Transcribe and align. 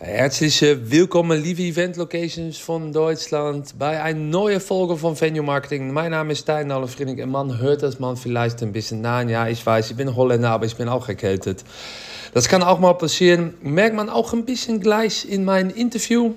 Herzlich 0.00 0.62
willkommen, 0.62 1.42
liebe 1.42 1.62
Event 1.62 1.96
Locations 1.96 2.56
von 2.56 2.92
Deutschland, 2.92 3.76
bei 3.76 4.00
einer 4.00 4.16
neuen 4.16 4.60
Folge 4.60 4.96
von 4.96 5.20
Venue 5.20 5.42
Marketing. 5.42 5.92
Mein 5.92 6.12
Name 6.12 6.34
ist 6.34 6.42
Stein 6.42 6.70
Allefriedig 6.70 7.20
und 7.20 7.32
man 7.32 7.58
hört 7.58 7.82
das 7.82 7.98
man 7.98 8.16
vielleicht 8.16 8.62
ein 8.62 8.72
bisschen 8.72 9.00
nein. 9.00 9.28
Ja, 9.28 9.48
ich 9.48 9.66
weiß, 9.66 9.90
ich 9.90 9.96
bin 9.96 10.14
Holländer, 10.14 10.50
aber 10.50 10.66
ich 10.66 10.76
bin 10.76 10.88
auch 10.88 11.08
erkältet. 11.08 11.64
Das 12.32 12.48
kann 12.48 12.62
auch 12.62 12.78
mal 12.78 12.92
passieren. 12.92 13.54
Merkt 13.60 13.96
man 13.96 14.08
auch 14.08 14.32
ein 14.32 14.44
bisschen 14.44 14.78
gleich 14.78 15.28
in 15.28 15.44
meinem 15.44 15.70
Interview 15.70 16.34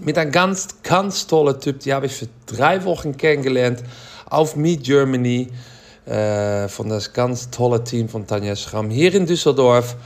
mit 0.00 0.18
einem 0.18 0.30
ganz, 0.30 0.68
ganz 0.82 1.26
tollen 1.26 1.58
Typ. 1.58 1.80
Die 1.80 1.94
habe 1.94 2.04
ich 2.04 2.12
für 2.12 2.28
drei 2.44 2.84
Wochen 2.84 3.16
kennengelernt 3.16 3.82
auf 4.28 4.56
Meet 4.56 4.84
Germany 4.84 5.48
äh, 6.04 6.68
von 6.68 6.90
das 6.90 7.14
ganz 7.14 7.50
tolle 7.50 7.82
Team 7.82 8.10
von 8.10 8.26
Tanja 8.26 8.54
Schramm 8.56 8.90
hier 8.90 9.14
in 9.14 9.24
Düsseldorf. 9.24 9.96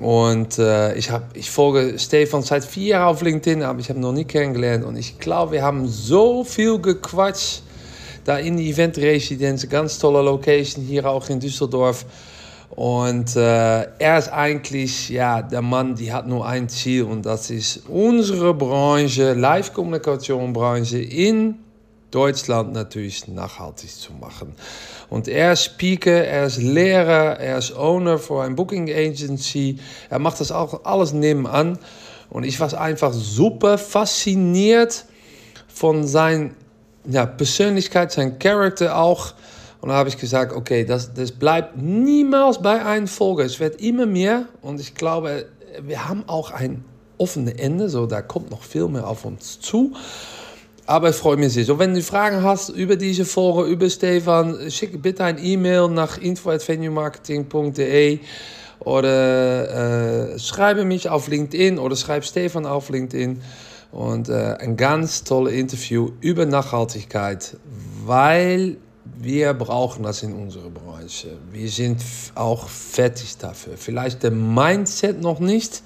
Und 0.00 0.58
äh, 0.58 0.94
ich, 0.94 1.10
hab, 1.10 1.36
ich 1.36 1.50
folge 1.50 1.98
Stefan 1.98 2.42
seit 2.42 2.64
vier 2.64 2.88
Jahren 2.88 3.14
auf 3.14 3.22
LinkedIn, 3.22 3.62
aber 3.62 3.80
ich 3.80 3.88
habe 3.88 3.98
ihn 3.98 4.02
noch 4.02 4.12
nie 4.12 4.24
kennengelernt. 4.24 4.84
Und 4.84 4.96
ich 4.96 5.18
glaube, 5.18 5.52
wir 5.52 5.62
haben 5.62 5.86
so 5.86 6.44
viel 6.44 6.78
gequatscht 6.78 7.62
da 8.24 8.38
in 8.38 8.56
die 8.56 8.70
Eventresidenz, 8.70 9.68
ganz 9.68 9.98
tolle 9.98 10.22
Location 10.22 10.84
hier 10.84 11.08
auch 11.08 11.28
in 11.28 11.40
Düsseldorf. 11.40 12.06
Und 12.70 13.36
äh, 13.36 13.82
er 13.98 14.18
ist 14.18 14.28
eigentlich, 14.28 15.10
ja, 15.10 15.42
der 15.42 15.60
Mann, 15.60 15.94
die 15.94 16.12
hat 16.12 16.26
nur 16.26 16.46
ein 16.46 16.68
Ziel 16.68 17.02
und 17.02 17.26
das 17.26 17.50
ist 17.50 17.82
unsere 17.88 18.54
Branche, 18.54 19.34
Live-Kommunikation-Branche 19.34 20.98
in 20.98 21.56
Deutschland 22.12 22.72
natürlich 22.72 23.26
nachhaltig 23.26 23.90
zu 23.90 24.12
machen. 24.12 24.54
Und 25.10 25.26
er 25.28 25.54
ist 25.54 25.64
Speaker, 25.64 26.24
er 26.24 26.46
ist 26.46 26.58
Lehrer, 26.58 27.40
er 27.40 27.58
ist 27.58 27.76
Owner 27.76 28.18
für 28.18 28.42
eine 28.42 28.54
Booking 28.54 28.88
Agency. 28.88 29.78
Er 30.08 30.18
macht 30.18 30.40
das 30.40 30.52
auch 30.52 30.84
alles 30.84 31.12
nebenan. 31.12 31.78
Und 32.30 32.44
ich 32.44 32.60
war 32.60 32.72
einfach 32.80 33.12
super 33.12 33.76
fasziniert 33.78 35.04
von 35.68 36.06
seiner 36.06 36.50
ja, 37.04 37.26
Persönlichkeit, 37.26 38.12
sein 38.12 38.38
Charakter 38.38 38.96
auch. 38.96 39.34
Und 39.80 39.88
da 39.88 39.96
habe 39.96 40.08
ich 40.08 40.16
gesagt, 40.16 40.52
okay, 40.52 40.84
das, 40.84 41.12
das 41.12 41.32
bleibt 41.32 41.76
niemals 41.76 42.62
bei 42.62 42.84
einem 42.84 43.08
Folge. 43.08 43.42
Es 43.42 43.58
wird 43.58 43.80
immer 43.80 44.06
mehr. 44.06 44.46
Und 44.62 44.80
ich 44.80 44.94
glaube, 44.94 45.46
wir 45.82 46.08
haben 46.08 46.24
auch 46.28 46.52
ein 46.52 46.84
offenes 47.18 47.54
Ende. 47.54 47.88
So, 47.88 48.06
da 48.06 48.22
kommt 48.22 48.50
noch 48.50 48.62
viel 48.62 48.88
mehr 48.88 49.08
auf 49.08 49.24
uns 49.24 49.60
zu. 49.60 49.92
Aber 50.92 51.08
ich 51.08 51.16
freue 51.16 51.38
mich 51.38 51.54
sehr. 51.54 51.64
So, 51.64 51.78
wenn 51.78 51.94
du 51.94 52.02
Fragen 52.02 52.42
hast 52.42 52.68
über 52.68 52.96
diese 52.96 53.24
Folge, 53.24 53.70
über 53.70 53.88
Stefan, 53.88 54.70
schick 54.70 55.00
bitte 55.00 55.24
ein 55.24 55.42
E-Mail 55.42 55.88
nach 55.88 56.18
info.venuemarketing.de 56.18 58.18
oder 58.80 60.34
äh, 60.34 60.38
schreibe 60.38 60.84
mich 60.84 61.08
auf 61.08 61.28
LinkedIn 61.28 61.78
oder 61.78 61.96
schreib 61.96 62.26
Stefan 62.26 62.66
auf 62.66 62.90
LinkedIn. 62.90 63.40
Und 63.90 64.28
äh, 64.28 64.58
ein 64.60 64.76
ganz 64.76 65.24
tolles 65.24 65.54
Interview 65.54 66.10
über 66.20 66.44
Nachhaltigkeit, 66.44 67.56
weil 68.04 68.76
wir 69.18 69.54
brauchen 69.54 70.02
das 70.02 70.22
in 70.22 70.34
unserer 70.34 70.68
Branche. 70.68 71.38
Wir 71.50 71.70
sind 71.70 72.02
auch 72.34 72.68
fertig 72.68 73.38
dafür. 73.38 73.78
Vielleicht 73.78 74.24
der 74.24 74.30
Mindset 74.30 75.22
noch 75.22 75.40
nicht, 75.40 75.82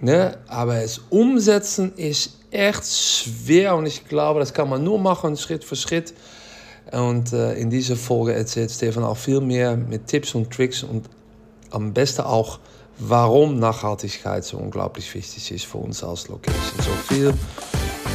ne? 0.00 0.38
aber 0.48 0.76
es 0.76 1.00
umsetzen 1.10 1.92
ist 1.96 2.38
echt 2.50 2.84
schwer 2.86 3.76
und 3.76 3.86
ich 3.86 4.06
glaube, 4.06 4.40
das 4.40 4.52
kann 4.52 4.68
man 4.68 4.82
nur 4.82 4.98
machen, 4.98 5.36
Schritt 5.36 5.64
für 5.64 5.76
Schritt. 5.76 6.14
Und 6.92 7.32
äh, 7.32 7.54
in 7.54 7.68
dieser 7.68 7.96
Folge 7.96 8.32
erzählt 8.32 8.70
Stefan 8.70 9.02
auch 9.02 9.16
viel 9.16 9.40
mehr 9.40 9.76
mit 9.76 10.06
Tipps 10.06 10.34
und 10.34 10.52
Tricks 10.52 10.82
und 10.82 11.08
am 11.70 11.92
besten 11.92 12.22
auch, 12.22 12.60
warum 12.98 13.58
Nachhaltigkeit 13.58 14.44
so 14.44 14.56
unglaublich 14.56 15.12
wichtig 15.14 15.50
ist 15.50 15.66
für 15.66 15.78
uns 15.78 16.02
als 16.04 16.28
Location. 16.28 16.78
So 16.78 17.14
viel, 17.14 17.34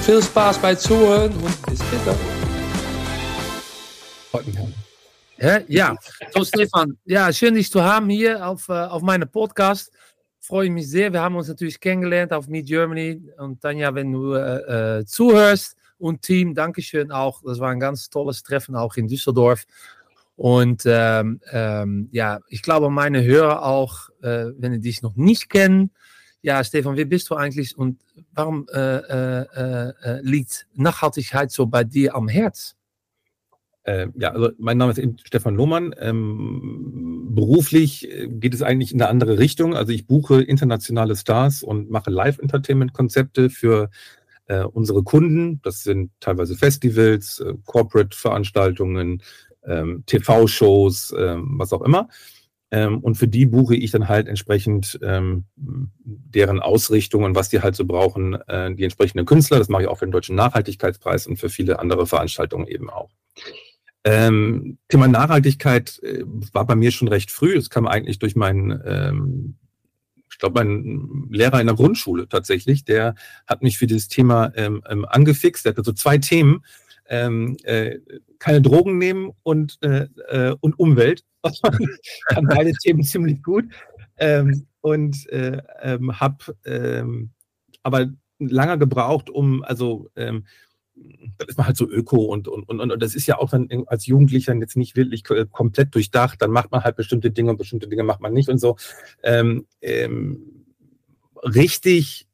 viel 0.03 0.23
Spaß 0.23 0.57
bei 0.59 0.73
Zuhören 0.75 1.33
und 1.33 1.65
bis 1.65 1.79
später. 1.79 2.15
Ja, 5.37 5.59
ja, 5.67 5.95
so 6.33 6.45
Stefan, 6.45 6.97
ja, 7.03 7.33
schön 7.33 7.55
dich 7.55 7.69
zu 7.69 7.83
haben 7.83 8.09
hier 8.09 8.47
auf, 8.47 8.69
uh, 8.69 8.73
auf 8.73 9.01
meinem 9.01 9.27
Podcast 9.27 9.91
freue 10.41 10.65
ich 10.65 10.71
mich 10.71 10.89
sehr. 10.89 11.13
Wir 11.13 11.21
haben 11.21 11.35
uns 11.35 11.47
natürlich 11.47 11.79
kennengelernt 11.79 12.33
auf 12.33 12.47
Meet 12.47 12.65
Germany. 12.65 13.21
Und 13.37 13.61
Tanja, 13.61 13.93
wenn 13.93 14.11
du 14.11 14.33
äh, 14.33 14.99
äh, 14.99 15.05
zuhörst 15.05 15.77
und 15.99 16.23
Team, 16.23 16.55
Dankeschön 16.55 17.11
auch. 17.11 17.41
Das 17.43 17.59
war 17.59 17.69
ein 17.69 17.79
ganz 17.79 18.09
tolles 18.09 18.43
Treffen 18.43 18.75
auch 18.75 18.95
in 18.95 19.07
Düsseldorf. 19.07 19.65
Und 20.35 20.83
ähm, 20.85 21.39
ähm, 21.51 22.09
ja, 22.11 22.39
ich 22.49 22.63
glaube, 22.63 22.89
meine 22.89 23.23
Hörer 23.23 23.63
auch, 23.63 24.09
äh, 24.23 24.47
wenn 24.57 24.73
sie 24.73 24.79
dich 24.79 25.03
noch 25.03 25.15
nicht 25.15 25.49
kennen, 25.49 25.91
ja, 26.41 26.63
Stefan, 26.63 26.97
wer 26.97 27.05
bist 27.05 27.29
du 27.29 27.35
eigentlich 27.35 27.77
und 27.77 27.99
warum 28.33 28.65
äh, 28.73 28.97
äh, 28.97 29.93
äh 30.03 30.21
liegt 30.23 30.65
Nachhaltigkeit 30.73 31.51
so 31.51 31.67
bei 31.67 31.83
dir 31.83 32.15
am 32.15 32.27
Herz? 32.27 32.75
Ja, 33.85 34.31
also 34.31 34.51
mein 34.59 34.77
Name 34.77 34.91
ist 34.91 35.27
Stefan 35.27 35.55
Lohmann. 35.55 35.93
Ähm, 35.97 37.00
beruflich 37.35 38.09
äh, 38.09 38.27
geht 38.27 38.53
es 38.53 38.61
eigentlich 38.61 38.93
in 38.93 39.01
eine 39.01 39.09
andere 39.09 39.39
Richtung. 39.39 39.75
Also 39.75 39.91
ich 39.91 40.07
buche 40.07 40.41
internationale 40.41 41.15
Stars 41.15 41.63
und 41.63 41.89
mache 41.89 42.09
Live-Entertainment-Konzepte 42.09 43.49
für 43.49 43.89
äh, 44.47 44.63
unsere 44.63 45.03
Kunden. 45.03 45.61
Das 45.63 45.83
sind 45.83 46.11
teilweise 46.19 46.55
Festivals, 46.55 47.39
äh, 47.39 47.53
Corporate-Veranstaltungen, 47.65 49.23
ähm, 49.65 50.03
TV-Shows, 50.05 51.13
ähm, 51.17 51.55
was 51.57 51.73
auch 51.73 51.81
immer. 51.81 52.09
Ähm, 52.71 52.99
und 52.99 53.15
für 53.15 53.27
die 53.27 53.45
buche 53.45 53.75
ich 53.75 53.91
dann 53.91 54.07
halt 54.07 54.27
entsprechend 54.27 54.97
ähm, 55.03 55.45
deren 55.55 56.61
Ausrichtungen, 56.61 57.35
was 57.35 57.49
die 57.49 57.61
halt 57.61 57.75
so 57.75 57.85
brauchen, 57.85 58.35
äh, 58.47 58.73
die 58.73 58.83
entsprechenden 58.83 59.25
Künstler. 59.25 59.59
Das 59.59 59.67
mache 59.67 59.83
ich 59.83 59.87
auch 59.89 59.97
für 59.97 60.05
den 60.05 60.13
Deutschen 60.13 60.35
Nachhaltigkeitspreis 60.35 61.27
und 61.27 61.37
für 61.37 61.49
viele 61.49 61.79
andere 61.79 62.07
Veranstaltungen 62.07 62.67
eben 62.67 62.89
auch. 62.89 63.09
Ähm, 64.03 64.79
Thema 64.87 65.07
Nachhaltigkeit 65.07 65.99
äh, 66.01 66.23
war 66.53 66.65
bei 66.65 66.75
mir 66.75 66.91
schon 66.91 67.07
recht 67.07 67.29
früh. 67.29 67.55
Es 67.55 67.69
kam 67.69 67.87
eigentlich 67.87 68.17
durch 68.19 68.35
meinen, 68.35 68.81
ähm, 68.83 69.55
ich 70.29 70.39
glaube, 70.39 70.63
meinen 70.63 71.27
Lehrer 71.29 71.61
in 71.61 71.67
der 71.67 71.75
Grundschule 71.75 72.27
tatsächlich. 72.27 72.83
Der 72.83 73.15
hat 73.45 73.61
mich 73.61 73.77
für 73.77 73.87
dieses 73.87 74.07
Thema 74.07 74.51
ähm, 74.55 74.81
ähm 74.89 75.05
angefixt. 75.05 75.65
Der 75.65 75.73
hatte 75.73 75.83
so 75.83 75.93
zwei 75.93 76.17
Themen. 76.17 76.65
Ähm, 77.07 77.57
äh, 77.63 77.99
keine 78.39 78.61
Drogen 78.61 78.97
nehmen 78.97 79.31
und, 79.43 79.77
äh, 79.81 80.07
äh 80.29 80.55
und 80.61 80.79
Umwelt. 80.79 81.23
Kann 82.27 82.45
beide 82.47 82.71
Themen 82.73 83.03
ziemlich 83.03 83.43
gut. 83.43 83.65
Ähm, 84.17 84.65
und 84.81 85.27
äh, 85.29 85.61
habe 85.83 86.45
aber 87.83 88.09
lange 88.39 88.77
gebraucht, 88.77 89.29
um, 89.29 89.63
also 89.63 90.09
dann 91.37 91.47
ist 91.47 91.57
man 91.57 91.67
halt 91.67 91.77
so 91.77 91.89
öko 91.89 92.17
und, 92.25 92.47
und, 92.47 92.67
und, 92.69 92.79
und 92.79 93.01
das 93.01 93.15
ist 93.15 93.27
ja 93.27 93.37
auch 93.37 93.49
dann 93.49 93.67
als 93.87 94.05
Jugendlicher 94.05 94.53
jetzt 94.55 94.77
nicht 94.77 94.95
wirklich 94.95 95.23
komplett 95.23 95.93
durchdacht. 95.95 96.41
Dann 96.41 96.51
macht 96.51 96.71
man 96.71 96.83
halt 96.83 96.95
bestimmte 96.95 97.31
Dinge 97.31 97.51
und 97.51 97.57
bestimmte 97.57 97.87
Dinge 97.87 98.03
macht 98.03 98.21
man 98.21 98.33
nicht 98.33 98.49
und 98.49 98.59
so. 98.59 98.77
Ähm, 99.23 99.65
ähm, 99.81 100.65
richtig 101.43 102.27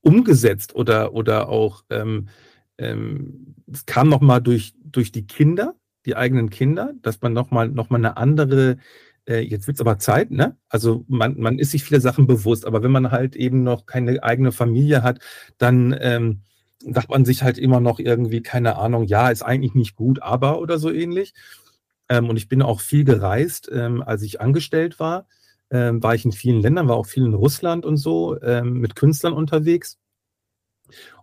umgesetzt 0.00 0.74
oder, 0.74 1.12
oder 1.12 1.48
auch, 1.48 1.84
ähm, 1.90 2.28
ähm, 2.78 3.54
es 3.70 3.84
kam 3.86 4.08
nochmal 4.08 4.40
durch, 4.40 4.74
durch 4.82 5.12
die 5.12 5.26
Kinder, 5.26 5.74
die 6.06 6.16
eigenen 6.16 6.50
Kinder, 6.50 6.94
dass 7.02 7.20
man 7.20 7.32
nochmal 7.32 7.68
noch 7.68 7.90
mal 7.90 7.98
eine 7.98 8.16
andere 8.16 8.78
äh, 9.28 9.40
jetzt 9.40 9.66
wird 9.66 9.76
es 9.76 9.80
aber 9.80 9.98
Zeit, 9.98 10.30
ne? 10.30 10.56
Also 10.68 11.04
man, 11.08 11.38
man 11.38 11.58
ist 11.58 11.72
sich 11.72 11.84
viele 11.84 12.00
Sachen 12.00 12.26
bewusst, 12.26 12.66
aber 12.66 12.82
wenn 12.82 12.90
man 12.90 13.10
halt 13.10 13.36
eben 13.36 13.62
noch 13.62 13.86
keine 13.86 14.22
eigene 14.22 14.52
Familie 14.52 15.02
hat, 15.02 15.20
dann 15.58 15.94
ähm, 16.00 16.42
sagt 16.80 17.10
man 17.10 17.24
sich 17.24 17.42
halt 17.42 17.58
immer 17.58 17.80
noch 17.80 17.98
irgendwie, 17.98 18.42
keine 18.42 18.76
Ahnung, 18.76 19.04
ja, 19.04 19.30
ist 19.30 19.42
eigentlich 19.42 19.74
nicht 19.74 19.96
gut, 19.96 20.22
aber 20.22 20.60
oder 20.60 20.78
so 20.78 20.90
ähnlich. 20.90 21.34
Ähm, 22.08 22.30
und 22.30 22.36
ich 22.36 22.48
bin 22.48 22.62
auch 22.62 22.80
viel 22.80 23.04
gereist, 23.04 23.70
ähm, 23.72 24.02
als 24.02 24.22
ich 24.22 24.40
angestellt 24.40 24.98
war. 24.98 25.26
Ähm, 25.70 26.02
war 26.02 26.14
ich 26.14 26.24
in 26.24 26.32
vielen 26.32 26.62
Ländern, 26.62 26.88
war 26.88 26.96
auch 26.96 27.06
viel 27.06 27.26
in 27.26 27.34
Russland 27.34 27.84
und 27.84 27.98
so, 27.98 28.40
ähm, 28.40 28.80
mit 28.80 28.96
Künstlern 28.96 29.34
unterwegs. 29.34 29.98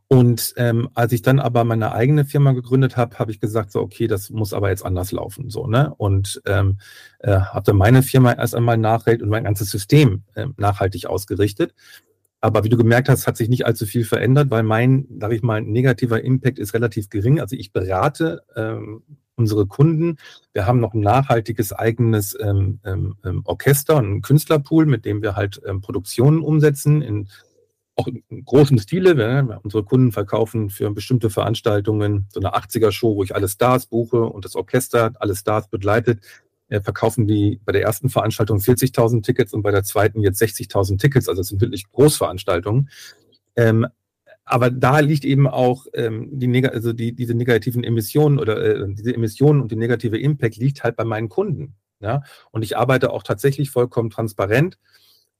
Und 0.07 0.54
ähm, 0.57 0.90
als 0.94 1.13
ich 1.13 1.24
dann 1.24 1.40
aber 1.40 1.63
meine 1.63 1.92
eigene 1.94 2.25
Firma 2.25 2.52
gegründet 2.52 2.96
habe, 2.96 3.18
habe 3.18 3.31
ich 3.31 3.40
gesagt, 3.40 3.72
so, 3.72 3.81
okay, 3.81 4.07
das 4.07 4.30
muss 4.30 4.54
aber 4.54 4.69
jetzt 4.69 4.86
anders 4.86 5.12
laufen. 5.12 5.50
So, 5.50 5.66
ne? 5.66 5.94
Und 5.98 6.42
ähm, 6.46 6.78
äh, 7.19 7.31
habe 7.31 7.63
dann 7.66 7.78
meine 7.78 8.04
Firma 8.04 8.34
erst 8.34 8.54
einmal 8.54 8.78
nachhaltig 8.78 9.24
und 9.24 9.30
mein 9.30 9.46
ganzes 9.46 9.72
System 9.72 10.24
äh, 10.36 10.46
nachhaltig 10.57 11.07
ausgerichtet. 11.07 11.74
Aber 12.40 12.63
wie 12.63 12.69
du 12.69 12.78
gemerkt 12.78 13.10
hast, 13.10 13.25
hat 13.25 13.38
sich 13.38 13.50
nicht 13.50 13.66
allzu 13.66 13.88
viel 13.88 14.06
verändert, 14.06 14.52
weil 14.52 14.62
mein, 14.62 15.07
sage 15.19 15.36
ich 15.36 15.42
mal, 15.42 15.63
negativer 15.63 16.24
Impact 16.24 16.60
ist 16.60 16.75
relativ 16.75 17.10
gering. 17.10 17.40
Also 17.40 17.56
ich 17.56 17.72
berate 17.72 18.44
ähm, 18.56 19.02
unsere 19.36 19.66
Kunden. 19.66 20.18
Wir 20.54 20.68
haben 20.68 20.80
noch 20.80 20.94
ein 20.94 21.00
nachhaltiges 21.00 21.74
eigenes 21.74 22.38
ähm, 22.40 22.80
ähm, 22.86 23.16
ähm 23.24 23.42
Orchester 23.46 23.96
und 23.96 24.06
einen 24.06 24.22
Künstlerpool, 24.22 24.86
mit 24.86 25.06
dem 25.06 25.24
wir 25.24 25.36
halt 25.36 25.60
ähm, 25.66 25.81
Produktionen 25.81 26.42
umsetzen 26.42 27.02
in 27.02 27.28
auch 27.95 28.07
in 28.07 28.24
großem 28.44 28.77
Stile. 28.77 29.18
Wir, 29.18 29.59
unsere 29.63 29.83
Kunden 29.83 30.12
verkaufen 30.12 30.69
für 30.69 30.92
bestimmte 30.92 31.30
Veranstaltungen 31.30 32.27
so 32.30 32.39
eine 32.39 32.53
80er-Show, 32.56 33.15
wo 33.15 33.24
ich 33.24 33.33
alle 33.36 33.47
Stars 33.47 33.86
buche 33.88 34.21
und 34.21 34.45
das 34.45 34.56
Orchester 34.56 35.13
alle 35.19 35.36
Stars 35.36 35.69
begleitet. 35.69 36.19
äh, 36.68 36.81
verkaufen 36.81 37.27
die 37.27 37.59
bei 37.63 37.71
der 37.71 37.83
ersten 37.83 38.09
Veranstaltung 38.09 38.57
40.000 38.57 39.24
Tickets 39.24 39.53
und 39.53 39.62
bei 39.62 39.71
der 39.71 39.83
zweiten 39.83 40.21
jetzt 40.21 40.42
60.000 40.42 41.00
Tickets. 41.00 41.30
Also 41.30 41.42
es 41.42 41.47
sind 41.47 41.62
wirklich 41.62 41.89
Großveranstaltungen. 41.92 42.89
Ähm, 43.56 43.88
aber 44.45 44.69
da 44.69 45.00
liegt 45.00 45.25
eben 45.25 45.47
auch 45.47 45.88
ähm, 45.94 46.30
die, 46.31 46.47
Neg 46.47 46.71
also 46.71 46.94
die, 46.94 47.13
diese 47.13 47.33
negativen 47.33 47.83
Emissionen 47.83 48.39
oder 48.39 48.63
äh, 48.63 48.94
diese 48.94 49.13
Emissionen 49.13 49.62
und 49.62 49.71
die 49.71 49.75
negative 49.75 50.19
Impact 50.19 50.57
liegt 50.57 50.83
halt 50.83 50.95
bei 50.95 51.03
meinen 51.03 51.30
Kunden. 51.30 51.75
Ja? 52.00 52.21
Und 52.51 52.63
ich 52.63 52.77
arbeite 52.77 53.12
auch 53.12 53.24
tatsächlich 53.24 53.71
vollkommen 53.71 54.09
transparent. 54.12 54.77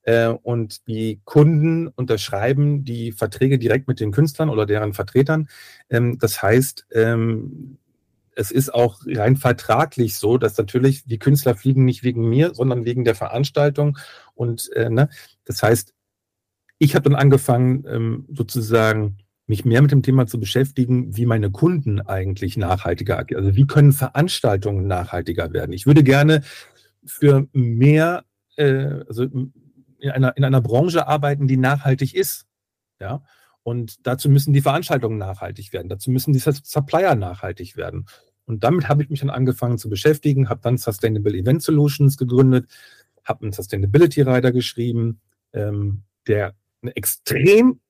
Äh, 0.06 0.28
und 0.28 0.86
die 0.86 1.20
Kunden 1.24 1.88
unterschreiben 1.88 2.84
die 2.84 3.10
Verträge 3.10 3.58
direkt 3.58 3.88
mit 3.88 3.98
den 3.98 4.12
Künstlern 4.12 4.50
oder 4.50 4.64
deren 4.64 4.94
Vertretern. 4.94 5.48
Ähm, 5.90 6.16
das 6.18 6.40
heißt, 6.42 6.86
ähm, 6.92 7.78
es 8.36 8.52
ist 8.52 8.72
auch 8.72 9.00
rein 9.06 9.36
vertraglich 9.36 10.16
so, 10.16 10.38
dass 10.38 10.56
natürlich 10.58 11.04
die 11.04 11.18
Künstler 11.18 11.56
fliegen 11.56 11.84
nicht 11.84 12.04
wegen 12.04 12.28
mir, 12.28 12.54
sondern 12.54 12.84
wegen 12.84 13.04
der 13.04 13.16
Veranstaltung. 13.16 13.98
Und 14.34 14.70
äh, 14.74 14.90
ne, 14.90 15.08
das 15.44 15.62
heißt, 15.62 15.92
ich 16.78 16.94
habe 16.94 17.08
dann 17.08 17.18
angefangen, 17.18 17.84
ähm, 17.88 18.26
sozusagen 18.32 19.16
mich 19.48 19.64
mehr 19.64 19.82
mit 19.82 19.90
dem 19.90 20.02
Thema 20.02 20.26
zu 20.26 20.38
beschäftigen, 20.38 21.16
wie 21.16 21.26
meine 21.26 21.50
Kunden 21.50 22.00
eigentlich 22.00 22.56
nachhaltiger, 22.56 23.24
also 23.34 23.56
wie 23.56 23.66
können 23.66 23.92
Veranstaltungen 23.92 24.86
nachhaltiger 24.86 25.52
werden. 25.52 25.72
Ich 25.72 25.86
würde 25.86 26.04
gerne 26.04 26.42
für 27.04 27.48
mehr, 27.52 28.24
äh, 28.56 29.04
also 29.08 29.26
in 29.98 30.10
einer, 30.10 30.36
in 30.36 30.44
einer 30.44 30.60
Branche 30.60 31.06
arbeiten, 31.06 31.46
die 31.48 31.56
nachhaltig 31.56 32.14
ist. 32.14 32.46
Ja. 33.00 33.22
Und 33.62 34.06
dazu 34.06 34.28
müssen 34.28 34.52
die 34.52 34.60
Veranstaltungen 34.60 35.18
nachhaltig 35.18 35.72
werden. 35.72 35.88
Dazu 35.88 36.10
müssen 36.10 36.32
die 36.32 36.38
Supplier 36.38 37.14
nachhaltig 37.14 37.76
werden. 37.76 38.06
Und 38.44 38.62
damit 38.62 38.88
habe 38.88 39.02
ich 39.02 39.10
mich 39.10 39.20
dann 39.20 39.30
angefangen 39.30 39.76
zu 39.76 39.90
beschäftigen, 39.90 40.48
habe 40.48 40.60
dann 40.62 40.78
Sustainable 40.78 41.34
Event 41.36 41.62
Solutions 41.62 42.16
gegründet, 42.16 42.70
habe 43.24 43.42
einen 43.42 43.52
Sustainability 43.52 44.22
Rider 44.22 44.52
geschrieben, 44.52 45.20
ähm, 45.52 46.02
der 46.28 46.54
extrem 46.94 47.80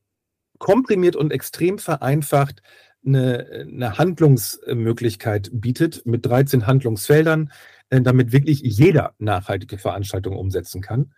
komprimiert 0.58 1.16
und 1.16 1.30
extrem 1.30 1.78
vereinfacht 1.78 2.62
eine, 3.04 3.66
eine 3.66 3.98
Handlungsmöglichkeit 3.98 5.50
bietet 5.52 6.04
mit 6.06 6.26
13 6.26 6.66
Handlungsfeldern, 6.66 7.52
äh, 7.90 8.00
damit 8.00 8.32
wirklich 8.32 8.60
jeder 8.60 9.14
nachhaltige 9.18 9.78
Veranstaltungen 9.78 10.38
umsetzen 10.38 10.80
kann. 10.80 11.12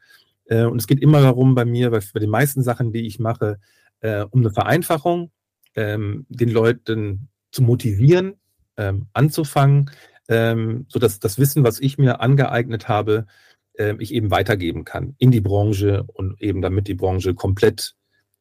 Äh, 0.48 0.64
und 0.64 0.78
es 0.78 0.86
geht 0.86 1.00
immer 1.00 1.20
darum 1.20 1.54
bei 1.54 1.64
mir, 1.64 1.90
bei, 1.90 2.00
bei 2.12 2.20
den 2.20 2.30
meisten 2.30 2.62
Sachen, 2.62 2.92
die 2.92 3.06
ich 3.06 3.18
mache, 3.18 3.58
äh, 4.00 4.24
um 4.30 4.40
eine 4.40 4.50
Vereinfachung, 4.50 5.30
ähm, 5.74 6.26
den 6.28 6.48
Leuten 6.48 7.28
zu 7.52 7.62
motivieren, 7.62 8.34
ähm, 8.76 9.06
anzufangen, 9.12 9.90
ähm, 10.28 10.86
sodass 10.88 11.20
das 11.20 11.38
Wissen, 11.38 11.64
was 11.64 11.80
ich 11.80 11.98
mir 11.98 12.20
angeeignet 12.20 12.88
habe, 12.88 13.26
äh, 13.74 13.94
ich 13.98 14.12
eben 14.12 14.30
weitergeben 14.30 14.84
kann 14.84 15.14
in 15.18 15.30
die 15.30 15.40
Branche 15.40 16.04
und 16.04 16.40
eben 16.40 16.62
damit 16.62 16.88
die 16.88 16.94
Branche 16.94 17.34
komplett 17.34 17.94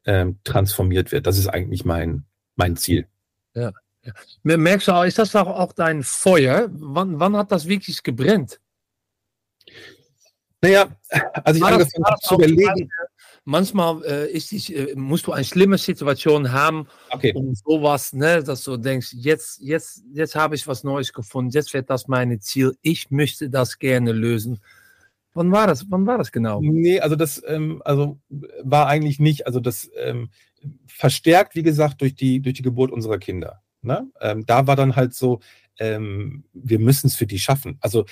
ähm, 0.05 0.39
transformiert 0.43 1.11
wird. 1.11 1.27
Das 1.27 1.37
ist 1.37 1.47
eigentlich 1.47 1.85
mein, 1.85 2.25
mein 2.55 2.75
Ziel. 2.77 3.07
Ja. 3.53 3.71
ja. 4.03 4.13
Merkst 4.43 4.87
du 4.87 4.93
auch, 4.93 5.03
ist 5.03 5.19
das 5.19 5.35
auch, 5.35 5.47
auch 5.47 5.73
dein 5.73 6.03
Feuer? 6.03 6.69
Wann, 6.71 7.19
wann 7.19 7.35
hat 7.35 7.51
das 7.51 7.67
wirklich 7.67 8.03
gebrennt? 8.03 8.59
Naja, 10.61 10.87
als 11.43 11.57
ich 11.57 11.63
War 11.63 11.73
angefangen 11.73 12.05
habe 12.05 12.19
zu 12.21 12.35
überlegen. 12.35 12.89
Manchmal 13.49 14.03
äh, 14.03 14.31
ist 14.31 14.51
die, 14.51 14.75
äh, 14.75 14.95
musst 14.95 15.25
du 15.27 15.31
eine 15.31 15.45
schlimme 15.45 15.77
Situation 15.77 16.51
haben 16.51 16.87
okay. 17.11 17.31
und 17.33 17.57
sowas, 17.57 18.11
ne, 18.11 18.43
dass 18.43 18.63
du 18.63 18.75
denkst, 18.75 19.13
jetzt, 19.13 19.61
jetzt, 19.61 20.03
jetzt 20.11 20.35
habe 20.35 20.55
ich 20.55 20.67
was 20.67 20.83
Neues 20.83 21.13
gefunden, 21.13 21.51
jetzt 21.51 21.73
wird 21.73 21.89
das 21.89 22.09
mein 22.09 22.41
Ziel, 22.41 22.75
ich 22.81 23.09
möchte 23.09 23.49
das 23.49 23.79
gerne 23.79 24.11
lösen. 24.11 24.59
Wann 25.33 25.51
war 25.51 25.67
das? 25.67 25.85
Wann 25.89 26.05
war 26.05 26.17
das 26.17 26.31
genau? 26.31 26.59
Nee, 26.61 26.99
also 26.99 27.15
das 27.15 27.41
ähm, 27.47 27.81
also 27.85 28.19
war 28.63 28.87
eigentlich 28.87 29.19
nicht, 29.19 29.45
also 29.45 29.61
das 29.61 29.89
ähm, 29.95 30.29
verstärkt, 30.87 31.55
wie 31.55 31.63
gesagt, 31.63 32.01
durch 32.01 32.15
die, 32.15 32.41
durch 32.41 32.55
die 32.55 32.63
Geburt 32.63 32.91
unserer 32.91 33.17
Kinder. 33.17 33.61
Ne? 33.81 34.11
Ähm, 34.19 34.45
da 34.45 34.67
war 34.67 34.75
dann 34.75 34.95
halt 34.95 35.13
so, 35.13 35.39
ähm, 35.79 36.43
wir 36.53 36.79
müssen 36.79 37.07
es 37.07 37.15
für 37.15 37.27
die 37.27 37.39
schaffen. 37.39 37.77
Also 37.79 38.05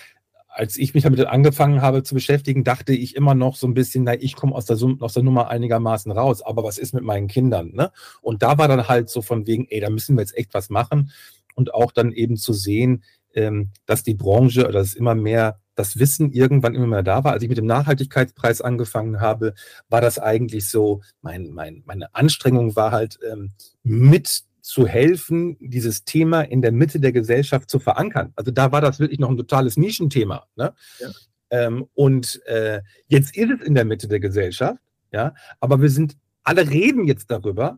als 0.55 0.77
ich 0.77 0.93
mich 0.93 1.03
damit 1.03 1.19
angefangen 1.25 1.81
habe 1.81 2.03
zu 2.03 2.15
beschäftigen, 2.15 2.63
dachte 2.63 2.93
ich 2.93 3.15
immer 3.15 3.35
noch 3.35 3.57
so 3.57 3.67
ein 3.67 3.73
bisschen, 3.73 4.05
na, 4.05 4.13
ich 4.13 4.35
komme 4.35 4.55
aus 4.55 4.65
der, 4.65 4.77
aus 5.01 5.13
der 5.13 5.23
Nummer 5.23 5.49
einigermaßen 5.49 6.11
raus, 6.11 6.41
aber 6.41 6.63
was 6.63 6.77
ist 6.77 6.93
mit 6.93 7.03
meinen 7.03 7.27
Kindern? 7.27 7.71
Ne? 7.73 7.91
Und 8.21 8.41
da 8.41 8.57
war 8.57 8.69
dann 8.69 8.87
halt 8.87 9.09
so 9.09 9.21
von 9.21 9.45
wegen, 9.47 9.67
ey, 9.69 9.81
da 9.81 9.89
müssen 9.89 10.15
wir 10.15 10.21
jetzt 10.21 10.37
echt 10.37 10.53
was 10.53 10.69
machen. 10.69 11.11
Und 11.55 11.73
auch 11.73 11.91
dann 11.91 12.13
eben 12.13 12.37
zu 12.37 12.53
sehen, 12.53 13.03
ähm, 13.33 13.71
dass 13.85 14.03
die 14.03 14.13
Branche 14.13 14.61
oder 14.61 14.79
dass 14.79 14.93
immer 14.93 15.13
mehr 15.13 15.59
das 15.75 15.99
Wissen 15.99 16.31
irgendwann 16.31 16.73
immer 16.73 16.87
mehr 16.87 17.03
da 17.03 17.25
war. 17.25 17.33
Als 17.33 17.43
ich 17.43 17.49
mit 17.49 17.57
dem 17.57 17.65
Nachhaltigkeitspreis 17.65 18.61
angefangen 18.61 19.19
habe, 19.19 19.53
war 19.89 19.99
das 19.99 20.19
eigentlich 20.19 20.69
so, 20.69 21.01
mein, 21.21 21.51
mein, 21.51 21.83
meine 21.85 22.15
Anstrengung 22.15 22.77
war 22.77 22.91
halt 22.91 23.19
ähm, 23.29 23.51
mit 23.83 24.43
zu 24.65 24.87
helfen, 24.87 25.57
dieses 25.59 26.05
Thema 26.05 26.41
in 26.41 26.63
der 26.63 26.71
Mitte 26.71 26.99
der 26.99 27.11
Gesellschaft 27.11 27.69
zu 27.69 27.77
verankern. 27.77 28.33
Also 28.35 28.49
da 28.49 28.71
war 28.71 28.81
das 28.81 28.99
wirklich 28.99 29.19
noch 29.19 29.29
ein 29.29 29.37
totales 29.37 29.77
Nischenthema. 29.77 30.47
Ne? 30.55 30.73
Ja. 30.99 31.09
Ähm, 31.51 31.85
und 31.93 32.41
äh, 32.47 32.81
jetzt 33.07 33.37
ist 33.37 33.51
es 33.51 33.61
in 33.67 33.75
der 33.75 33.85
Mitte 33.85 34.07
der 34.07 34.19
Gesellschaft, 34.19 34.79
ja, 35.11 35.35
aber 35.59 35.81
wir 35.83 35.89
sind, 35.91 36.17
alle 36.43 36.67
reden 36.67 37.05
jetzt 37.05 37.29
darüber, 37.29 37.77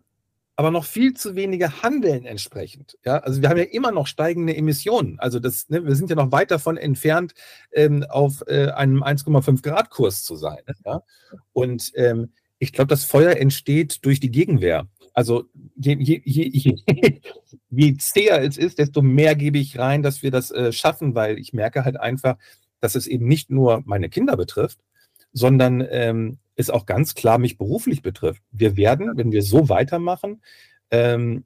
aber 0.55 0.71
noch 0.71 0.85
viel 0.85 1.13
zu 1.13 1.35
wenige 1.35 1.83
handeln 1.83 2.25
entsprechend. 2.25 2.97
Ja, 3.03 3.17
also 3.17 3.41
wir 3.41 3.49
haben 3.49 3.57
ja 3.57 3.65
immer 3.65 3.91
noch 3.91 4.07
steigende 4.07 4.55
Emissionen. 4.55 5.19
Also 5.19 5.39
das, 5.39 5.67
ne, 5.67 5.85
wir 5.85 5.95
sind 5.95 6.09
ja 6.09 6.15
noch 6.15 6.31
weit 6.31 6.51
davon 6.51 6.77
entfernt, 6.77 7.33
ähm, 7.73 8.05
auf 8.07 8.43
äh, 8.47 8.69
einem 8.71 9.03
1,5 9.03 9.61
Grad 9.61 9.89
Kurs 9.89 10.23
zu 10.23 10.37
sein. 10.37 10.61
Ja? 10.85 11.01
Und 11.51 11.91
ähm, 11.95 12.31
ich 12.59 12.71
glaube, 12.71 12.87
das 12.87 13.03
Feuer 13.03 13.35
entsteht 13.35 14.05
durch 14.05 14.21
die 14.21 14.31
Gegenwehr. 14.31 14.87
Also 15.13 15.49
je, 15.77 15.97
je, 15.99 16.21
je, 16.25 16.75
je 17.69 17.97
zäher 17.97 18.41
es 18.41 18.57
ist, 18.57 18.79
desto 18.79 19.01
mehr 19.01 19.35
gebe 19.35 19.57
ich 19.57 19.77
rein, 19.77 20.01
dass 20.01 20.23
wir 20.23 20.31
das 20.31 20.51
äh, 20.51 20.71
schaffen, 20.71 21.15
weil 21.15 21.37
ich 21.37 21.53
merke 21.53 21.85
halt 21.85 21.99
einfach, 21.99 22.37
dass 22.79 22.95
es 22.95 23.07
eben 23.07 23.27
nicht 23.27 23.49
nur 23.49 23.81
meine 23.85 24.09
Kinder 24.09 24.37
betrifft, 24.37 24.79
sondern 25.33 25.85
ähm, 25.89 26.39
es 26.55 26.69
auch 26.69 26.85
ganz 26.85 27.15
klar 27.15 27.37
mich 27.37 27.57
beruflich 27.57 28.01
betrifft. 28.01 28.41
Wir 28.51 28.77
werden, 28.77 29.11
wenn 29.15 29.31
wir 29.31 29.43
so 29.43 29.69
weitermachen, 29.69 30.41
ähm, 30.91 31.45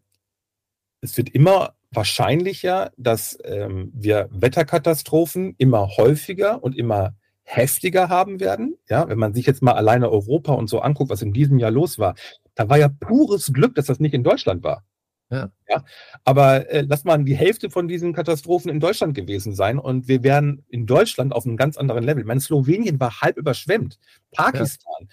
es 1.02 1.18
wird 1.18 1.30
immer 1.30 1.76
wahrscheinlicher, 1.92 2.92
dass 2.98 3.38
ähm, 3.44 3.92
wir 3.94 4.30
Wetterkatastrophen 4.32 5.56
immer 5.58 5.98
häufiger 5.98 6.64
und 6.64 6.78
immer 6.78 7.16
heftiger 7.44 8.08
haben 8.08 8.40
werden. 8.40 8.78
Ja, 8.88 9.10
wenn 9.10 9.20
man 9.20 9.34
sich 9.34 9.46
jetzt 9.46 9.62
mal 9.62 9.74
alleine 9.74 10.10
Europa 10.10 10.54
und 10.54 10.70
so 10.70 10.80
anguckt, 10.80 11.10
was 11.10 11.22
in 11.22 11.34
diesem 11.34 11.60
Jahr 11.60 11.72
los 11.72 12.00
war, 12.00 12.16
da 12.62 12.70
war 12.70 12.78
ja 12.78 12.90
pures 12.90 13.52
Glück, 13.54 13.74
dass 13.76 13.88
das 13.88 14.00
nicht 14.00 14.14
in 14.14 14.24
Deutschland 14.24 14.64
war. 14.64 14.84
Ja. 15.32 15.50
ja 15.68 15.84
aber 16.26 16.70
äh, 16.70 16.82
lass 16.82 17.06
mal 17.06 17.24
die 17.24 17.36
Hälfte 17.36 17.70
von 17.70 17.88
diesen 17.88 18.14
Katastrophen 18.14 18.70
in 18.70 18.80
Deutschland 18.80 19.16
gewesen 19.16 19.56
sein 19.56 19.80
und 19.80 20.08
wir 20.08 20.24
wären 20.24 20.64
in 20.68 20.86
Deutschland 20.86 21.34
auf 21.34 21.46
einem 21.46 21.58
ganz 21.58 21.78
anderen 21.78 22.04
Level. 22.04 22.22
Ich 22.22 22.28
meine, 22.28 22.42
Slowenien 22.42 23.00
war 23.00 23.22
halb 23.22 23.38
überschwemmt, 23.38 23.98
Pakistan, 24.32 24.94
ja. 25.00 25.08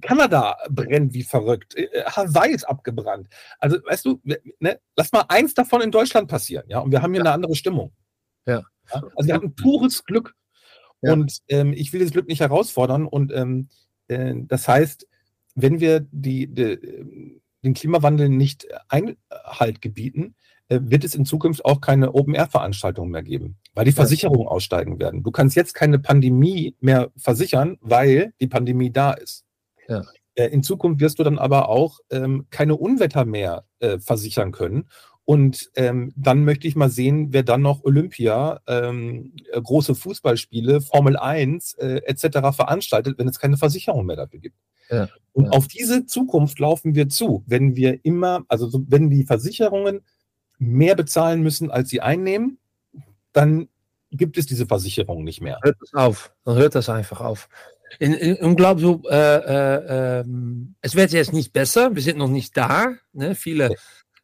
Kanada 0.00 0.56
brennt 0.70 1.12
wie 1.14 1.22
verrückt, 1.22 1.76
äh, 1.76 1.84
äh, 1.84 2.04
Hawaii 2.04 2.52
ist 2.52 2.64
abgebrannt. 2.64 3.28
Also, 3.60 3.76
weißt 3.84 4.06
du, 4.06 4.20
ne, 4.24 4.80
lass 4.96 5.12
mal 5.12 5.24
eins 5.28 5.54
davon 5.54 5.82
in 5.82 5.90
Deutschland 5.90 6.28
passieren, 6.28 6.64
ja, 6.68 6.80
und 6.80 6.90
wir 6.90 7.02
haben 7.02 7.12
hier 7.12 7.22
ja. 7.22 7.26
eine 7.26 7.34
andere 7.34 7.54
Stimmung. 7.54 7.92
Ja. 8.46 8.64
ja. 8.92 9.02
Also, 9.14 9.28
wir 9.28 9.34
hatten 9.34 9.54
pures 9.54 10.04
Glück. 10.04 10.34
Und 11.00 11.38
ähm, 11.46 11.72
ich 11.74 11.92
will 11.92 12.00
das 12.00 12.10
Glück 12.10 12.26
nicht 12.26 12.40
herausfordern 12.40 13.06
und 13.06 13.32
ähm, 13.32 13.68
äh, 14.08 14.34
das 14.36 14.66
heißt, 14.66 15.06
wenn 15.62 15.80
wir 15.80 16.06
die, 16.10 16.46
die, 16.46 16.78
den 17.64 17.74
Klimawandel 17.74 18.28
nicht 18.28 18.66
Einhalt 18.88 19.80
gebieten, 19.80 20.34
äh, 20.68 20.80
wird 20.82 21.04
es 21.04 21.14
in 21.14 21.24
Zukunft 21.24 21.64
auch 21.64 21.80
keine 21.80 22.14
Open-Air-Veranstaltungen 22.14 23.10
mehr 23.10 23.22
geben, 23.22 23.56
weil 23.74 23.84
die 23.84 23.92
Versicherungen 23.92 24.44
ja. 24.44 24.48
aussteigen 24.48 24.98
werden. 24.98 25.22
Du 25.22 25.30
kannst 25.30 25.56
jetzt 25.56 25.74
keine 25.74 25.98
Pandemie 25.98 26.76
mehr 26.80 27.10
versichern, 27.16 27.78
weil 27.80 28.32
die 28.40 28.48
Pandemie 28.48 28.90
da 28.90 29.12
ist. 29.12 29.44
Ja. 29.88 30.02
Äh, 30.34 30.46
in 30.48 30.62
Zukunft 30.62 31.00
wirst 31.00 31.18
du 31.18 31.24
dann 31.24 31.38
aber 31.38 31.68
auch 31.68 32.00
ähm, 32.10 32.46
keine 32.50 32.76
Unwetter 32.76 33.24
mehr 33.24 33.64
äh, 33.80 33.98
versichern 33.98 34.52
können. 34.52 34.88
Und 35.24 35.70
ähm, 35.76 36.12
dann 36.16 36.44
möchte 36.44 36.66
ich 36.66 36.76
mal 36.76 36.88
sehen, 36.88 37.32
wer 37.32 37.42
dann 37.42 37.60
noch 37.60 37.84
Olympia, 37.84 38.60
ähm, 38.66 39.34
äh, 39.52 39.60
große 39.60 39.94
Fußballspiele, 39.94 40.80
Formel 40.80 41.18
1 41.18 41.74
äh, 41.74 42.00
etc. 42.06 42.56
veranstaltet, 42.56 43.18
wenn 43.18 43.28
es 43.28 43.38
keine 43.38 43.58
Versicherung 43.58 44.06
mehr 44.06 44.16
dafür 44.16 44.40
gibt. 44.40 44.56
Ja, 44.90 45.08
und 45.38 45.44
ja. 45.44 45.50
auf 45.50 45.68
diese 45.68 46.04
Zukunft 46.04 46.58
laufen 46.58 46.96
wir 46.96 47.08
zu, 47.08 47.44
wenn 47.46 47.76
wir 47.76 48.04
immer, 48.04 48.44
also 48.48 48.84
wenn 48.88 49.08
die 49.08 49.24
Versicherungen 49.24 50.00
mehr 50.58 50.96
bezahlen 50.96 51.42
müssen, 51.42 51.70
als 51.70 51.90
sie 51.90 52.00
einnehmen, 52.00 52.58
dann 53.32 53.68
gibt 54.10 54.36
es 54.36 54.46
diese 54.46 54.66
Versicherung 54.66 55.22
nicht 55.22 55.40
mehr. 55.40 55.60
Hört 55.62 55.76
das 55.80 55.94
auf, 55.94 56.32
dann 56.44 56.56
hört 56.56 56.74
das 56.74 56.88
einfach 56.88 57.20
auf. 57.20 57.48
In, 58.00 58.14
in, 58.14 58.36
und 58.36 58.56
glaubst 58.56 58.84
du, 58.84 59.02
äh, 59.08 59.14
äh, 59.14 60.20
äh, 60.20 60.24
es 60.80 60.94
wird 60.96 61.12
jetzt 61.12 61.32
nicht 61.32 61.52
besser, 61.52 61.94
wir 61.94 62.02
sind 62.02 62.18
noch 62.18 62.28
nicht 62.28 62.56
da. 62.56 62.94
Ne? 63.12 63.34
Viele 63.34 63.76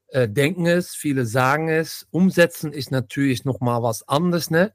äh, 0.09 0.29
denken 0.29 0.67
es, 0.67 0.95
viele 0.95 1.27
sagen 1.27 1.69
es. 1.69 2.07
Umsetzen 2.11 2.73
ist 2.73 2.91
natürlich 2.91 3.45
nochmal 3.45 3.83
was 3.83 4.07
anderes. 4.09 4.51
Ne? 4.51 4.73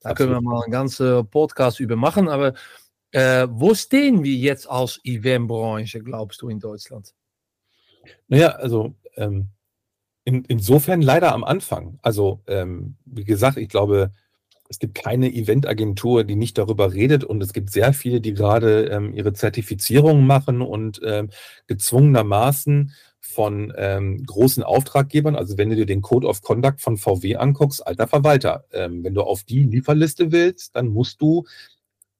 Da 0.00 0.10
Absolut. 0.10 0.16
können 0.32 0.44
wir 0.44 0.50
mal 0.50 0.62
einen 0.62 0.72
ganzen 0.72 1.28
Podcast 1.28 1.78
über 1.78 1.96
machen. 1.96 2.28
Aber 2.28 2.54
äh, 3.14 3.46
wo 3.48 3.74
stehen 3.74 4.24
wir 4.24 4.34
jetzt 4.34 4.68
als 4.68 5.00
Eventbranche, 5.04 6.00
glaubst 6.02 6.42
du, 6.42 6.48
in 6.48 6.58
Deutschland? 6.58 7.14
Naja, 8.26 8.48
also 8.50 8.94
ähm, 9.16 9.50
in, 10.24 10.44
insofern 10.46 11.00
leider 11.00 11.32
am 11.32 11.44
Anfang. 11.44 12.00
Also, 12.02 12.42
ähm, 12.48 12.96
wie 13.04 13.24
gesagt, 13.24 13.56
ich 13.56 13.68
glaube, 13.68 14.10
es 14.68 14.80
gibt 14.80 14.96
keine 14.96 15.32
Eventagentur, 15.32 16.24
die 16.24 16.34
nicht 16.34 16.58
darüber 16.58 16.92
redet 16.92 17.22
und 17.22 17.40
es 17.40 17.52
gibt 17.52 17.70
sehr 17.70 17.92
viele, 17.92 18.20
die 18.20 18.34
gerade 18.34 18.86
ähm, 18.86 19.14
ihre 19.14 19.32
Zertifizierung 19.32 20.26
machen 20.26 20.60
und 20.60 21.00
ähm, 21.04 21.30
gezwungenermaßen 21.68 22.92
von 23.20 23.72
ähm, 23.76 24.24
großen 24.24 24.64
Auftraggebern, 24.64 25.36
also 25.36 25.56
wenn 25.56 25.70
du 25.70 25.76
dir 25.76 25.86
den 25.86 26.02
Code 26.02 26.26
of 26.26 26.42
Conduct 26.42 26.80
von 26.80 26.96
VW 26.96 27.36
anguckst, 27.36 27.86
alter 27.86 28.06
Verwalter, 28.06 28.64
ähm, 28.72 29.04
wenn 29.04 29.14
du 29.14 29.22
auf 29.22 29.44
die 29.44 29.62
Lieferliste 29.62 30.32
willst, 30.32 30.74
dann 30.74 30.88
musst 30.88 31.20
du 31.20 31.44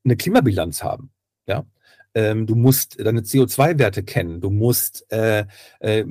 eine 0.05 0.17
Klimabilanz 0.17 0.83
haben. 0.83 1.11
Ja, 1.47 1.67
ähm, 2.15 2.47
du 2.47 2.55
musst 2.55 3.05
deine 3.05 3.23
CO2-Werte 3.23 4.03
kennen, 4.03 4.41
du 4.41 4.51
musst, 4.51 5.11
äh, 5.13 5.47
äh, 5.81 6.05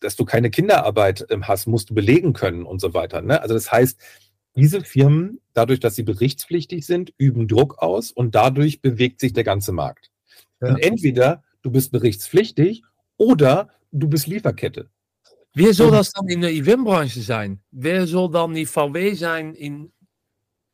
dass 0.00 0.16
du 0.16 0.24
keine 0.24 0.50
Kinderarbeit 0.50 1.26
ähm, 1.30 1.46
hast, 1.46 1.66
musst 1.66 1.90
du 1.90 1.94
belegen 1.94 2.32
können 2.32 2.64
und 2.64 2.80
so 2.80 2.94
weiter. 2.94 3.20
Ne? 3.20 3.40
Also 3.40 3.54
das 3.54 3.70
heißt, 3.70 4.00
diese 4.56 4.82
Firmen, 4.82 5.40
dadurch, 5.52 5.80
dass 5.80 5.94
sie 5.94 6.02
berichtspflichtig 6.02 6.86
sind, 6.86 7.12
üben 7.18 7.46
Druck 7.46 7.78
aus 7.78 8.10
und 8.10 8.34
dadurch 8.34 8.80
bewegt 8.80 9.20
sich 9.20 9.32
der 9.32 9.44
ganze 9.44 9.72
Markt. 9.72 10.10
Ja. 10.60 10.68
Und 10.68 10.78
entweder 10.78 11.44
du 11.62 11.70
bist 11.70 11.92
berichtspflichtig 11.92 12.82
oder 13.16 13.68
du 13.92 14.08
bist 14.08 14.26
Lieferkette. 14.26 14.88
Wer 15.54 15.74
soll 15.74 15.90
das 15.90 16.12
dann 16.12 16.28
in 16.28 16.40
der 16.40 16.52
Eventbranche 16.52 17.20
sein? 17.20 17.60
Wer 17.70 18.06
soll 18.06 18.30
dann 18.30 18.54
die 18.54 18.66
VW 18.66 19.14
sein 19.14 19.54
in 19.54 19.92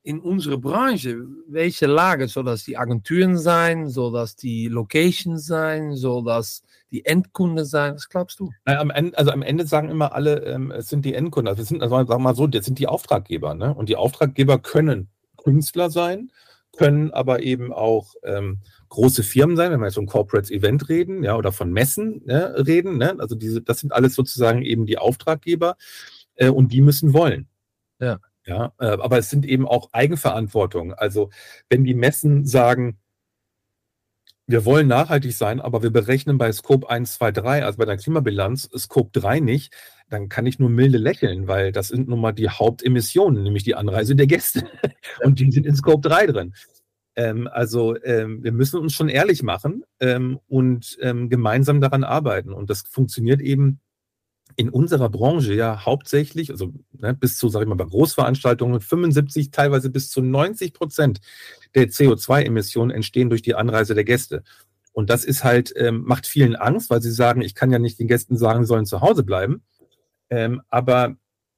in 0.05 0.21
unsere 0.21 0.59
Branche, 0.59 1.27
welche 1.49 1.87
Lage? 1.87 2.29
Soll 2.29 2.45
das 2.45 2.63
die 2.65 2.77
Agenturen 2.77 3.39
sein? 3.39 3.89
Soll 3.89 4.13
das 4.13 4.37
die 4.37 4.69
Location 4.69 5.39
sein? 5.39 5.97
Soll 5.97 6.23
das 6.25 6.63
die 6.91 7.07
Endkunde 7.07 7.65
sein? 7.65 7.95
Was 7.95 8.11
glaubst 8.11 8.39
du? 8.39 8.53
Naja, 8.67 8.81
am 8.81 8.91
Ende, 8.91 9.17
also 9.17 9.31
am 9.31 9.41
Ende 9.41 9.67
sagen 9.67 9.89
immer 9.89 10.13
alle, 10.13 10.45
ähm, 10.45 10.71
es 10.71 10.89
sind 10.89 11.07
die 11.07 11.15
Endkunden. 11.15 11.49
Also, 11.49 11.63
es 11.63 11.69
sind, 11.69 11.83
also 11.83 11.97
sagen 11.97 12.09
wir 12.11 12.19
mal 12.19 12.35
so, 12.35 12.47
das 12.47 12.67
sind 12.67 12.79
die 12.79 12.87
Auftraggeber. 12.87 13.55
Ne? 13.55 13.75
Und 13.75 13.89
die 13.89 13.97
Auftraggeber 13.97 14.59
können 14.59 15.09
Künstler 15.39 15.89
sein, 15.89 16.31
können 16.77 17.11
aber 17.11 17.43
eben 17.43 17.73
auch 17.73 18.15
ähm, 18.25 18.59
große 18.91 19.23
Firmen 19.23 19.57
sein, 19.57 19.73
wenn 19.73 19.81
wir 19.81 19.87
jetzt 19.87 19.97
um 19.97 20.07
Corporate 20.07 20.53
Event 20.53 20.91
reden, 20.91 21.25
ja, 21.25 21.35
oder 21.35 21.51
von 21.51 21.73
Messen 21.73 22.21
ne, 22.27 22.55
reden. 22.67 22.99
Ne? 22.99 23.17
Also 23.19 23.37
diese, 23.37 23.63
das 23.63 23.81
sind 23.81 23.95
alles 23.95 24.15
sozusagen 24.15 24.61
eben 24.61 24.85
die 24.85 24.99
Auftraggeber 24.99 25.77
äh, 26.35 26.51
und 26.51 26.73
die 26.75 26.83
müssen 26.83 27.15
wollen. 27.15 27.49
Ja. 28.01 28.19
Ja, 28.47 28.73
äh, 28.79 28.87
aber 28.87 29.19
es 29.19 29.31
sind 29.31 29.47
eben 29.47 29.67
auch 29.67 29.89
Eigenverantwortung. 29.93 30.93
Also 30.93 31.31
wenn 31.71 31.85
die 31.85 31.95
Messen 31.95 32.45
sagen, 32.45 32.99
wir 34.47 34.67
wollen 34.67 34.87
nachhaltig 34.89 35.33
sein, 35.33 35.61
aber 35.61 35.83
wir 35.83 35.91
berechnen 35.91 36.37
bei 36.37 36.53
Scope 36.53 36.89
1, 36.91 37.15
2, 37.15 37.33
3, 37.33 37.65
also 37.65 37.79
bei 37.79 37.87
der 37.87 37.97
Klimabilanz, 37.97 38.69
Scope 38.77 39.19
3 39.19 39.41
nicht, 39.41 39.75
dann 40.11 40.29
kann 40.29 40.45
ich 40.45 40.59
nur 40.59 40.69
milde 40.69 40.99
lächeln, 40.99 41.49
weil 41.49 41.73
das 41.73 41.89
sind 41.89 42.09
nun 42.09 42.21
mal 42.21 42.33
die 42.33 42.51
Hauptemissionen, 42.51 43.43
nämlich 43.43 43.65
die 43.65 43.75
Anreise 43.75 44.15
der 44.15 44.27
Gäste. 44.27 44.69
Und 45.23 45.41
die 45.41 45.51
sind 45.51 45.65
in 45.65 45.75
Scope 45.75 46.07
3 46.07 46.27
drin. 46.27 46.55
Ähm, 47.17 47.49
also 47.51 47.97
ähm, 48.03 48.43
wir 48.43 48.53
müssen 48.53 48.81
uns 48.81 48.93
schon 48.93 49.09
ehrlich 49.09 49.43
machen 49.43 49.85
ähm, 50.01 50.41
und 50.49 50.99
ähm, 51.01 51.31
gemeinsam 51.31 51.81
daran 51.81 52.03
arbeiten. 52.03 52.53
Und 52.53 52.71
das 52.71 52.83
funktioniert 52.83 53.41
eben 53.41 53.81
in 54.57 54.69
unserer 54.69 55.09
Branche 55.09 55.55
ja 55.55 55.85
hauptsächlich, 55.85 56.51
also 56.51 56.73
ne, 56.93 57.15
bis 57.15 57.37
zu, 57.37 57.49
sag 57.49 57.63
ich 57.63 57.69
mal, 57.69 57.75
bei 57.75 57.85
Großveranstaltungen 57.85 58.81
75, 58.81 59.51
teilweise 59.51 59.91
bis 59.91 60.11
zu 60.11 60.23
90 60.23 60.73
Prozent 60.75 61.21
der 61.75 61.89
CO2-Emissionen 61.89 62.91
entstehen 62.91 63.31
durch 63.31 63.43
die 63.43 63.55
Anreise 63.55 63.95
der 63.95 64.05
Gäste. 64.05 64.43
Und 64.93 65.11
das 65.11 65.25
ist 65.25 65.43
halt, 65.43 65.73
ähm, 65.77 66.05
macht 66.05 66.27
vielen 66.27 66.55
Angst, 66.55 66.89
weil 66.91 67.03
sie 67.03 67.11
sagen, 67.11 67.43
ich 67.43 67.55
kann 67.55 67.73
ja 67.73 67.79
nicht 67.79 67.99
den 67.99 68.07
Gästen 68.07 68.37
sagen, 68.37 68.65
sie 68.65 68.69
sollen 68.69 68.87
zu 68.87 69.01
Hause 69.01 69.25
bleiben. 69.25 69.63
Ähm, 70.31 70.63
aber 70.69 71.17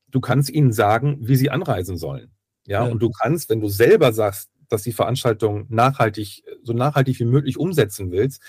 du 0.09 0.21
kannst 0.21 0.51
ihnen 0.51 0.73
sagen, 0.73 1.19
wie 1.21 1.37
sie 1.37 1.51
anreisen 1.51 1.99
sollen. 1.99 2.31
Ja? 2.67 2.85
ja, 2.85 2.91
und 2.91 3.01
du 3.01 3.11
kannst, 3.11 3.51
wenn 3.51 3.61
du 3.61 3.69
selber 3.69 4.13
sagst, 4.13 4.51
dass 4.69 4.83
die 4.83 4.93
Veranstaltung 4.93 5.67
nachhaltig, 5.69 6.45
so 6.63 6.73
nachhaltig 6.73 7.21
wie 7.21 7.25
möglich 7.25 7.59
umsetzen 7.59 8.11
willst 8.11 8.43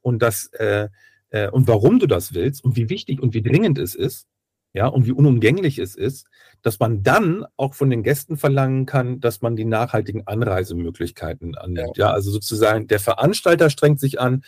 und 0.00 0.20
das 0.20 0.48
äh, 0.54 0.88
äh, 1.32 1.50
und 1.50 1.66
warum 1.66 1.98
du 1.98 2.06
das 2.06 2.34
willst 2.34 2.62
und 2.62 2.76
wie 2.76 2.88
wichtig 2.88 3.20
und 3.20 3.34
wie 3.34 3.42
dringend 3.42 3.78
es 3.78 3.94
ist, 3.94 4.26
ja, 4.74 4.86
und 4.86 5.06
wie 5.06 5.12
unumgänglich 5.12 5.78
es 5.78 5.94
ist, 5.94 6.26
dass 6.62 6.78
man 6.78 7.02
dann 7.02 7.44
auch 7.56 7.74
von 7.74 7.90
den 7.90 8.02
Gästen 8.02 8.36
verlangen 8.36 8.86
kann, 8.86 9.20
dass 9.20 9.42
man 9.42 9.56
die 9.56 9.66
nachhaltigen 9.66 10.26
Anreisemöglichkeiten 10.26 11.56
annimmt. 11.56 11.96
Ja, 11.96 12.06
ja 12.06 12.12
also 12.12 12.30
sozusagen 12.30 12.86
der 12.86 13.00
Veranstalter 13.00 13.68
strengt 13.68 14.00
sich 14.00 14.20
an, 14.20 14.44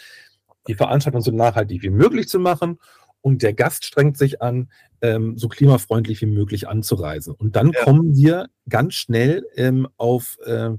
die 0.67 0.75
Veranstaltung 0.75 1.21
so 1.21 1.31
nachhaltig 1.31 1.83
wie 1.83 1.91
möglich 1.91 2.29
zu 2.29 2.39
machen 2.39 2.79
und 3.21 3.43
der 3.43 3.53
Gast 3.53 3.85
strengt 3.85 4.17
sich 4.17 4.41
an, 4.41 4.71
ähm, 5.03 5.37
so 5.37 5.49
klimafreundlich 5.49 6.21
wie 6.23 6.27
möglich 6.27 6.69
anzureisen. 6.69 7.35
Und 7.35 7.57
dann 7.57 7.73
ja. 7.73 7.83
kommen 7.83 8.15
wir 8.15 8.49
ganz 8.69 8.95
schnell 8.95 9.47
ähm, 9.57 9.89
auf 9.97 10.39
äh, 10.45 10.71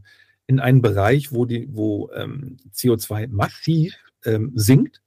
in 0.48 0.60
einen 0.60 0.82
Bereich, 0.82 1.32
wo 1.32 1.46
die, 1.46 1.68
wo 1.72 2.12
ähm, 2.14 2.58
CO2 2.74 3.28
massiv 3.28 3.96
ähm, 4.24 4.52
sinkt 4.56 5.02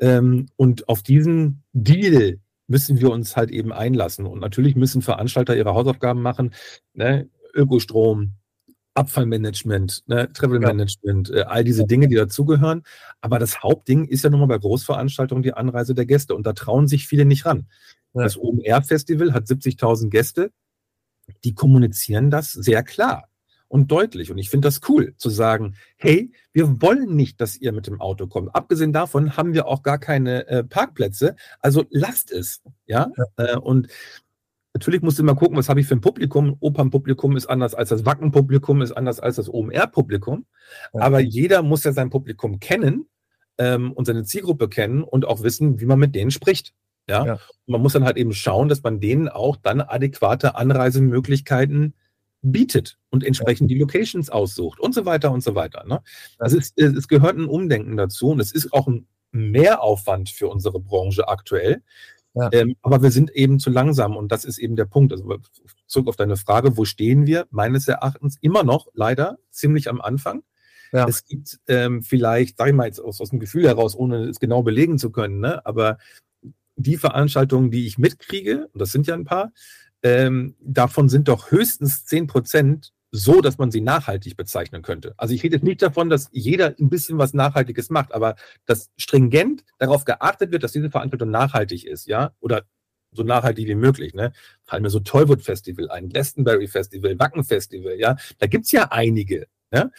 ähm, 0.00 0.46
und 0.56 0.88
auf 0.88 1.02
diesen 1.02 1.62
Deal 1.72 2.38
müssen 2.66 3.00
wir 3.00 3.10
uns 3.10 3.36
halt 3.36 3.50
eben 3.50 3.72
einlassen. 3.72 4.26
Und 4.26 4.40
natürlich 4.40 4.74
müssen 4.74 5.02
Veranstalter 5.02 5.56
ihre 5.56 5.74
Hausaufgaben 5.74 6.22
machen. 6.22 6.54
Ne? 6.94 7.28
Ökostrom, 7.54 8.32
Abfallmanagement, 8.94 10.04
ne, 10.06 10.32
Travel 10.32 10.60
Management, 10.60 11.30
äh, 11.30 11.42
all 11.42 11.64
diese 11.64 11.84
Dinge, 11.84 12.08
die 12.08 12.14
dazugehören. 12.14 12.82
Aber 13.20 13.38
das 13.38 13.62
Hauptding 13.62 14.06
ist 14.06 14.24
ja 14.24 14.30
nun 14.30 14.40
mal 14.40 14.46
bei 14.46 14.58
Großveranstaltungen 14.58 15.42
die 15.42 15.52
Anreise 15.52 15.94
der 15.94 16.06
Gäste. 16.06 16.34
Und 16.34 16.46
da 16.46 16.52
trauen 16.52 16.88
sich 16.88 17.06
viele 17.06 17.24
nicht 17.24 17.44
ran. 17.44 17.66
Ja. 18.14 18.22
Das 18.22 18.38
OMR-Festival 18.38 19.32
hat 19.32 19.46
70.000 19.46 20.10
Gäste. 20.10 20.50
Die 21.42 21.54
kommunizieren 21.54 22.30
das 22.30 22.52
sehr 22.52 22.82
klar 22.82 23.28
und 23.74 23.90
deutlich. 23.90 24.30
Und 24.30 24.38
ich 24.38 24.50
finde 24.50 24.68
das 24.68 24.82
cool, 24.88 25.16
zu 25.16 25.30
sagen, 25.30 25.74
hey, 25.96 26.30
wir 26.52 26.80
wollen 26.80 27.16
nicht, 27.16 27.40
dass 27.40 27.56
ihr 27.56 27.72
mit 27.72 27.88
dem 27.88 28.00
Auto 28.00 28.28
kommt. 28.28 28.54
Abgesehen 28.54 28.92
davon 28.92 29.36
haben 29.36 29.52
wir 29.52 29.66
auch 29.66 29.82
gar 29.82 29.98
keine 29.98 30.46
äh, 30.46 30.62
Parkplätze. 30.62 31.34
Also 31.58 31.84
lasst 31.90 32.30
es. 32.30 32.62
Ja. 32.86 33.10
ja. 33.16 33.24
Äh, 33.36 33.56
und 33.56 33.88
natürlich 34.74 35.02
musst 35.02 35.18
du 35.18 35.24
immer 35.24 35.34
gucken, 35.34 35.56
was 35.56 35.68
habe 35.68 35.80
ich 35.80 35.88
für 35.88 35.96
ein 35.96 36.00
Publikum. 36.00 36.56
Opernpublikum 36.60 37.36
ist 37.36 37.46
anders 37.46 37.74
als 37.74 37.88
das 37.88 38.06
Wackenpublikum, 38.06 38.80
ist 38.80 38.92
anders 38.92 39.18
als 39.18 39.36
das 39.36 39.52
OMR-Publikum. 39.52 40.46
Ja. 40.92 41.00
Aber 41.00 41.18
jeder 41.18 41.64
muss 41.64 41.82
ja 41.82 41.92
sein 41.92 42.10
Publikum 42.10 42.60
kennen 42.60 43.08
ähm, 43.58 43.90
und 43.90 44.04
seine 44.04 44.22
Zielgruppe 44.22 44.68
kennen 44.68 45.02
und 45.02 45.24
auch 45.24 45.42
wissen, 45.42 45.80
wie 45.80 45.86
man 45.86 45.98
mit 45.98 46.14
denen 46.14 46.30
spricht. 46.30 46.74
Ja? 47.08 47.26
ja. 47.26 47.32
Und 47.32 47.72
man 47.72 47.82
muss 47.82 47.94
dann 47.94 48.04
halt 48.04 48.18
eben 48.18 48.34
schauen, 48.34 48.68
dass 48.68 48.84
man 48.84 49.00
denen 49.00 49.28
auch 49.28 49.56
dann 49.56 49.80
adäquate 49.80 50.54
Anreisemöglichkeiten 50.54 51.94
bietet 52.44 52.98
und 53.10 53.24
entsprechend 53.24 53.70
die 53.70 53.78
Locations 53.78 54.30
aussucht 54.30 54.78
und 54.78 54.94
so 54.94 55.06
weiter 55.06 55.32
und 55.32 55.42
so 55.42 55.54
weiter. 55.54 55.84
Ne? 55.86 56.02
Also 56.38 56.58
es, 56.58 56.72
es 56.76 57.08
gehört 57.08 57.36
ein 57.36 57.46
Umdenken 57.46 57.96
dazu 57.96 58.28
und 58.28 58.40
es 58.40 58.52
ist 58.52 58.72
auch 58.72 58.86
ein 58.86 59.06
Mehraufwand 59.32 60.30
für 60.30 60.48
unsere 60.48 60.78
Branche 60.78 61.26
aktuell. 61.28 61.82
Ja. 62.34 62.50
Ähm, 62.52 62.76
aber 62.82 63.02
wir 63.02 63.10
sind 63.10 63.30
eben 63.30 63.58
zu 63.58 63.70
langsam 63.70 64.16
und 64.16 64.30
das 64.32 64.44
ist 64.44 64.58
eben 64.58 64.76
der 64.76 64.84
Punkt. 64.86 65.12
Also 65.12 65.38
zurück 65.86 66.08
auf 66.08 66.16
deine 66.16 66.36
Frage, 66.36 66.76
wo 66.76 66.84
stehen 66.84 67.26
wir? 67.26 67.46
Meines 67.50 67.88
Erachtens 67.88 68.36
immer 68.40 68.64
noch 68.64 68.88
leider 68.92 69.38
ziemlich 69.50 69.88
am 69.88 70.00
Anfang. 70.00 70.42
Ja. 70.92 71.08
Es 71.08 71.24
gibt 71.24 71.60
ähm, 71.66 72.02
vielleicht, 72.02 72.58
sage 72.58 72.70
ich 72.70 72.76
mal 72.76 72.86
jetzt 72.86 73.00
aus, 73.00 73.20
aus 73.20 73.30
dem 73.30 73.40
Gefühl 73.40 73.66
heraus, 73.66 73.96
ohne 73.96 74.24
es 74.24 74.38
genau 74.38 74.62
belegen 74.62 74.98
zu 74.98 75.10
können, 75.10 75.40
ne? 75.40 75.64
aber 75.64 75.98
die 76.76 76.96
Veranstaltungen, 76.96 77.70
die 77.70 77.86
ich 77.86 77.98
mitkriege, 77.98 78.68
und 78.72 78.80
das 78.80 78.90
sind 78.90 79.06
ja 79.06 79.14
ein 79.14 79.24
paar, 79.24 79.52
ähm, 80.04 80.54
davon 80.60 81.08
sind 81.08 81.28
doch 81.28 81.50
höchstens 81.50 82.04
10 82.04 82.26
Prozent 82.28 82.92
so, 83.10 83.40
dass 83.40 83.58
man 83.58 83.70
sie 83.70 83.80
nachhaltig 83.80 84.36
bezeichnen 84.36 84.82
könnte. 84.82 85.14
Also 85.16 85.34
ich 85.34 85.42
rede 85.42 85.56
jetzt 85.56 85.64
nicht 85.64 85.80
davon, 85.80 86.10
dass 86.10 86.28
jeder 86.32 86.74
ein 86.78 86.90
bisschen 86.90 87.16
was 87.16 87.32
Nachhaltiges 87.32 87.88
macht, 87.88 88.12
aber 88.12 88.34
dass 88.66 88.90
stringent 88.96 89.64
darauf 89.78 90.04
geachtet 90.04 90.50
wird, 90.50 90.62
dass 90.62 90.72
diese 90.72 90.90
Veranstaltung 90.90 91.30
nachhaltig 91.30 91.86
ist, 91.86 92.06
ja, 92.06 92.34
oder 92.40 92.64
so 93.12 93.22
nachhaltig 93.22 93.68
wie 93.68 93.76
möglich. 93.76 94.14
Ne? 94.14 94.32
Fallen 94.64 94.82
mir 94.82 94.90
so 94.90 95.00
Tollwood 95.00 95.42
Festival 95.42 95.90
ein, 95.90 96.08
Glastonbury 96.08 96.66
Festival, 96.66 97.18
Wacken 97.18 97.44
Festival, 97.44 97.94
ja, 97.98 98.16
da 98.38 98.46
gibt's 98.46 98.72
ja 98.72 98.90
einige, 98.90 99.46
ne? 99.70 99.90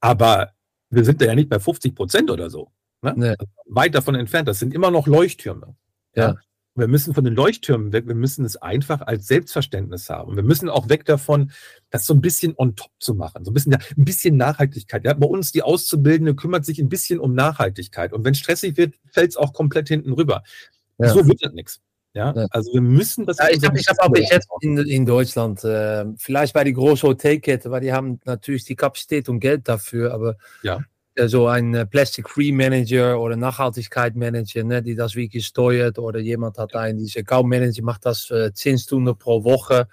aber 0.00 0.52
wir 0.90 1.04
sind 1.04 1.20
da 1.22 1.26
ja 1.26 1.34
nicht 1.34 1.48
bei 1.48 1.58
50 1.58 1.94
Prozent 1.94 2.30
oder 2.30 2.50
so. 2.50 2.70
Ne? 3.02 3.14
Nee. 3.16 3.28
Also 3.30 3.46
weit 3.66 3.94
davon 3.94 4.14
entfernt, 4.14 4.48
das 4.48 4.58
sind 4.58 4.74
immer 4.74 4.90
noch 4.90 5.06
Leuchttürme. 5.06 5.76
Ja. 6.14 6.28
ja. 6.28 6.36
Wir 6.76 6.86
müssen 6.86 7.14
von 7.14 7.24
den 7.24 7.34
Leuchttürmen 7.34 7.92
weg, 7.92 8.06
wir 8.06 8.14
müssen 8.14 8.44
es 8.44 8.56
einfach 8.56 9.00
als 9.00 9.26
Selbstverständnis 9.26 10.08
haben. 10.08 10.36
Wir 10.36 10.44
müssen 10.44 10.68
auch 10.68 10.88
weg 10.88 11.04
davon, 11.04 11.50
das 11.90 12.06
so 12.06 12.14
ein 12.14 12.20
bisschen 12.20 12.54
on 12.56 12.76
top 12.76 12.92
zu 13.00 13.14
machen, 13.14 13.44
so 13.44 13.50
ein 13.50 13.54
bisschen, 13.54 13.74
ein 13.74 14.04
bisschen 14.04 14.36
Nachhaltigkeit. 14.36 15.04
Ja, 15.04 15.12
bei 15.14 15.26
uns 15.26 15.50
die 15.50 15.62
Auszubildende 15.62 16.34
kümmert 16.34 16.64
sich 16.64 16.78
ein 16.78 16.88
bisschen 16.88 17.18
um 17.18 17.34
Nachhaltigkeit. 17.34 18.12
Und 18.12 18.24
wenn 18.24 18.34
stressig 18.34 18.76
wird, 18.76 18.94
fällt 19.10 19.30
es 19.30 19.36
auch 19.36 19.52
komplett 19.52 19.88
hinten 19.88 20.12
rüber. 20.12 20.42
Ja. 20.98 21.08
So 21.08 21.26
wird 21.26 21.44
das 21.44 21.52
nichts. 21.52 21.80
Ja, 22.12 22.32
also 22.50 22.72
wir 22.72 22.80
müssen 22.80 23.24
das. 23.24 23.38
Ja, 23.38 23.48
ich 23.50 23.64
habe 23.64 23.78
hab 23.78 23.98
auch 24.00 24.12
bis 24.12 24.28
jetzt 24.30 24.48
in, 24.62 24.78
in 24.78 25.06
Deutschland, 25.06 25.62
äh, 25.62 26.04
vielleicht 26.16 26.54
bei 26.54 26.64
die 26.64 26.72
großen 26.72 27.08
Hotelkette, 27.08 27.70
weil 27.70 27.82
die 27.82 27.92
haben 27.92 28.20
natürlich 28.24 28.64
die 28.64 28.74
Kapazität 28.74 29.28
und 29.28 29.38
Geld 29.38 29.68
dafür, 29.68 30.12
aber 30.12 30.36
ja. 30.62 30.80
So 31.28 31.46
ein 31.46 31.74
äh, 31.74 31.86
Plastic-Free-Manager 31.86 33.20
oder 33.20 33.36
Nachhaltigkeit-Manager, 33.36 34.64
ne, 34.64 34.82
die 34.82 34.94
das 34.94 35.14
wirklich 35.14 35.46
steuert 35.46 35.98
oder 35.98 36.20
jemand 36.20 36.58
hat 36.58 36.74
einen, 36.74 36.98
dieser 36.98 37.20
Account-Manager 37.20 37.82
macht 37.82 38.06
das 38.06 38.30
äh, 38.30 38.52
10 38.52 38.78
Stunden 38.78 39.16
pro 39.16 39.44
Woche, 39.44 39.88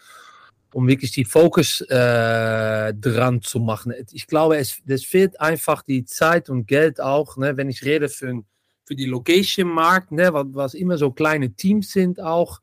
um 0.74 0.88
wirklich 0.88 1.12
die 1.12 1.25
Fokus 1.25 1.81
äh, 1.81 2.93
dran 2.93 3.41
zu 3.41 3.60
machen. 3.60 3.93
Ich 4.12 4.27
glaube, 4.27 4.57
es, 4.57 4.79
es 4.88 5.03
fehlt 5.03 5.39
einfach 5.39 5.81
die 5.81 6.05
Zeit 6.05 6.50
und 6.50 6.67
Geld 6.67 7.01
auch, 7.01 7.38
ne, 7.38 7.57
wenn 7.57 7.69
ich 7.69 7.84
rede 7.84 8.10
für 8.10 8.43
für 8.88 8.96
die 8.96 9.05
Location-Markt, 9.05 10.13
ne, 10.13 10.31
was, 10.31 10.46
was 10.51 10.74
immer 10.74 10.98
so 10.98 11.12
kleine 11.12 11.51
Teams 11.51 11.91
sind 11.91 12.22
auch, 12.22 12.62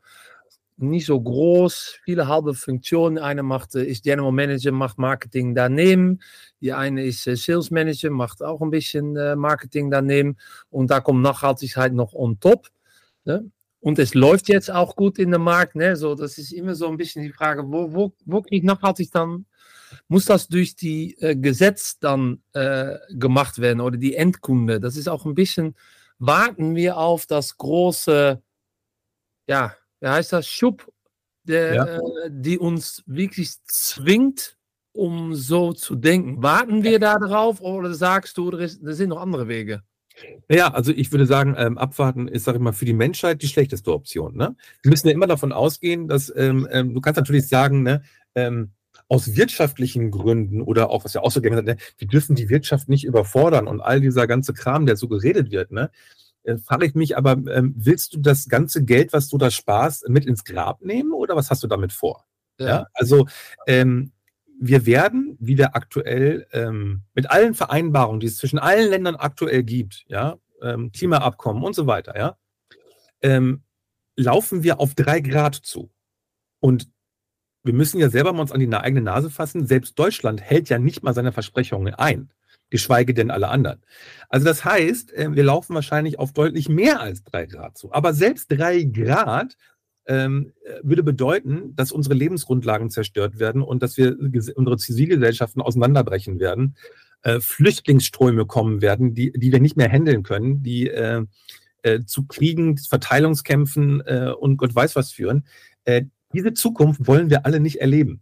nicht 0.76 1.07
so 1.07 1.21
groß, 1.21 2.00
viele 2.04 2.28
halbe 2.28 2.54
Funktionen. 2.54 3.19
Einer 3.19 3.43
macht, 3.43 3.75
ist 3.75 4.04
General 4.04 4.33
Manager, 4.33 4.73
macht 4.73 4.99
Marketing 4.99 5.54
daneben. 5.54 6.21
Die 6.61 6.73
eine 6.73 7.04
ist 7.04 7.26
äh, 7.26 7.37
Sales 7.37 7.71
Manager, 7.71 8.11
macht 8.11 8.43
auch 8.43 8.61
ein 8.61 8.71
bisschen 8.71 9.16
äh, 9.16 9.37
Marketing 9.37 9.90
daneben. 9.90 10.37
Und 10.71 10.90
da 10.90 11.00
kommt 11.00 11.23
Nachhaltigkeit 11.23 11.93
noch 11.93 12.12
on 12.12 12.40
top. 12.40 12.69
Ne? 13.25 13.50
Und 13.81 13.99
es 13.99 14.14
läuft 14.14 14.49
jetzt 14.49 14.71
auch 14.71 14.97
gut 14.97 15.19
in 15.19 15.31
der 15.31 15.40
Markt. 15.40 15.76
Ne? 15.76 15.97
So, 15.97 16.14
das 16.14 16.38
ist 16.38 16.52
immer 16.52 16.75
so 16.75 16.88
ein 16.88 16.97
bisschen 16.97 17.23
die 17.23 17.33
Frage, 17.33 17.62
wo, 17.66 17.93
wo, 17.93 18.12
wo 18.25 18.43
kriegt 18.43 18.64
nachhaltig 18.64 19.11
dann? 19.12 19.47
Muss 20.09 20.25
das 20.25 20.49
durch 20.49 20.75
die 20.75 21.16
äh, 21.21 21.37
Gesetz 21.37 21.99
dann 21.99 22.43
äh, 22.52 22.97
gemacht 23.11 23.61
werden 23.61 23.81
oder 23.81 23.97
die 23.97 24.16
Endkunde? 24.16 24.81
Das 24.81 24.97
ist 24.97 25.09
auch 25.09 25.25
ein 25.25 25.35
bisschen 25.35 25.76
warten 26.19 26.75
wir 26.75 26.97
auf 26.97 27.26
das 27.26 27.57
große, 27.57 28.43
ja, 29.47 29.76
wie 30.01 30.09
heißt 30.09 30.33
das, 30.33 30.47
Schub, 30.47 30.91
der, 31.45 31.75
ja. 31.75 31.85
äh, 31.85 32.31
die 32.31 32.59
uns 32.59 33.03
wirklich 33.07 33.63
zwingt, 33.65 34.57
um 34.93 35.35
so 35.35 35.73
zu 35.73 35.97
denken. 35.97 36.43
Warten 36.43 36.85
wir 36.85 36.99
da 36.99 37.19
drauf 37.19 37.61
oder 37.61 37.95
sagst 37.95 38.39
du, 38.39 38.51
das 38.51 38.79
sind 38.81 39.09
noch 39.09 39.21
andere 39.21 39.49
Wege? 39.49 39.83
Ja, 40.49 40.73
also 40.73 40.93
ich 40.93 41.11
würde 41.11 41.27
sagen, 41.27 41.57
ähm, 41.59 41.77
abwarten 41.77 42.29
ist, 42.29 42.45
sag 42.45 42.55
ich 42.55 42.61
mal, 42.61 42.73
für 42.73 42.85
die 42.85 42.93
Menschheit 42.93 43.43
die 43.43 43.49
schlechteste 43.49 43.93
Option. 43.93 44.37
Ne? 44.37 44.55
Wir 44.83 44.91
müssen 44.91 45.09
ja 45.09 45.13
immer 45.13 45.27
davon 45.27 45.53
ausgehen, 45.53 46.07
dass 46.07 46.33
ähm, 46.37 46.69
ähm, 46.71 46.95
du 46.95 47.01
kannst 47.01 47.19
natürlich 47.19 47.49
sagen, 47.49 47.83
ne, 47.83 48.03
ähm, 48.37 48.71
aus 49.09 49.37
wirtschaftlichen 49.37 50.11
Gründen 50.11 50.63
oder 50.63 50.91
auch, 50.91 51.05
was 51.05 51.15
ja 51.15 51.23
auch 51.23 51.33
so 51.33 51.41
gerne 51.41 51.63
ne, 51.63 51.77
wir 51.99 52.09
dürfen 52.09 52.37
die 52.37 52.49
Wirtschaft 52.49 52.89
nicht 52.89 53.05
überfordern 53.05 53.67
und 53.67 53.81
all 53.81 54.01
dieser 54.01 54.27
ganze 54.27 54.55
Kram, 54.55 54.87
der 54.87 54.97
so 54.97 55.09
geredet 55.09 55.51
wird, 55.51 55.73
ne? 55.73 55.91
Äh, 56.45 56.59
frage 56.59 56.87
ich 56.87 56.95
mich 56.95 57.17
aber, 57.17 57.33
ähm, 57.33 57.75
willst 57.77 58.15
du 58.15 58.21
das 58.21 58.49
ganze 58.49 58.85
Geld, 58.85 59.13
was 59.13 59.29
du 59.29 59.39
da 59.39 59.51
sparst, 59.51 60.09
mit 60.09 60.27
ins 60.27 60.45
Grab 60.45 60.83
nehmen 60.83 61.13
oder 61.13 61.37
was 61.37 61.51
hast 61.51 61.63
du 61.63 61.67
damit 61.67 61.93
vor? 61.93 62.27
Ja, 62.59 62.67
ja 62.67 62.87
also 62.95 63.27
ähm, 63.67 64.13
wir 64.61 64.87
werden 64.87 65.37
wieder 65.41 65.75
aktuell 65.75 66.47
ähm, 66.53 67.03
mit 67.15 67.31
allen 67.31 67.55
Vereinbarungen, 67.55 68.21
die 68.21 68.27
es 68.27 68.37
zwischen 68.37 68.59
allen 68.59 68.89
Ländern 68.89 69.17
aktuell 69.17 69.63
gibt, 69.65 70.05
ja, 70.07 70.37
ähm, 70.63 70.93
Klimaabkommen 70.93 71.63
und 71.65 71.75
so 71.75 71.87
weiter, 71.87 72.17
ja, 72.17 72.39
ähm, 73.23 73.63
laufen 74.17 74.63
wir 74.63 74.81
auf 74.81 74.95
drei 74.95 75.21
Grad 75.21 75.55
zu. 75.55 75.91
Und 76.61 76.89
wir 77.65 77.73
müssen 77.73 77.99
ja 77.99 78.11
selber 78.11 78.33
mal 78.33 78.43
uns 78.43 78.53
an 78.53 78.61
die 78.61 78.73
eigene 78.73 79.01
Nase 79.01 79.31
fassen. 79.31 79.67
Selbst 79.67 79.99
Deutschland 79.99 80.41
hält 80.41 80.69
ja 80.69 80.79
nicht 80.79 81.03
mal 81.03 81.15
seine 81.15 81.33
Versprechungen 81.33 81.95
ein, 81.95 82.31
geschweige 82.75 83.14
denn 83.14 83.31
alle 83.31 83.50
anderen. 83.50 83.78
Also 84.28 84.47
das 84.47 84.64
heißt, 84.64 85.12
äh, 85.12 85.33
wir 85.33 85.45
laufen 85.45 85.76
wahrscheinlich 85.76 86.19
auf 86.19 86.33
deutlich 86.33 86.69
mehr 86.69 87.00
als 87.00 87.23
drei 87.23 87.47
Grad 87.47 87.78
zu. 87.78 87.93
Aber 87.93 88.12
selbst 88.12 88.49
drei 88.50 88.83
Grad 88.83 89.57
ähm, 90.07 90.52
würde 90.83 91.04
bedeuten, 91.04 91.76
dass 91.76 91.93
unsere 91.93 92.16
Lebensgrundlagen 92.16 92.90
zerstört 92.90 93.38
werden 93.38 93.62
und 93.62 93.81
dass 93.81 93.97
wir 93.97 94.16
unsere 94.57 94.76
Zivilgesellschaften 94.76 95.62
auseinanderbrechen 95.62 96.40
werden, 96.40 96.75
äh, 97.23 97.38
Flüchtlingsströme 97.38 98.45
kommen 98.45 98.83
werden, 98.83 99.14
die, 99.14 99.31
die 99.31 99.52
wir 99.52 99.61
nicht 99.61 99.76
mehr 99.76 99.88
handeln 99.88 100.25
können, 100.25 100.64
die 100.64 100.88
äh, 100.88 101.25
äh, 101.83 102.00
zu 102.04 102.26
Kriegen, 102.26 102.76
Verteilungskämpfen 102.76 104.00
äh, 104.04 104.33
und 104.37 104.57
Gott 104.57 104.75
weiß 104.75 104.97
was 104.97 105.13
führen. 105.13 105.47
Äh, 105.84 106.06
diese 106.32 106.54
Zukunft 106.54 107.06
wollen 107.06 107.30
wir 107.30 107.47
alle 107.47 107.60
nicht 107.60 107.76
erleben. 107.76 108.21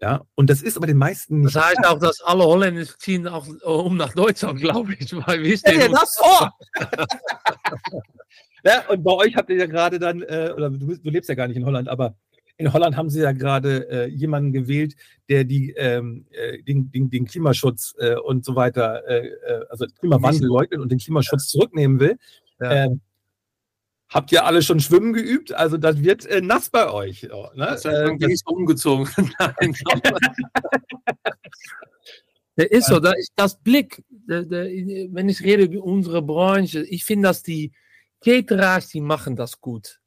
Ja, 0.00 0.24
und 0.36 0.48
das 0.48 0.62
ist 0.62 0.76
aber 0.76 0.86
den 0.86 0.96
meisten 0.96 1.40
nicht. 1.40 1.56
Das 1.56 1.64
heißt 1.64 1.78
klar. 1.78 1.92
auch, 1.92 1.98
dass 1.98 2.20
alle 2.20 2.44
Holländer 2.44 2.84
ziehen 2.98 3.26
auch 3.26 3.46
äh, 3.48 3.66
um 3.66 3.96
nach 3.96 4.12
Deutschland, 4.14 4.60
glaube 4.60 4.94
ich. 4.98 5.12
Weil 5.26 5.42
wir 5.42 5.58
stehen 5.58 5.80
ja, 5.80 5.88
das 5.88 6.16
vor. 6.16 6.52
ja, 8.64 8.88
und 8.88 9.02
bei 9.02 9.12
euch 9.12 9.34
habt 9.34 9.50
ihr 9.50 9.56
ja 9.56 9.66
gerade 9.66 9.98
dann, 9.98 10.22
äh, 10.22 10.52
oder 10.56 10.70
du, 10.70 10.96
du, 10.96 11.10
lebst 11.10 11.28
ja 11.28 11.34
gar 11.34 11.48
nicht 11.48 11.56
in 11.56 11.64
Holland, 11.64 11.88
aber 11.88 12.14
in 12.58 12.72
Holland 12.72 12.96
haben 12.96 13.10
sie 13.10 13.22
ja 13.22 13.32
gerade 13.32 13.88
äh, 13.90 14.06
jemanden 14.08 14.52
gewählt, 14.52 14.94
der 15.28 15.44
die, 15.44 15.72
ähm, 15.72 16.26
äh, 16.30 16.62
den, 16.62 16.90
den, 16.92 17.10
den, 17.10 17.24
Klimaschutz 17.24 17.94
äh, 17.98 18.16
und 18.16 18.44
so 18.44 18.54
weiter, 18.54 19.06
äh, 19.08 19.30
also 19.68 19.86
Klimawandel 19.98 20.46
leugnet 20.46 20.80
und 20.80 20.90
den 20.90 20.98
Klimaschutz 20.98 21.48
zurücknehmen 21.48 21.98
will. 21.98 22.18
Ja. 22.60 22.86
Ähm, 22.86 23.00
Habt 24.10 24.32
ihr 24.32 24.44
alle 24.44 24.62
schon 24.62 24.80
schwimmen 24.80 25.12
geübt? 25.12 25.52
Also 25.52 25.76
das 25.76 26.02
wird 26.02 26.24
äh, 26.26 26.40
nass 26.40 26.70
bei 26.70 26.90
euch. 26.90 27.28
Oh, 27.30 27.48
ne? 27.54 27.66
Das 27.66 27.84
heißt, 27.84 28.06
man 28.06 28.20
äh, 28.20 28.32
ist 28.32 28.46
umgezogen. 28.46 29.08
Nein. 29.38 29.76
der 32.56 32.72
ist 32.72 32.86
so, 32.86 33.00
da 33.00 33.12
ist 33.12 33.32
das 33.36 33.58
Blick. 33.60 34.02
Der, 34.08 34.44
der, 34.44 34.64
wenn 34.64 35.28
ich 35.28 35.42
rede 35.42 35.64
über 35.64 35.82
unsere 35.84 36.22
Branche, 36.22 36.84
ich 36.84 37.04
finde, 37.04 37.28
dass 37.28 37.42
die 37.42 37.72
Caterers, 38.20 38.88
die 38.88 39.02
machen 39.02 39.36
das 39.36 39.60
gut. 39.60 40.00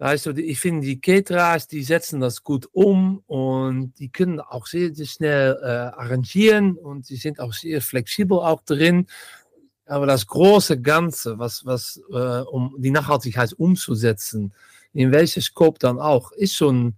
Weißt 0.00 0.26
du, 0.26 0.30
ich 0.30 0.60
finde, 0.60 0.86
die 0.86 1.00
Caterers, 1.00 1.66
die 1.66 1.82
setzen 1.82 2.20
das 2.20 2.44
gut 2.44 2.68
um 2.70 3.24
und 3.26 3.98
die 3.98 4.10
können 4.10 4.38
auch 4.38 4.68
sehr, 4.68 4.94
sehr 4.94 5.06
schnell 5.06 5.58
äh, 5.60 5.66
arrangieren 5.66 6.76
und 6.76 7.04
sie 7.04 7.16
sind 7.16 7.40
auch 7.40 7.52
sehr 7.52 7.80
flexibel 7.80 8.38
auch 8.38 8.62
drin. 8.62 9.08
Aber 9.88 10.06
das 10.06 10.26
große 10.26 10.80
Ganze, 10.80 11.38
was, 11.38 11.64
was, 11.64 12.00
äh, 12.10 12.40
um 12.42 12.76
die 12.78 12.90
Nachhaltigkeit 12.90 13.52
umzusetzen, 13.54 14.52
in 14.92 15.10
welchem 15.12 15.42
Scope 15.42 15.78
dann 15.78 15.98
auch, 15.98 16.32
ist 16.32 16.54
schon, 16.54 16.94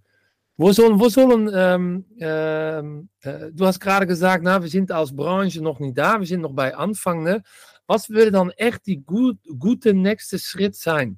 wo 0.57 0.71
sollen, 0.73 0.99
wo 0.99 1.09
sollen 1.09 1.49
ähm, 1.53 2.05
ähm, 2.19 3.09
äh, 3.21 3.51
du 3.51 3.65
hast 3.65 3.79
gerade 3.79 4.05
gesagt, 4.05 4.43
na, 4.43 4.61
wir 4.61 4.69
sind 4.69 4.91
als 4.91 5.15
Branche 5.15 5.61
noch 5.61 5.79
nicht 5.79 5.97
da, 5.97 6.19
wir 6.19 6.27
sind 6.27 6.41
noch 6.41 6.53
bei 6.53 6.75
Anfang. 6.75 7.23
Ne? 7.23 7.41
Was 7.87 8.09
würde 8.09 8.31
dann 8.31 8.51
echt 8.51 8.85
die 8.85 8.97
gut, 8.97 9.37
gute 9.57 9.93
nächste 9.93 10.37
Schritt 10.37 10.75
sein? 10.75 11.17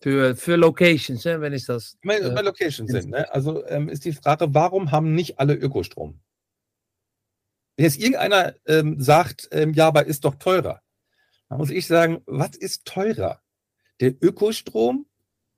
Für, 0.00 0.36
für 0.36 0.54
Locations, 0.54 1.24
ne, 1.24 1.40
wenn 1.40 1.52
ich 1.52 1.66
das. 1.66 1.98
Bei, 2.04 2.18
äh, 2.18 2.42
Locations 2.42 2.88
sind, 2.88 3.10
ne? 3.10 3.28
Also 3.32 3.66
ähm, 3.66 3.88
ist 3.88 4.04
die 4.04 4.12
Frage, 4.12 4.54
warum 4.54 4.92
haben 4.92 5.12
nicht 5.12 5.40
alle 5.40 5.54
Ökostrom? 5.54 6.20
Wenn 7.76 7.84
jetzt 7.84 7.98
irgendeiner 7.98 8.54
ähm, 8.66 9.00
sagt, 9.00 9.48
ähm, 9.50 9.74
ja, 9.74 9.88
aber 9.88 10.06
ist 10.06 10.24
doch 10.24 10.36
teurer, 10.36 10.80
da 11.48 11.56
muss 11.56 11.70
ich 11.70 11.86
sagen, 11.86 12.22
was 12.26 12.56
ist 12.56 12.84
teurer? 12.84 13.40
Der 14.00 14.14
Ökostrom 14.22 15.06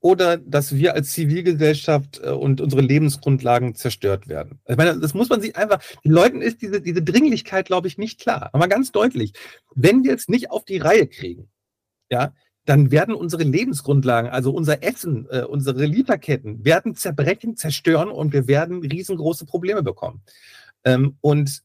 oder 0.00 0.38
dass 0.38 0.74
wir 0.74 0.94
als 0.94 1.12
Zivilgesellschaft 1.12 2.20
äh, 2.22 2.31
und 2.31 2.61
unsere 2.61 2.83
Lebensgrundlagen 2.83 3.74
zerstört 3.74 4.29
werden? 4.29 4.61
Ich 4.66 4.76
meine, 4.76 4.98
das 4.98 5.14
muss 5.14 5.29
man 5.29 5.40
sich 5.40 5.57
einfach, 5.57 5.83
den 6.05 6.12
Leuten 6.12 6.40
ist 6.40 6.62
diese, 6.62 6.81
diese 6.81 7.03
Dringlichkeit, 7.03 7.66
glaube 7.66 7.88
ich, 7.88 7.98
nicht 7.98 8.20
klar. 8.20 8.50
Aber 8.53 8.68
ganz 8.68 8.92
deutlich, 8.92 9.33
wenn 9.74 10.05
wir 10.05 10.14
es 10.14 10.29
nicht 10.29 10.50
auf 10.50 10.64
die 10.64 10.79
Reihe 10.79 11.07
kriegen, 11.07 11.50
ja, 12.09 12.33
dann 12.64 12.90
werden 12.90 13.14
unsere 13.14 13.42
Lebensgrundlagen, 13.42 14.31
also 14.31 14.53
unser 14.53 14.83
Essen, 14.83 15.26
äh, 15.31 15.42
unsere 15.42 15.85
Lieferketten, 15.85 16.64
werden 16.64 16.94
zerbrechen, 16.94 17.57
zerstören 17.57 18.11
und 18.11 18.33
wir 18.33 18.46
werden 18.48 18.81
riesengroße 18.81 19.44
Probleme 19.46 19.83
bekommen. 19.83 20.22
Ähm, 20.85 21.16
und 21.20 21.62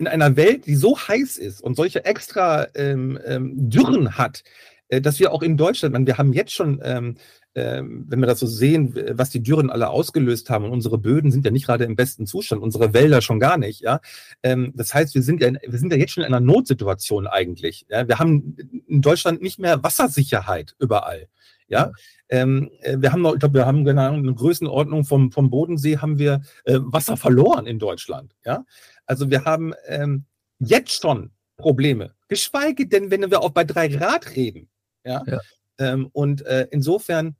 in 0.00 0.08
einer 0.08 0.34
Welt, 0.36 0.66
die 0.66 0.76
so 0.76 0.98
heiß 0.98 1.36
ist 1.36 1.62
und 1.62 1.76
solche 1.76 2.06
extra 2.06 2.68
ähm, 2.74 3.18
ähm, 3.24 3.52
Dürren 3.68 4.16
hat, 4.16 4.42
äh, 4.88 5.02
dass 5.02 5.20
wir 5.20 5.30
auch 5.30 5.42
in 5.42 5.58
Deutschland, 5.58 5.92
man, 5.92 6.06
wir 6.06 6.16
haben 6.16 6.32
jetzt 6.32 6.52
schon, 6.52 6.80
ähm, 6.82 7.16
ähm, 7.54 8.06
wenn 8.08 8.20
wir 8.20 8.26
das 8.26 8.40
so 8.40 8.46
sehen, 8.46 8.94
was 9.10 9.28
die 9.28 9.42
Dürren 9.42 9.68
alle 9.68 9.90
ausgelöst 9.90 10.48
haben, 10.48 10.64
und 10.64 10.70
unsere 10.70 10.96
Böden 10.96 11.30
sind 11.30 11.44
ja 11.44 11.50
nicht 11.50 11.66
gerade 11.66 11.84
im 11.84 11.96
besten 11.96 12.24
Zustand, 12.26 12.62
unsere 12.62 12.94
Wälder 12.94 13.20
schon 13.20 13.40
gar 13.40 13.58
nicht, 13.58 13.82
ja. 13.82 14.00
Ähm, 14.42 14.72
das 14.74 14.94
heißt, 14.94 15.14
wir 15.14 15.22
sind 15.22 15.42
ja, 15.42 15.48
in, 15.48 15.58
wir 15.66 15.78
sind 15.78 15.92
ja 15.92 15.98
jetzt 15.98 16.12
schon 16.12 16.24
in 16.24 16.32
einer 16.32 16.40
Notsituation 16.40 17.26
eigentlich. 17.26 17.84
Ja? 17.90 18.08
Wir 18.08 18.18
haben 18.18 18.56
in 18.86 19.02
Deutschland 19.02 19.42
nicht 19.42 19.58
mehr 19.58 19.82
Wassersicherheit 19.82 20.74
überall. 20.78 21.28
Ja, 21.68 21.92
ähm, 22.28 22.68
äh, 22.80 22.96
wir 22.98 23.12
haben 23.12 23.22
noch, 23.22 23.34
ich 23.34 23.38
glaube, 23.38 23.54
wir 23.54 23.66
haben 23.66 23.84
genau 23.84 24.12
eine 24.12 24.34
Größenordnung 24.34 25.04
vom, 25.04 25.30
vom 25.30 25.50
Bodensee 25.50 25.98
haben 25.98 26.18
wir 26.18 26.42
äh, 26.64 26.78
Wasser 26.80 27.16
verloren 27.16 27.66
in 27.66 27.78
Deutschland. 27.78 28.34
Ja, 28.44 28.64
also 29.10 29.28
wir 29.28 29.44
haben 29.44 29.74
ähm, 29.88 30.24
jetzt 30.60 31.02
schon 31.02 31.32
Probleme, 31.56 32.14
geschweige 32.28 32.86
denn, 32.86 33.10
wenn 33.10 33.28
wir 33.28 33.40
auch 33.40 33.50
bei 33.50 33.64
drei 33.64 33.88
Grad 33.88 34.36
reden. 34.36 34.70
Ja. 35.04 35.24
ja. 35.26 35.40
Ähm, 35.78 36.08
und 36.12 36.46
äh, 36.46 36.68
insofern 36.70 37.34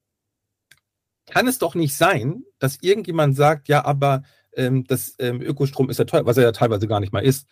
kann 1.27 1.47
es 1.47 1.59
doch 1.59 1.77
nicht 1.77 1.97
sein, 1.97 2.43
dass 2.59 2.79
irgendjemand 2.83 3.37
sagt, 3.37 3.69
ja, 3.69 3.85
aber 3.85 4.25
ähm, 4.57 4.83
das 4.85 5.15
ähm, 5.21 5.41
Ökostrom 5.41 5.89
ist 5.91 6.01
ja 6.01 6.07
teuer, 6.07 6.27
was 6.27 6.39
er 6.39 6.43
ja 6.43 6.53
teilweise 6.53 6.89
gar 6.89 6.99
nicht 6.99 7.13
mal 7.13 7.25
ist. 7.25 7.47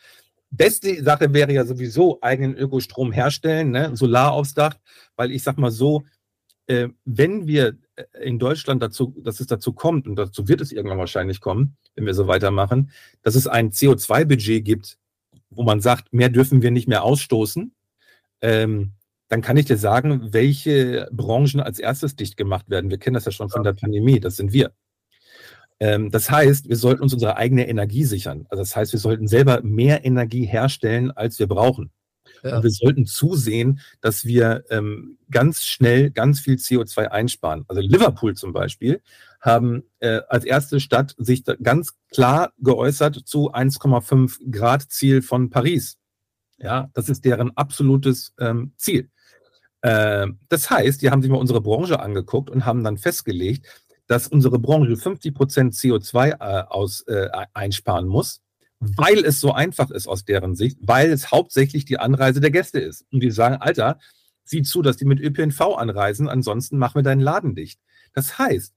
Beste 0.51 1.01
Sache 1.05 1.33
wäre 1.33 1.53
ja 1.53 1.65
sowieso 1.65 2.19
eigenen 2.21 2.57
Ökostrom 2.57 3.13
herstellen, 3.13 3.71
ne? 3.71 3.95
Solar 3.97 4.33
aufs 4.33 4.55
Dach, 4.55 4.75
weil 5.15 5.31
ich 5.31 5.45
sag 5.45 5.59
mal 5.59 5.71
so, 5.71 6.03
äh, 6.69 6.89
wenn 7.05 7.47
wir 7.47 7.77
äh, 7.97 8.05
in 8.23 8.39
Deutschland 8.39 8.83
dazu, 8.83 9.15
dass 9.23 9.41
es 9.41 9.47
dazu 9.47 9.73
kommt, 9.73 10.07
und 10.07 10.17
dazu 10.17 10.49
wird 10.49 10.61
es 10.61 10.71
irgendwann 10.71 10.99
wahrscheinlich 10.99 11.41
kommen, 11.41 11.77
wenn 11.95 12.07
wir 12.07 12.15
so 12.15 12.29
weitermachen, 12.29 12.93
dass 13.23 13.35
es 13.35 13.47
ein 13.47 13.71
CO2-Budget 13.71 14.65
gibt, 14.65 14.99
wo 15.51 15.65
man 15.65 15.81
sagt, 15.81 16.13
mehr 16.13 16.29
dürfen 16.29 16.63
wir 16.63 16.71
nicht 16.71 16.87
mehr 16.87 17.03
ausstoßen, 17.03 17.75
ähm, 18.43 18.93
dann 19.29 19.43
kann 19.43 19.57
ich 19.57 19.67
dir 19.67 19.77
sagen, 19.77 20.33
welche 20.33 21.09
Branchen 21.11 21.61
als 21.61 21.79
erstes 21.79 22.17
dicht 22.17 22.37
gemacht 22.37 22.71
werden. 22.71 22.91
Wir 22.91 22.99
kennen 22.99 23.15
das 23.15 23.25
ja 23.25 23.33
schon 23.33 23.51
von 23.51 23.63
der 23.63 23.75
Pandemie, 23.75 24.21
das 24.21 24.37
sind 24.37 24.53
wir. 24.53 24.73
Ähm, 25.81 26.11
das 26.11 26.31
heißt, 26.31 26.69
wir 26.69 26.77
sollten 26.77 27.03
uns 27.03 27.15
unsere 27.15 27.37
eigene 27.37 27.69
Energie 27.69 28.05
sichern. 28.05 28.47
Also 28.51 28.63
das 28.63 28.77
heißt, 28.77 28.93
wir 28.93 29.01
sollten 29.01 29.29
selber 29.29 29.63
mehr 29.63 30.05
Energie 30.05 30.45
herstellen, 30.45 31.11
als 31.11 31.39
wir 31.39 31.47
brauchen. 31.47 31.91
Ja. 32.43 32.57
Und 32.57 32.63
wir 32.63 32.71
sollten 32.71 33.07
zusehen, 33.07 33.81
dass 34.01 34.25
wir 34.25 34.65
ähm, 34.71 35.19
ganz 35.31 35.65
schnell 35.65 36.11
ganz 36.11 36.41
viel 36.41 36.57
CO2 36.57 37.07
einsparen. 37.07 37.65
Also 37.69 37.81
Liverpool 37.81 38.35
zum 38.35 38.53
Beispiel 38.53 39.03
haben 39.41 39.85
äh, 40.01 40.21
als 40.29 40.45
erste 40.45 40.81
Stadt 40.81 41.15
sich 41.19 41.45
ganz 41.63 41.95
klar 42.13 42.53
geäußert 42.59 43.23
zu 43.25 43.53
1,5 43.53 44.51
Grad 44.51 44.83
Ziel 44.91 45.23
von 45.23 45.51
Paris. 45.51 45.99
Ja, 46.59 46.91
das 46.95 47.09
ist 47.09 47.25
deren 47.25 47.57
absolutes 47.57 48.35
ähm, 48.39 48.73
Ziel. 48.77 49.11
Äh, 49.83 50.27
das 50.49 50.71
heißt, 50.71 51.03
die 51.03 51.11
haben 51.11 51.23
sich 51.23 51.31
mal 51.31 51.39
unsere 51.39 51.61
Branche 51.61 52.01
angeguckt 52.01 52.51
und 52.51 52.67
haben 52.67 52.83
dann 52.83 52.99
festgelegt, 52.99 53.67
dass 54.09 54.27
unsere 54.27 54.59
Branche 54.59 54.97
50 54.97 55.35
Prozent 55.35 55.75
CO2 55.75 56.41
äh, 56.41 56.65
aus, 56.69 57.03
äh, 57.03 57.29
einsparen 57.53 58.07
muss, 58.09 58.41
weil 58.81 59.25
es 59.25 59.41
so 59.41 59.53
einfach 59.53 59.91
ist 59.91 60.07
aus 60.07 60.25
deren 60.25 60.55
Sicht, 60.55 60.79
weil 60.81 61.11
es 61.11 61.31
hauptsächlich 61.31 61.85
die 61.85 61.99
Anreise 61.99 62.41
der 62.41 62.51
Gäste 62.51 62.81
ist. 62.81 63.05
Und 63.13 63.21
die 63.21 63.31
sagen, 63.31 63.57
Alter, 63.57 63.99
sieh 64.45 64.63
zu, 64.63 64.83
dass 64.83 64.97
die 64.97 65.05
mit 65.05 65.21
ÖPNV 65.21 65.61
anreisen, 65.77 66.29
ansonsten 66.29 66.79
machen 66.79 66.97
wir 66.97 67.03
deinen 67.03 67.21
Laden 67.21 67.55
dicht. 67.55 67.81
Das 68.13 68.39
heißt, 68.39 68.75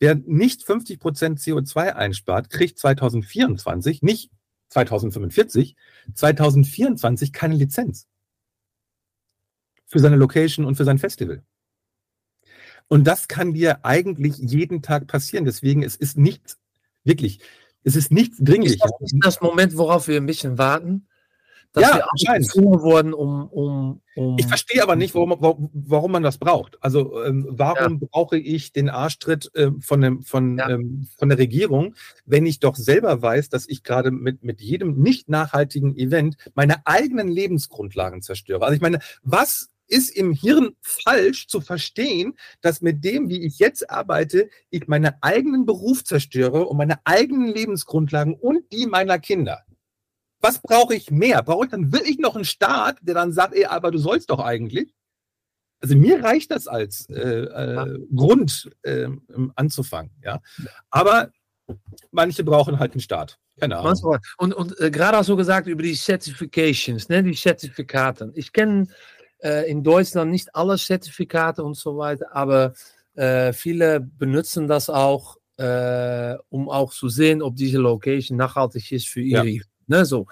wer 0.00 0.16
nicht 0.16 0.64
50 0.64 0.98
Prozent 0.98 1.38
CO2 1.38 1.94
einspart, 1.94 2.50
kriegt 2.50 2.78
2024, 2.78 4.02
nicht 4.02 4.30
2045, 4.70 5.76
2024 6.14 7.32
keine 7.32 7.54
Lizenz 7.54 8.06
für 9.86 10.00
seine 10.00 10.16
Location 10.16 10.66
und 10.66 10.76
für 10.76 10.84
sein 10.84 10.98
Festival. 10.98 11.42
Und 12.88 13.04
das 13.04 13.28
kann 13.28 13.54
dir 13.54 13.84
eigentlich 13.84 14.36
jeden 14.38 14.82
Tag 14.82 15.06
passieren. 15.06 15.44
Deswegen, 15.44 15.82
es 15.82 15.96
ist 15.96 16.16
nicht 16.16 16.58
wirklich, 17.04 17.40
es 17.88 17.96
ist 17.96 18.12
nichts 18.12 18.38
dringlich. 18.38 18.74
Ist 18.74 18.84
das, 18.84 18.90
ist 19.00 19.16
das 19.22 19.40
Moment, 19.40 19.76
worauf 19.76 20.08
wir 20.08 20.18
ein 20.18 20.26
bisschen 20.26 20.58
warten? 20.58 21.06
Dass 21.72 21.82
ja, 21.82 21.96
wir 21.96 22.38
gezwungen 22.38 22.80
wurden, 22.80 23.12
um, 23.12 23.46
um, 23.48 24.00
um, 24.14 24.38
Ich 24.38 24.46
verstehe 24.46 24.82
aber 24.82 24.96
nicht, 24.96 25.14
warum, 25.14 25.70
warum 25.72 26.12
man 26.12 26.22
das 26.22 26.38
braucht. 26.38 26.82
Also 26.82 27.22
ähm, 27.24 27.46
warum 27.50 27.98
ja. 28.00 28.08
brauche 28.10 28.38
ich 28.38 28.72
den 28.72 28.88
Arschtritt 28.88 29.50
äh, 29.54 29.70
von, 29.80 30.00
dem, 30.00 30.22
von, 30.22 30.58
ja. 30.58 30.70
ähm, 30.70 31.06
von 31.18 31.28
der 31.28 31.38
Regierung, 31.38 31.94
wenn 32.24 32.46
ich 32.46 32.60
doch 32.60 32.74
selber 32.74 33.20
weiß, 33.20 33.50
dass 33.50 33.68
ich 33.68 33.82
gerade 33.82 34.10
mit, 34.10 34.42
mit 34.42 34.62
jedem 34.62 34.98
nicht 34.98 35.28
nachhaltigen 35.28 35.94
Event 35.96 36.36
meine 36.54 36.86
eigenen 36.86 37.28
Lebensgrundlagen 37.28 38.22
zerstöre. 38.22 38.62
Also 38.62 38.74
ich 38.74 38.82
meine, 38.82 39.00
was 39.22 39.68
ist 39.88 40.10
im 40.10 40.32
Hirn 40.32 40.76
falsch 40.80 41.48
zu 41.48 41.60
verstehen, 41.60 42.36
dass 42.60 42.80
mit 42.80 43.04
dem, 43.04 43.28
wie 43.28 43.44
ich 43.44 43.58
jetzt 43.58 43.90
arbeite, 43.90 44.48
ich 44.70 44.86
meinen 44.86 45.14
eigenen 45.20 45.66
Beruf 45.66 46.04
zerstöre 46.04 46.66
und 46.66 46.76
meine 46.76 46.98
eigenen 47.04 47.48
Lebensgrundlagen 47.48 48.34
und 48.34 48.70
die 48.72 48.86
meiner 48.86 49.18
Kinder. 49.18 49.64
Was 50.40 50.60
brauche 50.60 50.94
ich 50.94 51.10
mehr? 51.10 51.42
Brauche 51.42 51.64
ich 51.64 51.70
dann 51.70 51.92
wirklich 51.92 52.18
noch 52.18 52.36
einen 52.36 52.44
Staat, 52.44 52.98
der 53.02 53.14
dann 53.14 53.32
sagt, 53.32 53.54
ey, 53.54 53.64
aber 53.64 53.90
du 53.90 53.98
sollst 53.98 54.30
doch 54.30 54.40
eigentlich? 54.40 54.94
Also 55.80 55.96
mir 55.96 56.22
reicht 56.22 56.50
das 56.50 56.66
als 56.66 57.08
äh, 57.08 57.20
äh, 57.20 57.98
Grund 58.14 58.70
äh, 58.82 59.08
anzufangen, 59.54 60.12
ja. 60.22 60.40
Aber 60.90 61.30
manche 62.10 62.44
brauchen 62.44 62.78
halt 62.78 62.92
einen 62.92 63.00
Staat. 63.00 63.38
Keine 63.58 63.78
Ahnung. 63.78 64.18
Und, 64.38 64.54
und 64.54 64.80
äh, 64.80 64.90
gerade 64.90 65.18
auch 65.18 65.24
so 65.24 65.36
gesagt 65.36 65.66
über 65.66 65.82
die 65.82 65.94
Certifications, 65.94 67.08
ne, 67.08 67.22
die 67.22 67.34
Zertifikaten. 67.34 68.32
Ich 68.34 68.52
kenne 68.52 68.86
äh, 69.42 69.70
in 69.70 69.82
Deutschland 69.82 70.30
nicht 70.30 70.54
alle 70.54 70.76
Zertifikate 70.78 71.62
und 71.62 71.76
so 71.76 71.96
weiter, 71.96 72.34
aber 72.34 72.74
äh, 73.14 73.52
viele 73.52 74.00
benutzen 74.00 74.68
das 74.68 74.88
auch, 74.88 75.36
äh, 75.56 76.36
um 76.48 76.68
auch 76.68 76.92
zu 76.92 77.08
sehen, 77.08 77.42
ob 77.42 77.56
diese 77.56 77.78
Location 77.78 78.36
nachhaltig 78.36 78.92
ist 78.92 79.08
für 79.08 79.20
ihre. 79.20 79.48
Ja. 79.48 79.62
Ne, 79.86 80.04
so. 80.04 80.26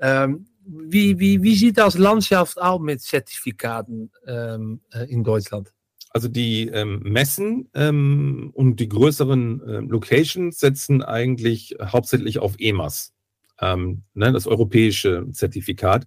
Ähm, 0.00 0.46
wie, 0.64 1.18
wie, 1.18 1.42
wie 1.42 1.54
sieht 1.54 1.78
das 1.78 1.96
Landschaft 1.96 2.60
aus 2.60 2.80
mit 2.80 3.00
Zertifikaten 3.00 4.10
ähm, 4.26 4.80
äh, 4.92 5.10
in 5.10 5.24
Deutschland? 5.24 5.72
Also 6.10 6.28
die 6.28 6.68
ähm, 6.68 7.00
Messen 7.04 7.68
ähm, 7.74 8.50
und 8.54 8.80
die 8.80 8.88
größeren 8.88 9.62
äh, 9.62 9.78
Locations 9.78 10.58
setzen 10.58 11.02
eigentlich 11.02 11.76
hauptsächlich 11.80 12.40
auf 12.40 12.54
EMAS, 12.58 13.12
ähm, 13.60 14.02
ne, 14.14 14.32
das 14.32 14.46
europäische 14.46 15.26
Zertifikat 15.32 16.06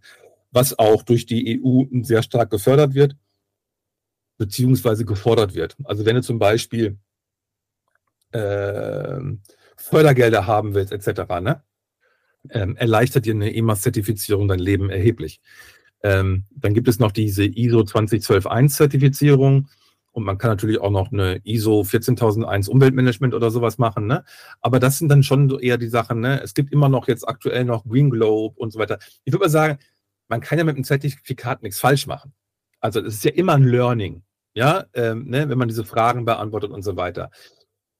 was 0.53 0.77
auch 0.77 1.03
durch 1.03 1.25
die 1.25 1.61
EU 1.61 1.83
sehr 2.03 2.23
stark 2.23 2.49
gefördert 2.51 2.93
wird, 2.93 3.15
beziehungsweise 4.37 5.03
gefordert 5.03 5.55
wird. 5.55 5.75
Also 5.83 6.05
wenn 6.05 6.15
du 6.15 6.21
zum 6.21 6.39
Beispiel 6.39 6.97
äh, 8.31 9.19
Fördergelder 9.75 10.47
haben 10.47 10.73
willst, 10.73 10.93
etc., 10.93 11.21
ne? 11.41 11.63
Ähm, 12.49 12.75
erleichtert 12.75 13.25
dir 13.25 13.33
eine 13.33 13.55
EMAS-Zertifizierung 13.55 14.49
dein 14.49 14.59
Leben 14.59 14.89
erheblich. 14.89 15.39
Ähm, 16.03 16.43
dann 16.51 16.73
gibt 16.73 16.89
es 16.89 16.99
noch 16.99 17.13
diese 17.13 17.45
ISO 17.45 17.79
20121-Zertifizierung 17.79 19.69
und 20.11 20.23
man 20.25 20.37
kann 20.37 20.51
natürlich 20.51 20.79
auch 20.79 20.91
noch 20.91 21.11
eine 21.11 21.39
ISO 21.45 21.83
14001 21.85 22.67
Umweltmanagement 22.67 23.33
oder 23.33 23.49
sowas 23.49 23.77
machen. 23.77 24.07
Ne? 24.07 24.25
Aber 24.61 24.79
das 24.79 24.99
sind 24.99 25.07
dann 25.09 25.23
schon 25.23 25.57
eher 25.59 25.77
die 25.77 25.87
Sachen. 25.87 26.19
Ne? 26.19 26.41
Es 26.41 26.53
gibt 26.53 26.73
immer 26.73 26.89
noch 26.89 27.07
jetzt 27.07 27.27
aktuell 27.27 27.63
noch 27.63 27.85
Green 27.85 28.09
Globe 28.09 28.59
und 28.59 28.71
so 28.71 28.79
weiter. 28.79 28.99
Ich 29.23 29.31
würde 29.33 29.45
mal 29.45 29.49
sagen, 29.49 29.79
man 30.27 30.41
kann 30.41 30.57
ja 30.57 30.63
mit 30.63 30.77
dem 30.77 30.83
Zertifikat 30.83 31.63
nichts 31.63 31.79
falsch 31.79 32.07
machen. 32.07 32.33
Also 32.79 32.99
es 32.99 33.15
ist 33.15 33.23
ja 33.23 33.31
immer 33.31 33.53
ein 33.53 33.63
Learning, 33.63 34.23
ja, 34.53 34.85
ähm, 34.93 35.25
ne, 35.29 35.47
wenn 35.49 35.57
man 35.57 35.67
diese 35.67 35.85
Fragen 35.85 36.25
beantwortet 36.25 36.71
und 36.71 36.83
so 36.83 36.95
weiter. 36.97 37.31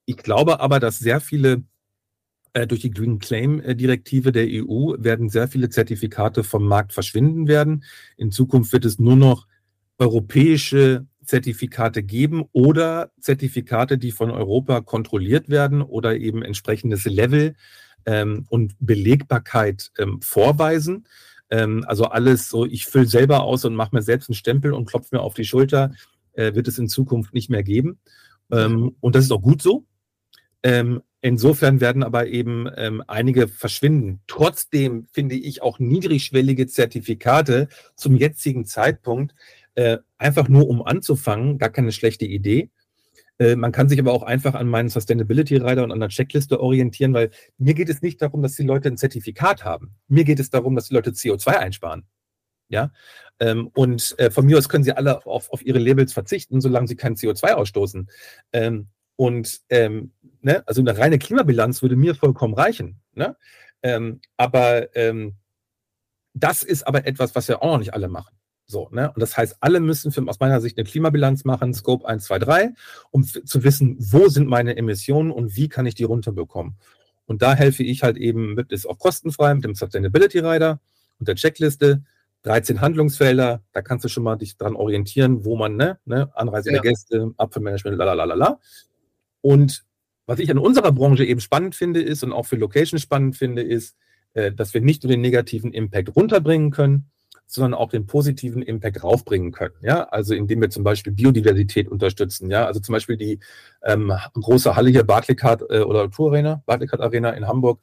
Ich 0.05 0.17
glaube 0.17 0.59
aber, 0.59 0.79
dass 0.79 0.99
sehr 0.99 1.21
viele 1.21 1.63
äh, 2.53 2.67
durch 2.67 2.81
die 2.81 2.91
Green 2.91 3.19
Claim 3.19 3.61
Direktive 3.77 4.31
der 4.31 4.45
EU 4.47 4.95
werden 4.97 5.29
sehr 5.29 5.47
viele 5.47 5.69
Zertifikate 5.69 6.43
vom 6.43 6.67
Markt 6.67 6.93
verschwinden 6.93 7.47
werden. 7.47 7.83
In 8.17 8.31
Zukunft 8.31 8.73
wird 8.73 8.85
es 8.85 8.99
nur 8.99 9.15
noch 9.15 9.47
europäische 9.97 11.07
Zertifikate 11.23 12.03
geben 12.03 12.43
oder 12.51 13.11
Zertifikate, 13.19 13.97
die 13.97 14.11
von 14.11 14.29
Europa 14.29 14.81
kontrolliert 14.81 15.49
werden 15.49 15.81
oder 15.81 16.17
eben 16.17 16.43
entsprechendes 16.43 17.05
Level 17.05 17.55
ähm, 18.05 18.45
und 18.49 18.75
Belegbarkeit 18.79 19.91
ähm, 19.97 20.21
vorweisen. 20.21 21.05
Ähm, 21.53 21.85
also 21.87 22.05
alles 22.05 22.49
so, 22.49 22.65
ich 22.65 22.87
fülle 22.87 23.05
selber 23.05 23.43
aus 23.43 23.63
und 23.63 23.75
mache 23.75 23.95
mir 23.95 24.01
selbst 24.01 24.27
einen 24.27 24.35
Stempel 24.35 24.73
und 24.73 24.85
klopfe 24.85 25.15
mir 25.15 25.21
auf 25.21 25.35
die 25.35 25.45
Schulter, 25.45 25.91
äh, 26.33 26.55
wird 26.55 26.67
es 26.67 26.79
in 26.79 26.87
Zukunft 26.87 27.35
nicht 27.35 27.51
mehr 27.51 27.61
geben. 27.61 27.99
Ähm, 28.51 28.95
und 29.01 29.13
das 29.13 29.25
ist 29.25 29.31
auch 29.31 29.41
gut 29.41 29.61
so. 29.61 29.85
Ähm, 30.63 31.03
insofern 31.21 31.79
werden 31.79 32.01
aber 32.01 32.25
eben 32.25 32.67
ähm, 32.75 33.03
einige 33.05 33.47
verschwinden. 33.47 34.21
Trotzdem 34.25 35.05
finde 35.11 35.35
ich 35.35 35.61
auch 35.61 35.77
niedrigschwellige 35.77 36.65
Zertifikate 36.65 37.67
zum 37.95 38.15
jetzigen 38.15 38.65
Zeitpunkt 38.65 39.35
äh, 39.75 39.99
einfach 40.17 40.49
nur 40.49 40.67
um 40.67 40.81
anzufangen, 40.81 41.59
gar 41.59 41.69
keine 41.69 41.91
schlechte 41.91 42.25
Idee. 42.25 42.71
Äh, 43.39 43.55
man 43.55 43.71
kann 43.71 43.89
sich 43.89 43.99
aber 43.99 44.13
auch 44.13 44.23
einfach 44.23 44.53
an 44.53 44.67
meinen 44.67 44.89
Sustainability 44.89 45.57
Rider 45.57 45.83
und 45.83 45.91
an 45.91 45.99
der 45.99 46.09
Checkliste 46.09 46.59
orientieren, 46.59 47.13
weil 47.13 47.31
mir 47.57 47.73
geht 47.73 47.89
es 47.89 48.01
nicht 48.01 48.21
darum, 48.21 48.41
dass 48.41 48.55
die 48.55 48.63
Leute 48.63 48.89
ein 48.89 48.97
Zertifikat 48.97 49.65
haben. 49.65 49.95
Mir 50.07 50.23
geht 50.23 50.39
es 50.39 50.49
darum, 50.49 50.75
dass 50.75 50.87
die 50.87 50.93
Leute 50.93 51.11
CO2 51.11 51.47
einsparen. 51.57 52.07
Ja, 52.69 52.91
ähm, 53.39 53.69
und 53.75 54.15
äh, 54.17 54.31
von 54.31 54.45
mir 54.45 54.57
aus 54.57 54.69
können 54.69 54.83
sie 54.83 54.93
alle 54.93 55.25
auf, 55.25 55.51
auf 55.51 55.63
ihre 55.65 55.79
Labels 55.79 56.13
verzichten, 56.13 56.61
solange 56.61 56.87
sie 56.87 56.95
kein 56.95 57.15
CO2 57.15 57.53
ausstoßen. 57.53 58.09
Ähm, 58.53 58.87
und 59.15 59.61
ähm, 59.69 60.13
ne, 60.41 60.63
also 60.65 60.81
eine 60.81 60.97
reine 60.97 61.19
Klimabilanz 61.19 61.81
würde 61.81 61.95
mir 61.95 62.15
vollkommen 62.15 62.53
reichen. 62.53 63.01
Ne? 63.13 63.35
Aber 64.37 64.87
das 66.33 66.63
ist 66.63 66.87
aber 66.87 67.05
etwas, 67.05 67.35
was 67.35 67.47
ja 67.47 67.61
auch 67.61 67.73
noch 67.73 67.79
nicht 67.79 67.93
alle 67.93 68.07
machen. 68.07 68.33
So, 68.73 68.89
ne? 68.91 69.11
Und 69.11 69.19
das 69.19 69.37
heißt, 69.37 69.57
alle 69.59 69.79
müssen 69.79 70.11
für, 70.11 70.27
aus 70.27 70.39
meiner 70.39 70.59
Sicht 70.59 70.79
eine 70.79 70.89
Klimabilanz 70.89 71.45
machen, 71.45 71.75
Scope 71.75 72.07
1, 72.07 72.25
2, 72.25 72.39
3, 72.39 72.73
um 73.11 73.23
zu 73.23 73.63
wissen, 73.63 73.95
wo 73.99 74.29
sind 74.29 74.49
meine 74.49 74.75
Emissionen 74.75 75.29
und 75.29 75.55
wie 75.55 75.69
kann 75.69 75.85
ich 75.85 75.93
die 75.93 76.05
runterbekommen. 76.05 76.75
Und 77.27 77.43
da 77.43 77.53
helfe 77.53 77.83
ich 77.83 78.01
halt 78.01 78.17
eben 78.17 78.55
mit, 78.55 78.71
ist 78.71 78.89
auch 78.89 78.97
kostenfrei 78.97 79.53
mit 79.53 79.63
dem 79.63 79.75
Sustainability 79.75 80.39
Rider 80.39 80.81
und 81.19 81.27
der 81.27 81.35
Checkliste. 81.35 82.03
13 82.41 82.81
Handlungsfelder, 82.81 83.61
da 83.71 83.81
kannst 83.81 84.03
du 84.03 84.09
schon 84.09 84.23
mal 84.23 84.35
dich 84.35 84.57
dran 84.57 84.75
orientieren, 84.75 85.45
wo 85.45 85.55
man, 85.55 85.77
ne, 85.77 85.99
ne 86.03 86.29
Anreise 86.35 86.71
ja. 86.71 86.81
der 86.81 86.91
Gäste, 86.91 87.31
Abfallmanagement, 87.37 87.95
lalalala. 87.95 88.59
Und 89.39 89.85
was 90.25 90.39
ich 90.39 90.49
an 90.49 90.57
unserer 90.57 90.91
Branche 90.91 91.23
eben 91.23 91.39
spannend 91.39 91.75
finde, 91.75 92.01
ist 92.01 92.23
und 92.23 92.33
auch 92.33 92.47
für 92.47 92.57
Location 92.57 92.99
spannend 92.99 93.37
finde, 93.37 93.61
ist, 93.61 93.95
äh, 94.33 94.51
dass 94.51 94.73
wir 94.73 94.81
nicht 94.81 95.03
nur 95.03 95.11
den 95.11 95.21
negativen 95.21 95.71
Impact 95.71 96.15
runterbringen 96.15 96.71
können, 96.71 97.11
sondern 97.53 97.75
auch 97.75 97.89
den 97.89 98.07
positiven 98.07 98.63
Impact 98.63 99.03
raufbringen 99.03 99.51
können. 99.51 99.75
Ja, 99.81 100.05
also 100.05 100.33
indem 100.33 100.61
wir 100.61 100.71
zum 100.71 100.83
Beispiel 100.83 101.13
Biodiversität 101.13 101.87
unterstützen. 101.87 102.49
Ja, 102.49 102.65
also 102.65 102.79
zum 102.79 102.93
Beispiel 102.93 103.15
die 103.15 103.39
ähm, 103.83 104.11
große 104.33 104.75
Halle 104.75 104.89
hier, 104.89 105.03
Barclaycard 105.03 105.61
äh, 105.69 105.81
oder 105.81 106.09
Tour 106.09 106.31
Arena, 106.31 106.63
Barclaycard 106.65 107.01
Arena 107.01 107.29
in 107.31 107.47
Hamburg, 107.47 107.79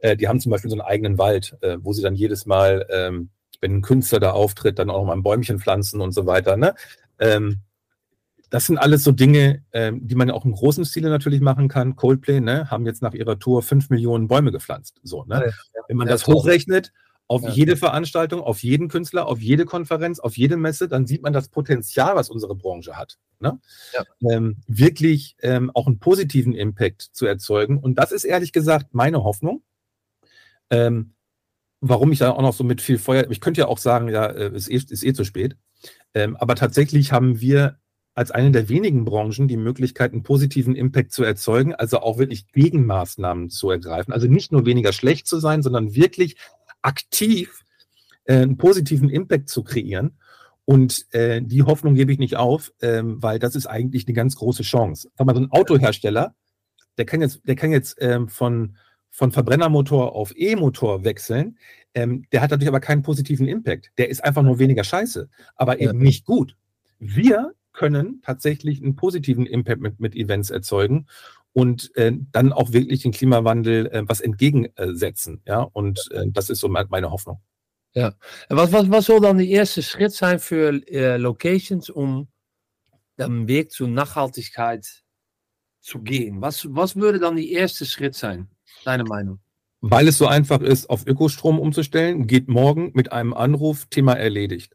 äh, 0.00 0.16
die 0.16 0.26
haben 0.26 0.40
zum 0.40 0.50
Beispiel 0.50 0.70
so 0.70 0.74
einen 0.74 0.80
eigenen 0.80 1.18
Wald, 1.18 1.56
äh, 1.60 1.78
wo 1.80 1.92
sie 1.92 2.02
dann 2.02 2.16
jedes 2.16 2.46
Mal, 2.46 2.84
ähm, 2.90 3.30
wenn 3.60 3.76
ein 3.76 3.82
Künstler 3.82 4.18
da 4.18 4.32
auftritt, 4.32 4.80
dann 4.80 4.90
auch 4.90 5.04
mal 5.04 5.12
ein 5.12 5.22
Bäumchen 5.22 5.60
pflanzen 5.60 6.00
und 6.00 6.10
so 6.10 6.26
weiter. 6.26 6.56
Ne? 6.56 6.74
Ähm, 7.20 7.60
das 8.50 8.66
sind 8.66 8.76
alles 8.76 9.04
so 9.04 9.12
Dinge, 9.12 9.62
ähm, 9.72 10.06
die 10.06 10.16
man 10.16 10.30
auch 10.32 10.44
im 10.44 10.52
großen 10.52 10.84
Stile 10.84 11.10
natürlich 11.10 11.40
machen 11.40 11.68
kann. 11.68 11.94
Coldplay 11.94 12.40
ne, 12.40 12.70
haben 12.70 12.84
jetzt 12.86 13.02
nach 13.02 13.14
ihrer 13.14 13.38
Tour 13.38 13.62
fünf 13.62 13.88
Millionen 13.88 14.26
Bäume 14.26 14.50
gepflanzt. 14.50 15.00
So, 15.04 15.24
ne? 15.24 15.44
Ja, 15.46 15.82
Wenn 15.86 15.96
man 15.96 16.08
ja, 16.08 16.12
das 16.12 16.26
hochrechnet 16.26 16.92
auf 17.32 17.44
ja. 17.44 17.48
jede 17.48 17.78
Veranstaltung, 17.78 18.42
auf 18.42 18.62
jeden 18.62 18.88
Künstler, 18.88 19.26
auf 19.26 19.40
jede 19.40 19.64
Konferenz, 19.64 20.20
auf 20.20 20.36
jede 20.36 20.58
Messe, 20.58 20.86
dann 20.86 21.06
sieht 21.06 21.22
man 21.22 21.32
das 21.32 21.48
Potenzial, 21.48 22.14
was 22.14 22.28
unsere 22.28 22.54
Branche 22.54 22.94
hat. 22.94 23.16
Ne? 23.40 23.58
Ähm, 24.30 24.58
wirklich 24.66 25.34
ähm, 25.40 25.70
auch 25.72 25.86
einen 25.86 25.98
positiven 25.98 26.52
Impact 26.52 27.00
zu 27.00 27.24
erzeugen. 27.24 27.78
Und 27.78 27.94
das 27.94 28.12
ist 28.12 28.24
ehrlich 28.24 28.52
gesagt 28.52 28.88
meine 28.92 29.24
Hoffnung. 29.24 29.62
Ähm, 30.68 31.14
warum 31.80 32.12
ich 32.12 32.18
da 32.18 32.32
auch 32.32 32.42
noch 32.42 32.52
so 32.52 32.64
mit 32.64 32.82
viel 32.82 32.98
Feuer, 32.98 33.30
ich 33.30 33.40
könnte 33.40 33.62
ja 33.62 33.66
auch 33.66 33.78
sagen, 33.78 34.10
ja, 34.10 34.26
äh, 34.26 34.54
ist 34.54 34.68
eh, 34.68 34.74
ist 34.74 35.02
eh 35.02 35.14
zu 35.14 35.24
spät. 35.24 35.56
Ähm, 36.12 36.36
aber 36.36 36.54
tatsächlich 36.54 37.12
haben 37.12 37.40
wir 37.40 37.78
als 38.14 38.30
eine 38.30 38.50
der 38.50 38.68
wenigen 38.68 39.06
Branchen 39.06 39.48
die 39.48 39.56
Möglichkeit, 39.56 40.12
einen 40.12 40.22
positiven 40.22 40.76
Impact 40.76 41.12
zu 41.12 41.24
erzeugen, 41.24 41.74
also 41.74 42.00
auch 42.00 42.18
wirklich 42.18 42.52
Gegenmaßnahmen 42.52 43.48
zu 43.48 43.70
ergreifen. 43.70 44.12
Also 44.12 44.26
nicht 44.26 44.52
nur 44.52 44.66
weniger 44.66 44.92
schlecht 44.92 45.26
zu 45.26 45.40
sein, 45.40 45.62
sondern 45.62 45.94
wirklich 45.94 46.36
aktiv 46.82 47.64
äh, 48.24 48.36
einen 48.36 48.56
positiven 48.56 49.08
Impact 49.08 49.48
zu 49.48 49.64
kreieren. 49.64 50.18
Und 50.64 51.12
äh, 51.12 51.42
die 51.42 51.62
Hoffnung 51.62 51.94
gebe 51.94 52.12
ich 52.12 52.18
nicht 52.18 52.36
auf, 52.36 52.72
ähm, 52.82 53.20
weil 53.22 53.38
das 53.38 53.56
ist 53.56 53.66
eigentlich 53.66 54.06
eine 54.06 54.14
ganz 54.14 54.36
große 54.36 54.62
Chance. 54.62 55.10
Sag 55.16 55.26
mal, 55.26 55.34
so 55.34 55.40
ein 55.40 55.50
Autohersteller, 55.50 56.34
der 56.98 57.04
kann 57.04 57.20
jetzt, 57.20 57.40
der 57.44 57.56
kann 57.56 57.72
jetzt 57.72 57.96
ähm, 58.00 58.28
von, 58.28 58.76
von 59.10 59.32
Verbrennermotor 59.32 60.14
auf 60.14 60.32
E-Motor 60.36 61.04
wechseln. 61.04 61.58
Ähm, 61.94 62.24
der 62.30 62.42
hat 62.42 62.50
natürlich 62.50 62.68
aber 62.68 62.80
keinen 62.80 63.02
positiven 63.02 63.48
Impact. 63.48 63.90
Der 63.98 64.08
ist 64.08 64.22
einfach 64.22 64.42
nur 64.42 64.58
weniger 64.58 64.84
scheiße, 64.84 65.28
aber 65.56 65.80
eben 65.80 65.98
ja. 65.98 66.04
nicht 66.04 66.26
gut. 66.26 66.56
Wir 66.98 67.54
können 67.72 68.20
tatsächlich 68.22 68.82
einen 68.82 68.96
positiven 68.96 69.46
Impact 69.46 69.80
mit, 69.80 70.00
mit 70.00 70.14
Events 70.14 70.50
erzeugen 70.50 71.06
und 71.52 71.94
äh, 71.96 72.12
dann 72.32 72.52
auch 72.52 72.72
wirklich 72.72 73.02
den 73.02 73.12
Klimawandel 73.12 73.86
äh, 73.88 74.02
was 74.06 74.20
entgegensetzen. 74.20 75.42
Ja, 75.46 75.62
und 75.62 76.00
äh, 76.12 76.24
das 76.28 76.50
ist 76.50 76.60
so 76.60 76.68
meine 76.68 77.10
Hoffnung. 77.10 77.40
Ja, 77.94 78.14
was, 78.48 78.72
was, 78.72 78.90
was 78.90 79.04
soll 79.04 79.20
dann 79.20 79.38
der 79.38 79.46
erste 79.46 79.82
Schritt 79.82 80.12
sein 80.12 80.38
für 80.38 80.80
äh, 80.88 81.18
Locations, 81.18 81.90
um 81.90 82.28
den 83.18 83.46
Weg 83.48 83.70
zur 83.70 83.88
Nachhaltigkeit 83.88 84.86
zu 85.80 86.00
gehen? 86.00 86.40
Was, 86.40 86.66
was 86.70 86.96
würde 86.96 87.18
dann 87.18 87.36
der 87.36 87.46
erste 87.46 87.84
Schritt 87.84 88.14
sein, 88.14 88.48
deine 88.84 89.04
Meinung? 89.04 89.40
Weil 89.82 90.08
es 90.08 90.16
so 90.16 90.26
einfach 90.26 90.60
ist, 90.60 90.88
auf 90.88 91.06
Ökostrom 91.06 91.58
umzustellen, 91.58 92.26
geht 92.26 92.48
morgen 92.48 92.92
mit 92.94 93.12
einem 93.12 93.34
Anruf 93.34 93.86
Thema 93.86 94.14
erledigt. 94.14 94.74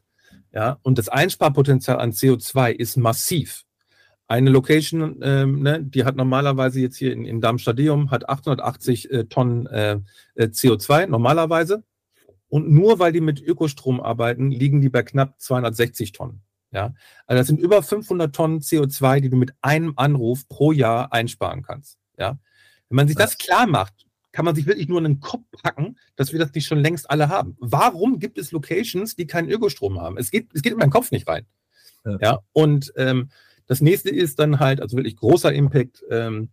Ja, 0.52 0.78
und 0.82 0.98
das 0.98 1.08
Einsparpotenzial 1.08 1.98
an 1.98 2.12
CO2 2.12 2.72
ist 2.72 2.96
massiv. 2.96 3.64
Eine 4.26 4.50
Location, 4.50 5.20
ähm, 5.22 5.62
ne, 5.62 5.82
die 5.82 6.04
hat 6.04 6.16
normalerweise 6.16 6.80
jetzt 6.80 6.96
hier 6.96 7.12
in, 7.12 7.24
in 7.24 7.40
Darmstadium, 7.40 8.10
hat 8.10 8.28
880 8.28 9.10
äh, 9.10 9.24
Tonnen 9.24 9.66
äh, 9.66 10.00
äh 10.34 10.44
CO2 10.46 11.06
normalerweise. 11.06 11.82
Und 12.48 12.70
nur 12.70 12.98
weil 12.98 13.12
die 13.12 13.20
mit 13.20 13.40
Ökostrom 13.40 14.00
arbeiten, 14.00 14.50
liegen 14.50 14.80
die 14.80 14.88
bei 14.88 15.02
knapp 15.02 15.40
260 15.40 16.12
Tonnen. 16.12 16.42
Ja, 16.70 16.94
also 17.26 17.40
das 17.40 17.46
sind 17.46 17.60
über 17.60 17.82
500 17.82 18.34
Tonnen 18.34 18.60
CO2, 18.60 19.20
die 19.20 19.30
du 19.30 19.36
mit 19.36 19.52
einem 19.62 19.94
Anruf 19.96 20.46
pro 20.48 20.72
Jahr 20.72 21.12
einsparen 21.12 21.62
kannst. 21.62 21.98
Ja, 22.18 22.38
wenn 22.88 22.96
man 22.96 23.08
sich 23.08 23.16
das 23.16 23.38
klar 23.38 23.66
macht, 23.66 24.07
kann 24.32 24.44
man 24.44 24.54
sich 24.54 24.66
wirklich 24.66 24.88
nur 24.88 24.98
in 24.98 25.04
den 25.04 25.20
Kopf 25.20 25.44
packen, 25.62 25.96
dass 26.16 26.32
wir 26.32 26.38
das 26.38 26.52
nicht 26.54 26.66
schon 26.66 26.78
längst 26.78 27.10
alle 27.10 27.28
haben. 27.28 27.56
Warum 27.58 28.18
gibt 28.18 28.38
es 28.38 28.52
Locations, 28.52 29.16
die 29.16 29.26
keinen 29.26 29.50
Ökostrom 29.50 30.00
haben? 30.00 30.18
Es 30.18 30.30
geht, 30.30 30.48
es 30.54 30.62
geht 30.62 30.72
in 30.72 30.78
meinen 30.78 30.90
Kopf 30.90 31.10
nicht 31.10 31.26
rein. 31.26 31.46
Ja, 32.04 32.18
ja 32.20 32.38
und 32.52 32.92
ähm, 32.96 33.30
das 33.66 33.80
nächste 33.80 34.10
ist 34.10 34.38
dann 34.38 34.60
halt, 34.60 34.80
also 34.80 34.96
wirklich 34.96 35.16
großer 35.16 35.52
Impact, 35.52 36.02
ähm, 36.10 36.50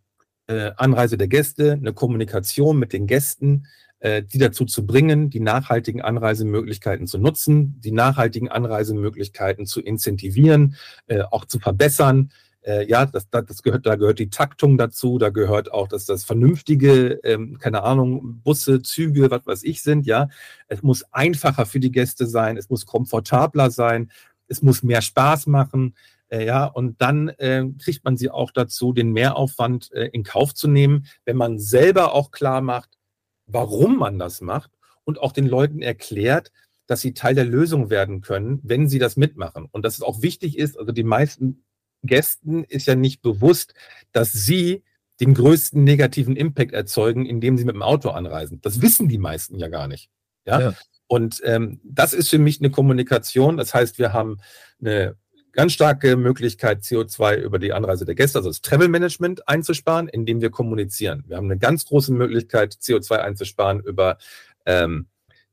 äh, 0.48 0.72
Anreise 0.78 1.18
der 1.18 1.28
Gäste, 1.28 1.74
eine 1.74 1.94
Kommunikation 1.94 2.78
mit 2.78 2.94
den 2.94 3.08
Gästen, 3.08 3.68
äh, 4.00 4.22
die 4.22 4.38
dazu 4.38 4.66
zu 4.66 4.86
bringen, 4.86 5.30
die 5.30 5.40
nachhaltigen 5.40 6.02
Anreisemöglichkeiten 6.02 7.08
zu 7.08 7.18
nutzen, 7.18 7.80
die 7.82 7.92
nachhaltigen 7.92 8.50
Anreisemöglichkeiten 8.50 9.66
zu 9.66 9.82
incentivieren, 9.82 10.76
äh, 11.08 11.22
auch 11.22 11.46
zu 11.46 11.60
verbessern, 11.60 12.32
äh, 12.66 12.88
ja, 12.88 13.06
das, 13.06 13.30
das 13.30 13.62
gehört, 13.64 13.86
da 13.86 13.96
gehört 13.96 14.20
die 14.20 14.30
Taktung 14.30 14.78
dazu, 14.78 15.18
da 15.18 15.30
gehört 15.30 15.72
auch, 15.72 15.88
dass 15.88 16.06
das 16.06 16.24
vernünftige, 16.24 17.20
ähm, 17.24 17.58
keine 17.60 17.84
Ahnung, 17.84 18.42
Busse, 18.44 18.82
Züge, 18.82 19.30
was 19.30 19.46
weiß 19.46 19.64
ich 19.64 19.84
sind, 19.84 20.06
ja. 20.06 20.30
Es 20.68 20.82
muss 20.82 21.04
einfacher 21.12 21.66
für 21.66 21.80
die 21.80 21.92
Gäste 21.92 22.26
sein, 22.26 22.58
es 22.58 22.70
muss 22.70 22.86
komfortabler 22.86 23.70
sein, 23.70 24.12
es 24.48 24.62
muss 24.62 24.84
mehr 24.84 25.02
Spaß 25.02 25.48
machen, 25.48 25.96
äh, 26.30 26.46
ja, 26.46 26.66
und 26.66 27.02
dann 27.02 27.30
äh, 27.30 27.66
kriegt 27.84 28.04
man 28.04 28.18
sie 28.18 28.32
auch 28.32 28.52
dazu, 28.52 28.94
den 28.94 29.12
Mehraufwand 29.12 29.92
äh, 29.94 30.08
in 30.08 30.24
Kauf 30.24 30.54
zu 30.54 30.68
nehmen, 30.68 31.06
wenn 31.24 31.38
man 31.38 31.60
selber 31.60 32.14
auch 32.14 32.32
klar 32.32 32.62
macht, 32.62 32.98
warum 33.46 33.98
man 33.98 34.18
das 34.18 34.42
macht 34.42 34.72
und 35.04 35.20
auch 35.20 35.32
den 35.32 35.48
Leuten 35.48 35.82
erklärt, 35.82 36.52
dass 36.88 37.02
sie 37.02 37.14
Teil 37.14 37.36
der 37.36 37.46
Lösung 37.46 37.90
werden 37.90 38.22
können, 38.22 38.60
wenn 38.64 38.88
sie 38.90 39.00
das 39.00 39.18
mitmachen. 39.18 39.68
Und 39.72 39.86
dass 39.86 39.96
es 39.96 40.04
auch 40.04 40.22
wichtig 40.22 40.58
ist, 40.58 40.80
also 40.80 40.92
die 40.92 41.04
meisten 41.04 41.64
Gästen 42.06 42.64
ist 42.64 42.88
ja 42.88 42.96
nicht 42.96 43.22
bewusst, 43.22 43.74
dass 44.12 44.32
sie 44.32 44.84
den 45.20 45.34
größten 45.34 45.84
negativen 45.84 46.36
Impact 46.36 46.74
erzeugen, 46.74 47.26
indem 47.26 47.58
sie 47.58 47.66
mit 47.66 47.76
dem 47.76 47.82
Auto 47.82 48.10
anreisen. 48.10 48.60
Das 48.62 48.82
wissen 48.82 49.08
die 49.08 49.18
meisten 49.18 49.58
ja 49.58 49.70
gar 49.70 49.88
nicht. 49.88 50.10
Ja. 50.46 50.60
ja. 50.60 50.74
Und 51.08 51.42
ähm, 51.46 51.80
das 51.84 52.14
ist 52.14 52.30
für 52.30 52.40
mich 52.40 52.60
eine 52.60 52.72
Kommunikation. 52.72 53.58
Das 53.58 53.74
heißt, 53.74 54.00
wir 54.00 54.12
haben 54.12 54.40
eine 54.80 55.16
ganz 55.54 55.72
starke 55.74 56.18
Möglichkeit, 56.18 56.82
CO2 56.82 57.38
über 57.38 57.60
die 57.60 57.74
Anreise 57.74 58.06
der 58.06 58.16
Gäste, 58.16 58.40
also 58.40 58.50
das 58.50 58.62
Travel 58.62 58.90
Management 58.90 59.48
einzusparen, 59.48 60.08
indem 60.10 60.42
wir 60.42 60.50
kommunizieren. 60.50 61.24
Wir 61.28 61.38
haben 61.38 61.46
eine 61.46 61.58
ganz 61.58 61.86
große 61.86 62.12
Möglichkeit, 62.12 62.74
CO2 62.74 63.16
einzusparen 63.18 63.80
über 63.80 64.18
ähm, 64.66 65.08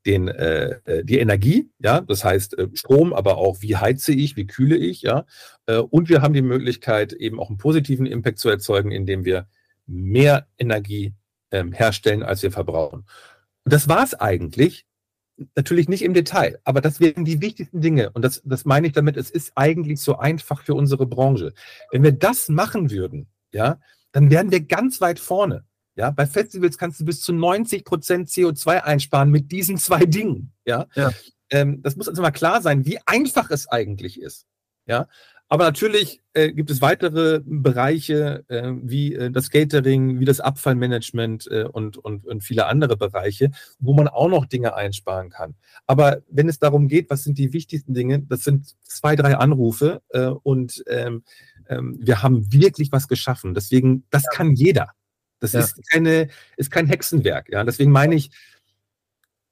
den, 0.07 0.29
äh, 0.29 0.81
äh, 0.85 1.05
die 1.05 1.19
Energie, 1.19 1.71
ja, 1.79 2.01
das 2.01 2.25
heißt 2.25 2.59
äh, 2.59 2.69
Strom, 2.75 3.13
aber 3.13 3.37
auch 3.39 3.63
wie 3.63 3.77
heize 3.77 4.13
ich, 4.13 4.37
wie 4.37 4.47
kühle 4.47 4.77
ich, 4.77 5.03
ja. 5.03 5.27
Äh, 5.67 5.79
und 5.79 6.09
wir 6.09 6.23
haben 6.23 6.35
die 6.35 6.43
Möglichkeit, 6.43 7.13
eben 7.13 7.39
auch 7.39 7.49
einen 7.49 7.59
positiven 7.59 8.07
Impact 8.07 8.39
zu 8.39 8.49
erzeugen, 8.49 8.91
indem 8.91 9.25
wir 9.25 9.47
mehr 9.87 10.47
Energie 10.59 11.15
ähm, 11.51 11.73
herstellen, 11.73 12.23
als 12.23 12.43
wir 12.43 12.51
verbrauchen. 12.51 13.05
Und 13.65 13.73
das 13.73 13.89
war 13.89 14.03
es 14.03 14.15
eigentlich. 14.15 14.87
Natürlich 15.57 15.89
nicht 15.89 16.03
im 16.03 16.15
Detail, 16.15 16.61
aber 16.63 16.81
das 16.81 17.01
wären 17.01 17.25
die 17.25 17.41
wichtigsten 17.41 17.81
Dinge. 17.81 18.11
Und 18.11 18.23
das, 18.23 18.43
das 18.45 18.65
meine 18.65 18.87
ich 18.87 18.93
damit, 18.93 19.17
es 19.17 19.31
ist 19.31 19.53
eigentlich 19.55 20.01
so 20.01 20.19
einfach 20.19 20.63
für 20.63 20.75
unsere 20.75 21.07
Branche. 21.07 21.55
Wenn 21.91 22.03
wir 22.03 22.13
das 22.13 22.49
machen 22.49 22.91
würden, 22.91 23.29
ja, 23.51 23.81
dann 24.13 24.31
wären 24.31 24.51
wir 24.51 24.61
ganz 24.61 25.01
weit 25.01 25.19
vorne. 25.19 25.65
Ja, 25.95 26.11
bei 26.11 26.27
Festivals 26.27 26.79
kannst 26.79 27.01
du 27.01 27.05
bis 27.05 27.21
zu 27.21 27.33
90 27.33 27.85
Prozent 27.85 28.29
CO2 28.29 28.83
einsparen 28.83 29.31
mit 29.31 29.53
diesen 29.53 29.77
zwei 29.77 30.05
Dingen. 30.07 30.53
Ja, 30.65 30.87
ja. 30.95 31.13
Ähm, 31.51 31.83
das 31.83 31.97
muss 31.97 32.09
also 32.09 32.23
mal 32.23 32.31
klar 32.31 32.63
sein, 32.63 32.87
wie 32.87 32.99
einfach 33.05 33.51
es 33.51 33.69
eigentlich 33.69 34.21
ist. 34.21 34.47
Ja, 34.87 35.07
aber 35.53 35.65
natürlich 35.65 36.23
äh, 36.33 36.51
gibt 36.51 36.71
es 36.71 36.81
weitere 36.81 37.41
Bereiche 37.45 38.43
äh, 38.49 38.73
wie 38.83 39.15
äh, 39.15 39.31
das 39.31 39.51
Catering, 39.51 40.19
wie 40.19 40.25
das 40.25 40.41
Abfallmanagement 40.41 41.47
äh, 41.51 41.65
und, 41.65 41.99
und, 41.99 42.27
und 42.27 42.43
viele 42.43 42.65
andere 42.65 42.97
Bereiche, 42.97 43.51
wo 43.79 43.93
man 43.93 44.09
auch 44.09 44.29
noch 44.29 44.47
Dinge 44.47 44.75
einsparen 44.75 45.29
kann. 45.29 45.55
Aber 45.87 46.23
wenn 46.31 46.49
es 46.49 46.59
darum 46.59 46.89
geht, 46.89 47.11
was 47.11 47.25
sind 47.25 47.37
die 47.37 47.53
wichtigsten 47.53 47.93
Dinge, 47.93 48.21
das 48.21 48.45
sind 48.45 48.75
zwei, 48.83 49.15
drei 49.15 49.37
Anrufe 49.37 50.01
äh, 50.09 50.29
und 50.29 50.83
ähm, 50.87 51.23
ähm, 51.69 51.99
wir 52.01 52.23
haben 52.23 52.51
wirklich 52.51 52.91
was 52.91 53.07
geschaffen. 53.07 53.53
Deswegen, 53.53 54.05
das 54.09 54.23
ja. 54.23 54.31
kann 54.33 54.55
jeder. 54.55 54.95
Das 55.43 55.53
ja. 55.53 55.61
ist, 55.61 55.81
keine, 55.91 56.29
ist 56.57 56.71
kein 56.71 56.87
Hexenwerk. 56.87 57.49
Ja? 57.51 57.65
Deswegen 57.65 57.91
meine 57.91 58.15
ich, 58.15 58.31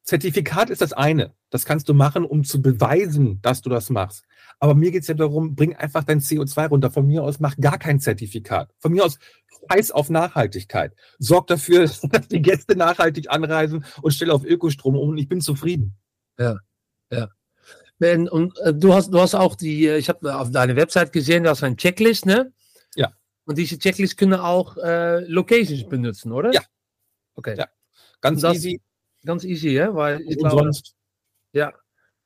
Zertifikat 0.05 0.70
ist 0.70 0.81
das 0.81 0.92
eine. 0.92 1.35
Das 1.50 1.64
kannst 1.64 1.88
du 1.88 1.94
machen, 1.94 2.24
um 2.24 2.44
zu 2.44 2.62
beweisen, 2.62 3.40
dass 3.42 3.61
du 3.61 3.70
das 3.70 3.90
machst. 3.90 4.24
Aber 4.61 4.74
mir 4.74 4.92
geht 4.92 5.03
es 5.03 5.09
ja 5.09 5.14
darum, 5.14 5.57
bring 5.57 5.74
einfach 5.74 6.05
dein 6.05 6.20
CO2 6.20 6.68
runter. 6.68 6.90
Von 6.90 7.07
mir 7.07 7.24
aus 7.24 7.40
mach 7.40 7.57
gar 7.57 7.76
kein 7.76 7.98
Zertifikat. 7.98 8.70
Von 8.79 8.92
mir 8.92 9.05
aus 9.05 9.18
scheiß 9.68 9.90
auf 9.90 10.11
Nachhaltigkeit. 10.11 10.94
Sorg 11.18 11.48
dafür, 11.48 11.90
dass 12.03 12.29
die 12.29 12.40
Gäste 12.40 12.76
nachhaltig 12.76 13.31
anreisen 13.31 13.85
und 14.00 14.12
stell 14.12 14.31
auf 14.31 14.44
Ökostrom 14.44 14.96
um 14.96 15.11
und 15.11 15.18
ich 15.18 15.29
bin 15.29 15.40
zufrieden. 15.40 15.96
Ja, 16.38 16.59
ja. 17.11 17.29
Und 18.31 18.59
äh, 18.61 18.72
du 18.72 18.94
hast, 18.94 19.11
du 19.11 19.20
hast 19.20 19.35
auch 19.35 19.57
die, 19.57 19.87
äh, 19.87 19.98
ich 19.98 20.09
habe 20.09 20.35
auf 20.35 20.50
deiner 20.50 20.76
Website 20.76 21.12
gesehen, 21.12 21.42
du 21.42 21.50
hast 21.50 21.62
eine 21.62 21.76
Checklist, 21.76 22.24
ne? 22.24 22.53
Und 23.46 23.59
diese 23.59 23.79
Checklist 23.79 24.16
können 24.16 24.35
auch 24.35 24.76
äh, 24.76 25.24
Locations 25.24 25.88
benutzen, 25.88 26.33
oder? 26.33 26.53
Ja. 26.53 26.61
Okay. 27.35 27.57
Ja. 27.57 27.66
Ganz 28.20 28.42
das, 28.42 28.57
easy. 28.57 28.81
Ganz 29.24 29.44
easy, 29.44 29.70
ja, 29.70 29.94
weil 29.94 30.22
ich 30.22 30.38
glaube, 30.38 30.70
ja. 31.53 31.72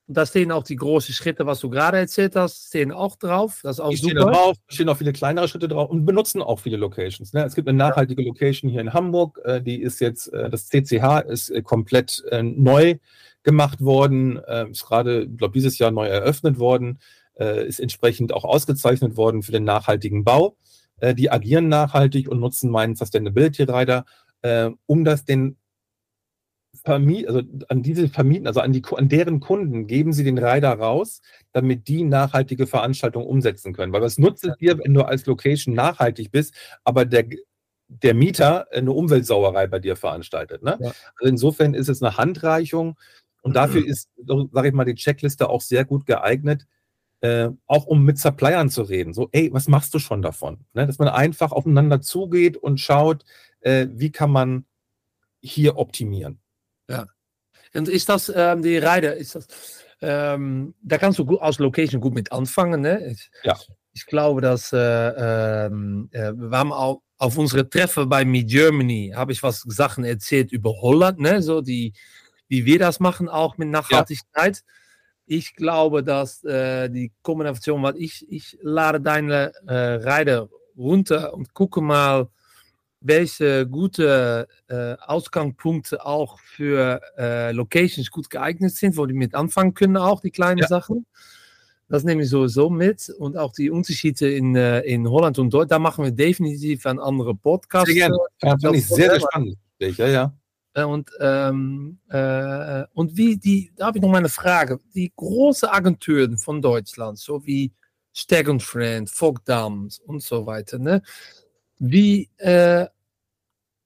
da 0.06 0.26
stehen 0.26 0.52
auch 0.52 0.62
die 0.62 0.76
großen 0.76 1.12
Schritte, 1.12 1.44
was 1.44 1.60
du 1.60 1.68
gerade 1.70 1.98
erzählt 1.98 2.36
hast, 2.36 2.68
stehen 2.68 2.92
auch 2.92 3.16
drauf. 3.16 3.60
Das 3.62 3.76
ist 3.76 3.80
auch 3.80 3.90
Die 3.90 3.96
stehen 3.96 4.18
super. 4.18 4.26
da 4.26 4.32
drauf, 4.32 4.56
stehen 4.68 4.88
auch 4.88 4.96
viele 4.96 5.12
kleinere 5.12 5.48
Schritte 5.48 5.66
drauf 5.66 5.90
und 5.90 6.04
benutzen 6.04 6.40
auch 6.40 6.60
viele 6.60 6.76
Locations. 6.76 7.32
Ne? 7.32 7.44
Es 7.44 7.54
gibt 7.54 7.68
eine 7.68 7.78
nachhaltige 7.78 8.22
Location 8.22 8.70
hier 8.70 8.80
in 8.80 8.92
Hamburg, 8.92 9.40
äh, 9.44 9.60
die 9.60 9.82
ist 9.82 10.00
jetzt, 10.00 10.32
äh, 10.32 10.50
das 10.50 10.68
CCH 10.68 11.22
ist 11.26 11.50
äh, 11.50 11.62
komplett 11.62 12.22
neu 12.30 12.96
gemacht 13.42 13.82
worden, 13.82 14.38
ist 14.70 14.86
gerade, 14.86 15.24
ich 15.24 15.36
glaube, 15.36 15.52
dieses 15.52 15.76
Jahr 15.78 15.90
neu 15.90 16.06
eröffnet 16.06 16.58
worden, 16.58 16.98
ist 17.36 17.78
entsprechend 17.78 18.32
auch 18.32 18.44
ausgezeichnet 18.44 19.18
worden 19.18 19.42
für 19.42 19.52
den 19.52 19.64
nachhaltigen 19.64 20.24
Bau. 20.24 20.56
Äh, 21.00 21.14
die 21.14 21.30
agieren 21.30 21.68
nachhaltig 21.68 22.28
und 22.28 22.40
nutzen 22.40 22.70
meinen 22.70 22.94
Sustainability 22.94 23.64
Rider, 23.64 24.04
äh, 24.42 24.70
um 24.86 25.04
das 25.04 25.24
den 25.24 25.56
Vermiet, 26.82 27.28
also 27.28 27.42
an 27.68 27.82
diese 27.82 28.08
Vermieten, 28.08 28.46
also 28.46 28.60
an, 28.60 28.72
die, 28.72 28.82
an 28.96 29.08
deren 29.08 29.40
Kunden 29.40 29.86
geben 29.86 30.12
sie 30.12 30.24
den 30.24 30.38
Rider 30.38 30.72
raus, 30.72 31.20
damit 31.52 31.88
die 31.88 32.02
nachhaltige 32.02 32.66
Veranstaltungen 32.66 33.26
umsetzen 33.26 33.72
können. 33.72 33.92
Weil 33.92 34.02
was 34.02 34.18
nutzt 34.18 34.44
es 34.44 34.56
dir, 34.56 34.78
wenn 34.78 34.92
du 34.92 35.02
als 35.02 35.24
Location 35.26 35.74
nachhaltig 35.74 36.30
bist, 36.30 36.54
aber 36.82 37.04
der, 37.04 37.26
der 37.88 38.14
Mieter 38.14 38.66
eine 38.72 38.92
Umweltsauerei 38.92 39.66
bei 39.66 39.78
dir 39.78 39.96
veranstaltet. 39.96 40.62
Ne? 40.62 40.76
Ja. 40.80 40.92
Also 41.18 41.30
insofern 41.30 41.74
ist 41.74 41.88
es 41.88 42.02
eine 42.02 42.16
Handreichung 42.16 42.96
und 43.42 43.54
dafür 43.56 43.86
ist, 43.86 44.10
sage 44.52 44.68
ich 44.68 44.74
mal, 44.74 44.84
die 44.84 44.94
Checkliste 44.94 45.48
auch 45.48 45.60
sehr 45.60 45.84
gut 45.84 46.06
geeignet, 46.06 46.66
äh, 47.24 47.50
auch 47.66 47.86
um 47.86 48.04
mit 48.04 48.18
Suppliern 48.18 48.68
zu 48.68 48.82
reden. 48.82 49.14
So, 49.14 49.30
ey, 49.32 49.50
was 49.50 49.66
machst 49.66 49.94
du 49.94 49.98
schon 49.98 50.20
davon? 50.20 50.58
Ne? 50.74 50.86
Dass 50.86 50.98
man 50.98 51.08
einfach 51.08 51.52
aufeinander 51.52 52.02
zugeht 52.02 52.58
und 52.58 52.80
schaut, 52.80 53.24
äh, 53.60 53.86
wie 53.92 54.12
kann 54.12 54.30
man 54.30 54.66
hier 55.40 55.78
optimieren. 55.78 56.38
Und 57.74 57.88
ist 57.88 58.10
das 58.10 58.30
ähm, 58.34 58.62
die 58.62 58.76
Rider, 58.76 59.16
ist 59.16 59.34
das, 59.36 59.46
ähm, 60.02 60.74
da 60.82 60.98
kannst 60.98 61.18
du 61.18 61.24
gut, 61.24 61.40
als 61.40 61.58
Location 61.58 62.00
gut 62.00 62.12
mit 62.14 62.30
anfangen. 62.30 62.82
Ne? 62.82 63.06
Ich, 63.06 63.30
Ja. 63.42 63.58
ich 63.94 64.04
glaube, 64.04 64.42
dass 64.42 64.72
äh, 64.74 64.78
ähm, 64.78 66.10
äh, 66.12 66.32
wir 66.32 66.56
haben 66.56 66.72
auch 66.72 67.00
auf 67.16 67.38
unsere 67.38 67.68
Treffen 67.68 68.06
bei 68.06 68.26
Me 68.26 68.44
Germany, 68.44 69.12
habe 69.16 69.32
ich 69.32 69.42
was 69.42 69.62
Sachen 69.62 70.04
erzählt 70.04 70.52
über 70.52 70.72
Holland, 70.82 71.20
ne? 71.20 71.40
so 71.40 71.62
die, 71.62 71.94
wie 72.48 72.66
wir 72.66 72.78
das 72.78 73.00
machen, 73.00 73.30
auch 73.30 73.56
mit 73.56 73.68
Nachhaltigkeit. 73.68 74.62
Ich 75.26 75.54
glaube, 75.54 76.02
dass 76.02 76.44
äh, 76.44 76.88
die 76.90 77.12
Kombination, 77.22 77.82
was 77.82 77.96
ich, 77.96 78.26
ich 78.30 78.58
lade 78.62 79.00
deine 79.00 79.52
äh, 79.66 79.74
Rider 79.74 80.48
runter 80.76 81.32
und 81.34 81.54
gucke 81.54 81.80
mal, 81.80 82.28
welche 83.00 83.66
gute 83.66 84.48
äh, 84.68 84.94
Ausgangspunkte 85.06 86.04
auch 86.04 86.38
für 86.40 87.00
äh, 87.18 87.52
Locations 87.52 88.10
gut 88.10 88.30
geeignet 88.30 88.74
sind, 88.74 88.96
wo 88.96 89.04
die 89.04 89.14
mit 89.14 89.34
anfangen 89.34 89.74
können, 89.74 89.96
auch 89.98 90.20
die 90.20 90.30
kleinen 90.30 90.58
Ja. 90.58 90.68
Sachen. 90.68 91.06
Das 91.88 92.02
nehme 92.02 92.22
ich 92.22 92.30
sowieso 92.30 92.70
mit 92.70 93.10
und 93.18 93.36
auch 93.36 93.52
die 93.52 93.70
Unterschiede 93.70 94.32
in, 94.32 94.56
äh, 94.56 94.80
in 94.80 95.08
Holland 95.08 95.38
und 95.38 95.52
Deutschland. 95.52 95.72
Da 95.72 95.78
machen 95.78 96.04
wir 96.04 96.12
definitiv 96.12 96.86
einen 96.86 96.98
anderen 96.98 97.38
Podcast. 97.38 97.86
Sehr 97.86 97.94
gerne. 97.94 98.16
Ja, 98.42 98.56
finde 98.58 98.78
ich 98.78 98.86
sehr, 98.86 99.10
sehr 99.10 99.20
spannend. 99.20 99.58
Ja, 99.78 100.06
ja. 100.08 100.34
Äh, 100.74 100.82
Und, 100.84 101.10
ähm, 101.20 101.98
äh, 102.08 102.84
und 102.92 103.16
wie 103.16 103.36
die, 103.36 103.72
da 103.76 103.86
habe 103.86 103.98
ich 103.98 104.02
noch 104.02 104.10
mal 104.10 104.18
eine 104.18 104.28
Frage. 104.28 104.80
Die 104.94 105.12
großen 105.14 105.68
Agenturen 105.68 106.36
von 106.36 106.60
Deutschland, 106.60 107.18
so 107.18 107.46
wie 107.46 107.72
Stag 108.12 108.48
und 108.48 108.62
Friend, 108.62 109.08
Vogdams 109.08 109.98
und 110.00 110.22
so 110.22 110.46
weiter, 110.46 110.78
ne? 110.78 111.02
Wie, 111.78 112.30
äh, 112.38 112.86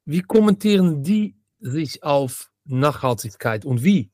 wie 0.05 0.23
kommentieren 0.23 1.03
die 1.03 1.37
sich 1.61 2.03
auf 2.03 2.51
Nachhaltigkeit 2.65 3.65
und 3.65 3.83
wie? 3.83 4.11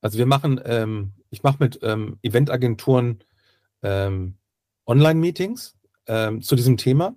Also 0.00 0.18
wir 0.18 0.26
machen, 0.26 0.60
ähm, 0.64 1.12
ich 1.30 1.42
mache 1.42 1.56
mit 1.60 1.78
ähm, 1.82 2.18
Eventagenturen 2.22 3.22
ähm, 3.82 4.36
Online-Meetings 4.86 5.76
ähm, 6.06 6.40
zu 6.42 6.56
diesem 6.56 6.76
Thema. 6.76 7.14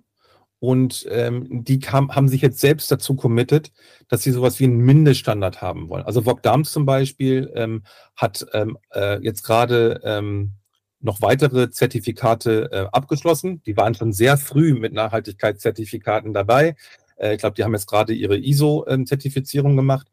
Und 0.62 1.08
ähm, 1.10 1.64
die 1.64 1.80
kam, 1.80 2.14
haben 2.14 2.28
sich 2.28 2.40
jetzt 2.40 2.60
selbst 2.60 2.88
dazu 2.92 3.16
committed, 3.16 3.72
dass 4.06 4.22
sie 4.22 4.30
sowas 4.30 4.60
wie 4.60 4.64
einen 4.64 4.78
Mindeststandard 4.78 5.60
haben 5.60 5.88
wollen. 5.88 6.04
Also 6.04 6.22
Vogue 6.22 6.40
Dams 6.40 6.70
zum 6.70 6.86
Beispiel 6.86 7.50
ähm, 7.56 7.82
hat 8.14 8.46
ähm, 8.52 8.78
äh, 8.94 9.20
jetzt 9.24 9.42
gerade 9.42 10.00
ähm, 10.04 10.52
noch 11.00 11.20
weitere 11.20 11.70
Zertifikate 11.70 12.70
äh, 12.70 12.86
abgeschlossen. 12.92 13.60
Die 13.66 13.76
waren 13.76 13.96
schon 13.96 14.12
sehr 14.12 14.36
früh 14.36 14.74
mit 14.74 14.92
Nachhaltigkeitszertifikaten 14.92 16.32
dabei. 16.32 16.76
Äh, 17.16 17.32
ich 17.32 17.40
glaube, 17.40 17.56
die 17.56 17.64
haben 17.64 17.74
jetzt 17.74 17.88
gerade 17.88 18.12
ihre 18.12 18.38
ISO-Zertifizierung 18.38 19.74
gemacht. 19.74 20.06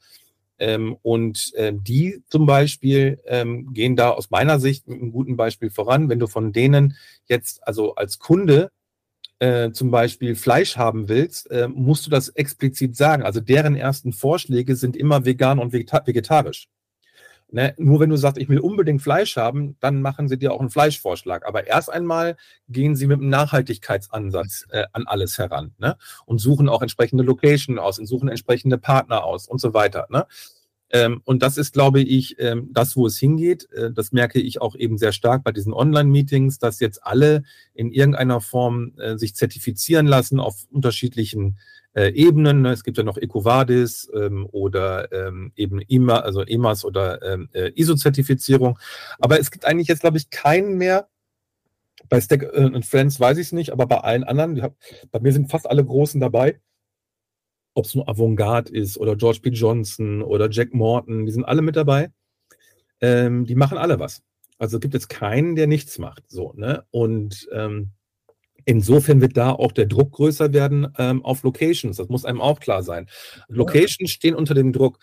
Ähm, 0.57 0.97
und 1.03 1.51
ähm, 1.57 1.83
die 1.83 2.23
zum 2.27 2.47
Beispiel 2.47 3.21
ähm, 3.27 3.71
gehen 3.71 3.95
da 3.95 4.09
aus 4.09 4.31
meiner 4.31 4.59
Sicht 4.59 4.87
mit 4.87 4.99
einem 4.99 5.11
guten 5.11 5.37
Beispiel 5.37 5.69
voran. 5.69 6.09
Wenn 6.09 6.17
du 6.17 6.25
von 6.25 6.53
denen 6.53 6.97
jetzt 7.27 7.67
also 7.67 7.93
als 7.93 8.17
Kunde 8.17 8.71
äh, 9.39 9.71
zum 9.71 9.91
Beispiel 9.91 10.35
Fleisch 10.35 10.77
haben 10.77 11.09
willst, 11.09 11.49
äh, 11.51 11.67
musst 11.67 12.05
du 12.05 12.09
das 12.09 12.29
explizit 12.29 12.95
sagen. 12.95 13.23
Also 13.23 13.39
deren 13.39 13.75
ersten 13.75 14.13
Vorschläge 14.13 14.75
sind 14.75 14.95
immer 14.95 15.25
vegan 15.25 15.59
und 15.59 15.73
vegeta 15.73 16.05
vegetarisch. 16.05 16.67
Ne? 17.51 17.73
Nur 17.77 17.99
wenn 17.99 18.11
du 18.11 18.15
sagst, 18.15 18.37
ich 18.37 18.49
will 18.49 18.59
unbedingt 18.59 19.01
Fleisch 19.01 19.35
haben, 19.35 19.75
dann 19.79 20.01
machen 20.01 20.27
sie 20.27 20.37
dir 20.37 20.53
auch 20.53 20.59
einen 20.59 20.69
Fleischvorschlag. 20.69 21.47
Aber 21.47 21.65
erst 21.65 21.91
einmal 21.91 22.37
gehen 22.67 22.95
sie 22.95 23.07
mit 23.07 23.19
einem 23.19 23.29
Nachhaltigkeitsansatz 23.29 24.67
äh, 24.69 24.85
an 24.93 25.07
alles 25.07 25.37
heran 25.37 25.73
ne? 25.79 25.97
und 26.25 26.39
suchen 26.39 26.69
auch 26.69 26.81
entsprechende 26.81 27.23
Location 27.23 27.79
aus 27.79 27.97
und 27.97 28.05
suchen 28.05 28.29
entsprechende 28.29 28.77
Partner 28.77 29.23
aus 29.23 29.47
und 29.47 29.59
so 29.59 29.73
weiter. 29.73 30.05
Ne? 30.09 30.27
Ähm, 30.91 31.21
und 31.23 31.43
das 31.43 31.57
ist, 31.57 31.73
glaube 31.73 32.01
ich, 32.01 32.39
ähm, 32.39 32.69
das, 32.71 32.95
wo 32.95 33.05
es 33.05 33.17
hingeht. 33.17 33.71
Äh, 33.71 33.91
das 33.91 34.11
merke 34.11 34.39
ich 34.39 34.61
auch 34.61 34.75
eben 34.75 34.97
sehr 34.97 35.11
stark 35.11 35.43
bei 35.43 35.51
diesen 35.51 35.73
Online-Meetings, 35.73 36.57
dass 36.59 36.79
jetzt 36.79 37.05
alle 37.05 37.43
in 37.73 37.91
irgendeiner 37.91 38.41
Form 38.41 38.93
äh, 38.97 39.17
sich 39.17 39.35
zertifizieren 39.35 40.07
lassen 40.07 40.39
auf 40.39 40.65
unterschiedlichen 40.71 41.57
äh, 41.93 42.09
Ebenen. 42.09 42.61
ne? 42.61 42.71
Es 42.71 42.83
gibt 42.83 42.97
ja 42.97 43.03
noch 43.03 43.17
EcoVadis 43.17 44.09
ähm, 44.15 44.47
oder 44.51 45.11
ähm, 45.11 45.51
eben 45.55 45.79
EMA, 45.87 46.19
also 46.19 46.41
EMAS 46.41 46.85
oder 46.85 47.21
ähm, 47.21 47.49
äh, 47.53 47.71
ISO-Zertifizierung. 47.75 48.79
Aber 49.19 49.39
es 49.39 49.51
gibt 49.51 49.65
eigentlich 49.65 49.87
jetzt, 49.87 50.01
glaube 50.01 50.17
ich, 50.17 50.29
keinen 50.29 50.77
mehr. 50.77 51.07
Bei 52.07 52.19
Stack 52.19 52.43
äh, 52.43 52.65
und 52.65 52.85
Friends 52.85 53.19
weiß 53.19 53.37
ich 53.37 53.47
es 53.47 53.51
nicht, 53.51 53.71
aber 53.71 53.85
bei 53.85 53.99
allen 53.99 54.23
anderen, 54.23 54.61
hab, 54.61 54.75
bei 55.11 55.19
mir 55.19 55.33
sind 55.33 55.51
fast 55.51 55.69
alle 55.69 55.85
Großen 55.85 56.19
dabei 56.19 56.59
ob 57.79 57.85
es 57.85 57.95
nur 57.95 58.07
Avantgarde 58.07 58.71
ist 58.71 58.97
oder 58.97 59.15
George 59.15 59.39
P. 59.41 59.49
Johnson 59.49 60.21
oder 60.21 60.49
Jack 60.51 60.73
Morton, 60.73 61.25
die 61.25 61.31
sind 61.31 61.45
alle 61.45 61.61
mit 61.61 61.75
dabei. 61.75 62.11
Ähm, 63.01 63.45
die 63.45 63.55
machen 63.55 63.77
alle 63.77 63.99
was. 63.99 64.21
Also 64.57 64.77
es 64.77 64.81
gibt 64.81 64.93
jetzt 64.93 65.09
keinen, 65.09 65.55
der 65.55 65.67
nichts 65.67 65.97
macht. 65.97 66.23
So, 66.27 66.53
ne? 66.55 66.83
Und 66.91 67.47
ähm, 67.53 67.91
insofern 68.65 69.21
wird 69.21 69.37
da 69.37 69.51
auch 69.51 69.71
der 69.71 69.85
Druck 69.85 70.11
größer 70.11 70.53
werden 70.53 70.89
ähm, 70.97 71.23
auf 71.23 71.43
Locations. 71.43 71.97
Das 71.97 72.09
muss 72.09 72.25
einem 72.25 72.41
auch 72.41 72.59
klar 72.59 72.83
sein. 72.83 73.07
Locations 73.47 74.11
stehen 74.11 74.35
unter 74.35 74.53
dem 74.53 74.73
Druck, 74.73 74.99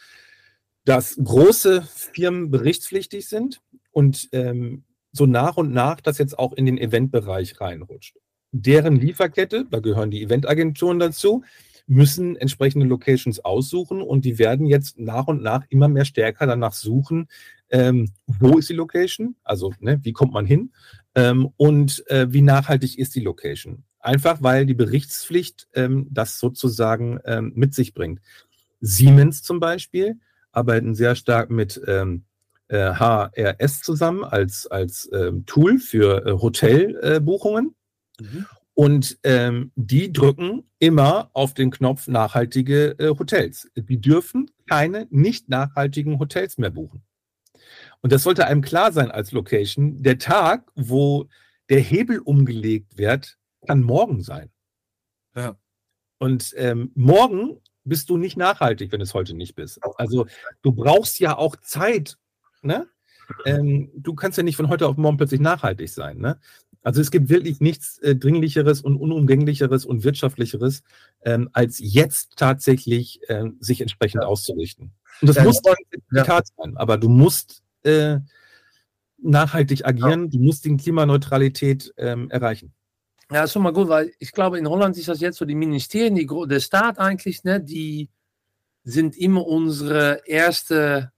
dass 0.84 1.16
große 1.16 1.82
Firmen 1.82 2.50
berichtspflichtig 2.50 3.26
sind 3.28 3.60
und 3.90 4.28
ähm, 4.32 4.84
so 5.12 5.24
nach 5.24 5.56
und 5.56 5.72
nach 5.72 6.00
das 6.02 6.18
jetzt 6.18 6.38
auch 6.38 6.52
in 6.52 6.66
den 6.66 6.78
Eventbereich 6.78 7.60
reinrutscht. 7.60 8.18
Deren 8.52 8.96
Lieferkette, 8.96 9.64
da 9.70 9.80
gehören 9.80 10.10
die 10.10 10.22
Eventagenturen 10.22 10.98
dazu, 10.98 11.42
müssen 11.87 12.37
entsprechende 12.37 12.87
Locations 12.87 13.44
aussuchen 13.44 14.03
und 14.03 14.25
die 14.25 14.38
werden 14.38 14.66
jetzt 14.66 14.99
nach 14.99 15.27
und 15.29 15.42
nach 15.42 15.64
immer 15.68 15.88
mehr 15.88 16.05
stärker 16.05 16.46
danach 16.46 16.72
suchen, 16.72 17.29
ähm, 17.70 18.11
wo 18.27 18.59
ist 18.59 18.68
die 18.68 18.75
Location, 18.75 19.37
also 19.44 19.72
ne, 19.81 20.01
wie 20.03 20.12
kommt 20.12 20.33
man 20.33 20.46
hin 20.46 20.72
ähm, 21.14 21.51
und 21.57 22.05
äh, 22.09 22.33
wie 22.33 22.42
nachhaltig 22.42 22.99
ist 22.99 23.14
die 23.14 23.20
Location. 23.20 23.85
Einfach 24.01 24.42
weil 24.42 24.66
die 24.66 24.75
Berichtspflicht 24.75 25.68
ähm, 25.75 26.09
das 26.11 26.38
sozusagen 26.38 27.18
ähm, 27.25 27.53
mit 27.55 27.75
sich 27.75 27.94
bringt. 27.94 28.20
Siemens 28.81 29.42
zum 29.42 29.59
Beispiel 29.59 30.18
arbeiten 30.53 30.94
sehr 30.94 31.16
stark 31.16 31.51
mit 31.51 31.81
ähm, 31.87 32.25
äh, 32.68 32.92
HRS 32.94 33.83
zusammen 33.83 34.25
als, 34.25 34.66
als 34.66 35.09
ähm, 35.12 35.44
Tool 35.46 35.79
für 35.79 36.27
äh, 36.27 36.33
Hotelbuchungen. 36.33 37.75
Und 38.78 39.18
ähm, 39.22 39.72
die 39.74 40.12
drücken 40.12 40.70
immer 40.78 41.30
auf 41.32 41.54
den 41.54 41.70
Knopf 41.70 42.08
nachhaltige 42.08 42.94
äh, 42.98 43.08
Hotels. 43.18 43.70
Die 43.74 43.98
dürfen 43.98 44.51
keine 44.68 45.07
nicht 45.09 45.48
nachhaltigen 45.48 46.18
Hotels 46.18 46.59
mehr 46.59 46.68
buchen. 46.68 47.03
Und 48.03 48.12
das 48.12 48.22
sollte 48.22 48.46
einem 48.46 48.61
klar 48.61 48.92
sein 48.92 49.11
als 49.11 49.32
Location. 49.32 50.03
Der 50.03 50.18
Tag, 50.18 50.70
wo 50.74 51.26
der 51.70 51.80
Hebel 51.80 52.18
umgelegt 52.18 52.98
wird, 52.98 53.38
kann 53.66 53.82
morgen 53.82 54.22
sein. 54.22 54.51
Ja. 55.34 55.57
Und 56.18 56.53
ähm, 56.59 56.92
morgen 56.94 57.62
bist 57.84 58.11
du 58.11 58.18
nicht 58.18 58.36
nachhaltig, 58.36 58.92
wenn 58.92 59.01
es 59.01 59.14
heute 59.14 59.32
nicht 59.32 59.55
bist. 59.55 59.80
Also 59.96 60.26
du 60.61 60.72
brauchst 60.72 61.18
ja 61.18 61.38
auch 61.38 61.57
Zeit. 61.57 62.18
Ne? 62.61 62.86
Ähm, 63.44 63.90
du 63.94 64.14
kannst 64.14 64.36
ja 64.36 64.44
nicht 64.44 64.57
von 64.57 64.68
heute 64.68 64.86
auf 64.86 64.96
morgen 64.96 65.16
plötzlich 65.16 65.40
nachhaltig 65.40 65.88
sein. 65.88 66.18
Ne? 66.18 66.38
Also 66.87 67.01
es 67.01 67.11
gibt 67.11 67.30
wirklich 67.30 67.59
nichts 67.59 67.99
äh, 67.99 68.14
Dringlicheres 68.14 68.80
und 68.80 68.97
Unumgänglicheres 68.97 69.84
und 69.84 70.05
Wirtschaftlicheres, 70.05 70.84
ähm, 71.24 71.51
als 71.53 71.80
jetzt 71.80 72.37
tatsächlich 72.37 73.18
äh, 73.28 73.47
sich 73.59 73.80
entsprechend 73.80 74.22
auszurichten. 74.22 74.93
Und 75.20 75.26
das 75.26 75.34
Ja, 75.34 75.43
muss 75.43 75.61
ja. 75.64 75.74
kein 75.74 75.84
Zertifikat 75.91 76.47
sein, 76.57 76.76
aber 76.76 76.97
du 76.97 77.09
musst 77.09 77.64
äh, 77.82 78.20
nachhaltig 79.18 79.84
agieren, 79.84 80.26
ja. 80.26 80.28
du 80.28 80.39
musst 80.39 80.64
die 80.64 80.76
Klimaneutralität 80.76 81.93
ähm, 81.97 82.30
erreichen. 82.30 82.72
Ja, 83.32 83.43
ist 83.43 83.53
schon 83.55 83.64
mal 83.64 83.72
gut, 83.72 83.89
weil 83.89 84.12
ich 84.20 84.30
glaube, 84.30 84.57
in 84.57 84.68
Holland 84.68 84.97
ist 84.97 85.09
das 85.09 85.18
jetzt 85.18 85.39
so, 85.39 85.45
die 85.45 85.57
Ministerien, 85.57 86.14
die, 86.14 86.28
der 86.47 86.61
Staat 86.61 87.01
eigentlich, 87.01 87.43
ne, 87.43 87.61
die 87.61 88.11
sind 88.84 89.16
immer 89.16 89.45
unsere 89.45 90.22
erste, 90.24 91.11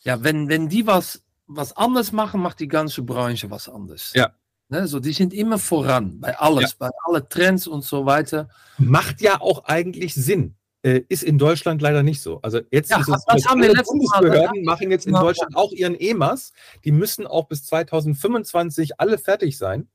ja, 0.00 0.22
wenn, 0.22 0.50
wenn 0.50 0.68
die 0.68 0.86
was, 0.86 1.22
was 1.46 1.74
anders 1.74 2.12
machen, 2.12 2.42
macht 2.42 2.60
die 2.60 2.68
ganze 2.68 3.00
Branche 3.02 3.50
was 3.50 3.70
anders. 3.70 4.12
Ja. 4.14 4.34
Ne, 4.70 4.86
so, 4.86 5.00
die 5.00 5.12
sind 5.12 5.32
immer 5.32 5.58
voran 5.58 6.20
bei 6.20 6.38
alles, 6.38 6.76
ja. 6.78 6.88
bei 6.88 6.90
allen 7.04 7.28
Trends 7.30 7.66
und 7.66 7.84
so 7.84 8.04
weiter. 8.04 8.48
Macht 8.76 9.22
ja 9.22 9.40
auch 9.40 9.64
eigentlich 9.64 10.14
Sinn. 10.14 10.56
Äh, 10.82 11.02
ist 11.08 11.24
in 11.24 11.38
Deutschland 11.38 11.82
leider 11.82 12.02
nicht 12.02 12.20
so. 12.20 12.40
Also 12.42 12.60
jetzt 12.70 12.90
ja, 12.90 13.00
ist 13.00 13.08
es, 13.08 13.24
das 13.24 13.46
haben 13.46 13.62
wir 13.62 13.72
Bundesbehörden 13.74 14.62
Mal, 14.62 14.74
machen 14.74 14.90
jetzt 14.90 15.06
in 15.06 15.14
Deutschland 15.14 15.56
auch 15.56 15.72
ihren 15.72 15.98
EMAS. 15.98 16.52
Die 16.84 16.92
müssen 16.92 17.26
auch 17.26 17.48
bis 17.48 17.64
2025 17.64 19.00
alle 19.00 19.18
fertig 19.18 19.58
sein. 19.58 19.88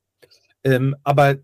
Ähm, 0.64 0.96
aber 1.04 1.36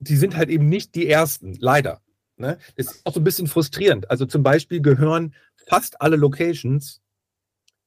die 0.00 0.16
sind 0.16 0.36
halt 0.36 0.48
eben 0.48 0.68
nicht 0.68 0.94
die 0.94 1.08
ersten, 1.08 1.54
leider. 1.60 2.02
Ne? 2.36 2.58
Das 2.76 2.86
ist 2.86 3.06
auch 3.06 3.14
so 3.14 3.20
ein 3.20 3.24
bisschen 3.24 3.46
frustrierend. 3.46 4.10
Also 4.10 4.26
zum 4.26 4.42
Beispiel 4.42 4.82
gehören 4.82 5.34
fast 5.66 6.00
alle 6.00 6.16
Locations 6.16 7.00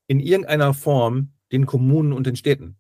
in 0.08 0.20
irgendeiner 0.20 0.74
Form 0.74 1.34
den 1.52 1.66
Kommunen 1.66 2.12
und 2.14 2.26
den 2.26 2.36
Städten. 2.36 2.78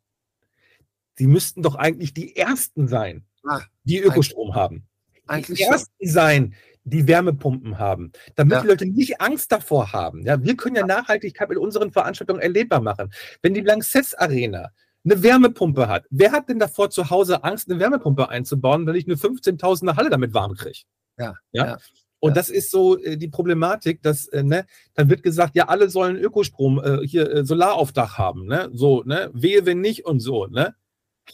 Sie 1.21 1.27
müssten 1.27 1.61
doch 1.61 1.75
eigentlich 1.75 2.15
die 2.15 2.35
ersten 2.35 2.87
sein, 2.87 3.27
ah, 3.47 3.61
die 3.83 3.99
Ökostrom 3.99 4.55
haben. 4.55 4.87
Eigentlich 5.27 5.59
die 5.59 5.65
ersten 5.65 5.93
so. 5.99 6.11
sein, 6.11 6.55
die 6.83 7.07
Wärmepumpen 7.07 7.77
haben, 7.77 8.11
damit 8.35 8.53
ja. 8.53 8.61
die 8.63 8.67
Leute 8.67 8.85
nicht 8.87 9.21
Angst 9.21 9.51
davor 9.51 9.93
haben. 9.93 10.25
Ja, 10.25 10.43
wir 10.43 10.57
können 10.57 10.77
ja 10.77 10.83
Nachhaltigkeit 10.83 11.47
mit 11.49 11.59
unseren 11.59 11.91
Veranstaltungen 11.91 12.41
erlebbar 12.41 12.81
machen. 12.81 13.13
Wenn 13.43 13.53
die 13.53 13.61
Lanxess 13.61 14.15
Arena 14.15 14.71
eine 15.05 15.21
Wärmepumpe 15.21 15.87
hat. 15.87 16.05
Wer 16.09 16.31
hat 16.31 16.49
denn 16.49 16.57
davor 16.57 16.89
zu 16.89 17.11
Hause 17.11 17.43
Angst, 17.43 17.69
eine 17.69 17.79
Wärmepumpe 17.79 18.27
einzubauen, 18.29 18.87
wenn 18.87 18.95
ich 18.95 19.05
eine 19.05 19.13
15.000er 19.13 19.97
Halle 19.97 20.09
damit 20.09 20.33
warm 20.33 20.55
kriege? 20.55 20.79
Ja, 21.19 21.35
ja. 21.51 21.65
ja. 21.67 21.77
Und 22.19 22.31
ja. 22.31 22.33
das 22.33 22.49
ist 22.49 22.71
so 22.71 22.97
äh, 22.97 23.15
die 23.15 23.27
Problematik, 23.27 24.01
dass, 24.01 24.27
äh, 24.29 24.41
ne, 24.41 24.65
dann 24.95 25.07
wird 25.07 25.21
gesagt, 25.21 25.55
ja, 25.55 25.67
alle 25.67 25.87
sollen 25.91 26.15
Ökostrom, 26.15 26.81
äh, 26.83 27.05
hier 27.05 27.31
äh, 27.31 27.45
Solar 27.45 27.75
auf 27.75 27.91
Dach 27.91 28.17
haben, 28.17 28.47
ne? 28.47 28.71
So, 28.73 29.03
ne? 29.03 29.29
Wehe, 29.33 29.67
wenn 29.67 29.81
nicht 29.81 30.05
und 30.05 30.19
so, 30.19 30.47
ne? 30.47 30.73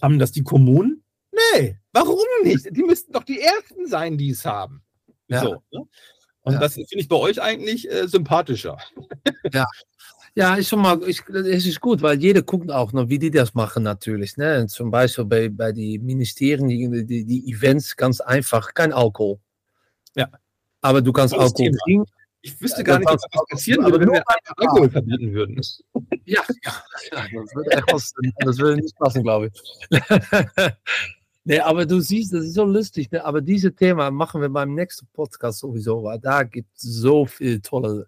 Haben 0.01 0.19
das 0.19 0.31
die 0.31 0.43
Kommunen? 0.43 1.03
Nee, 1.31 1.77
warum 1.91 2.19
nicht? 2.43 2.67
Die 2.71 2.83
müssten 2.83 3.11
doch 3.11 3.23
die 3.23 3.39
Ersten 3.41 3.87
sein, 3.87 4.17
die 4.17 4.31
es 4.31 4.45
haben. 4.45 4.83
Ja. 5.27 5.41
So, 5.41 5.63
ne? 5.71 5.83
Und 6.41 6.53
ja. 6.53 6.59
das 6.59 6.75
finde 6.75 6.99
ich 6.99 7.07
bei 7.07 7.17
euch 7.17 7.41
eigentlich 7.41 7.89
äh, 7.91 8.07
sympathischer. 8.07 8.77
Ja, 9.53 9.65
ja, 10.37 10.53
ist 10.53 10.69
schon 10.69 10.81
mal, 10.81 11.01
ich, 11.07 11.27
es 11.29 11.65
ist 11.65 11.81
gut, 11.81 12.03
weil 12.03 12.19
jeder 12.19 12.43
guckt 12.43 12.69
auch 12.69 12.93
noch, 12.93 13.09
wie 13.09 13.17
die 13.17 13.31
das 13.31 13.55
machen 13.55 13.81
natürlich. 13.81 14.37
Ne? 14.37 14.67
Zum 14.67 14.91
Beispiel 14.91 15.25
bei, 15.25 15.49
bei 15.49 15.71
den 15.71 16.05
Ministerien, 16.05 16.67
die, 16.67 17.05
die, 17.07 17.25
die 17.25 17.51
Events, 17.51 17.95
ganz 17.95 18.21
einfach, 18.21 18.75
kein 18.75 18.93
Alkohol. 18.93 19.39
Ja. 20.15 20.29
Aber 20.81 21.01
du 21.01 21.11
kannst 21.11 21.33
Alkohol 21.33 21.71
Thema. 21.71 21.77
kriegen. 21.83 22.05
Ich 22.47 22.61
wüsste 22.61 22.81
gar 22.81 22.97
nicht, 22.97 23.09
was 23.11 23.21
passieren 23.49 23.83
würde, 23.83 23.99
wenn 23.99 24.11
wir 24.13 24.23
Alkohol 24.55 24.89
verbieten 24.89 25.33
würden. 25.33 25.61
Ja, 26.25 26.41
ja, 26.65 26.73
das 27.33 27.55
würde 27.55 27.71
etwas, 27.71 28.13
das 28.39 28.57
würde 28.57 28.81
nicht 28.81 28.97
passen, 28.97 29.23
glaube 29.23 29.49
ich. 29.49 29.89
nee, 31.45 31.59
aber 31.59 31.85
du 31.85 32.01
siehst, 32.01 32.33
das 32.33 32.43
ist 32.43 32.55
so 32.55 32.65
lustig. 32.65 33.09
Ne? 33.11 33.23
Aber 33.23 33.39
dieses 33.39 33.73
Thema 33.75 34.11
machen 34.11 34.41
wir 34.41 34.49
beim 34.49 34.73
nächsten 34.73 35.07
Podcast 35.13 35.59
sowieso, 35.59 36.03
weil 36.03 36.19
da 36.19 36.43
gibt 36.43 36.75
es 36.75 36.83
so 36.83 37.25
viele 37.25 37.61
tolle 37.61 38.07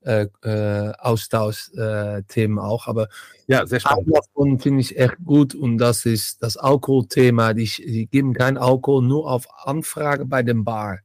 äh, 0.00 0.26
äh, 0.42 0.92
Austauschthemen 0.98 2.58
auch. 2.58 2.88
Aber 2.88 3.08
ja, 3.46 3.64
sehr 3.64 3.78
spannend. 3.78 4.08
Davon 4.12 4.58
finde 4.58 4.80
ich 4.80 4.98
echt 4.98 5.18
gut 5.24 5.54
und 5.54 5.78
das 5.78 6.04
ist 6.04 6.42
das 6.42 6.56
Alkoholthema. 6.56 7.54
Die, 7.54 7.70
die 7.76 8.06
geben 8.06 8.34
kein 8.34 8.58
Alkohol 8.58 9.04
nur 9.04 9.30
auf 9.30 9.46
Anfrage 9.64 10.24
bei 10.24 10.42
dem 10.42 10.64
Bar. 10.64 10.98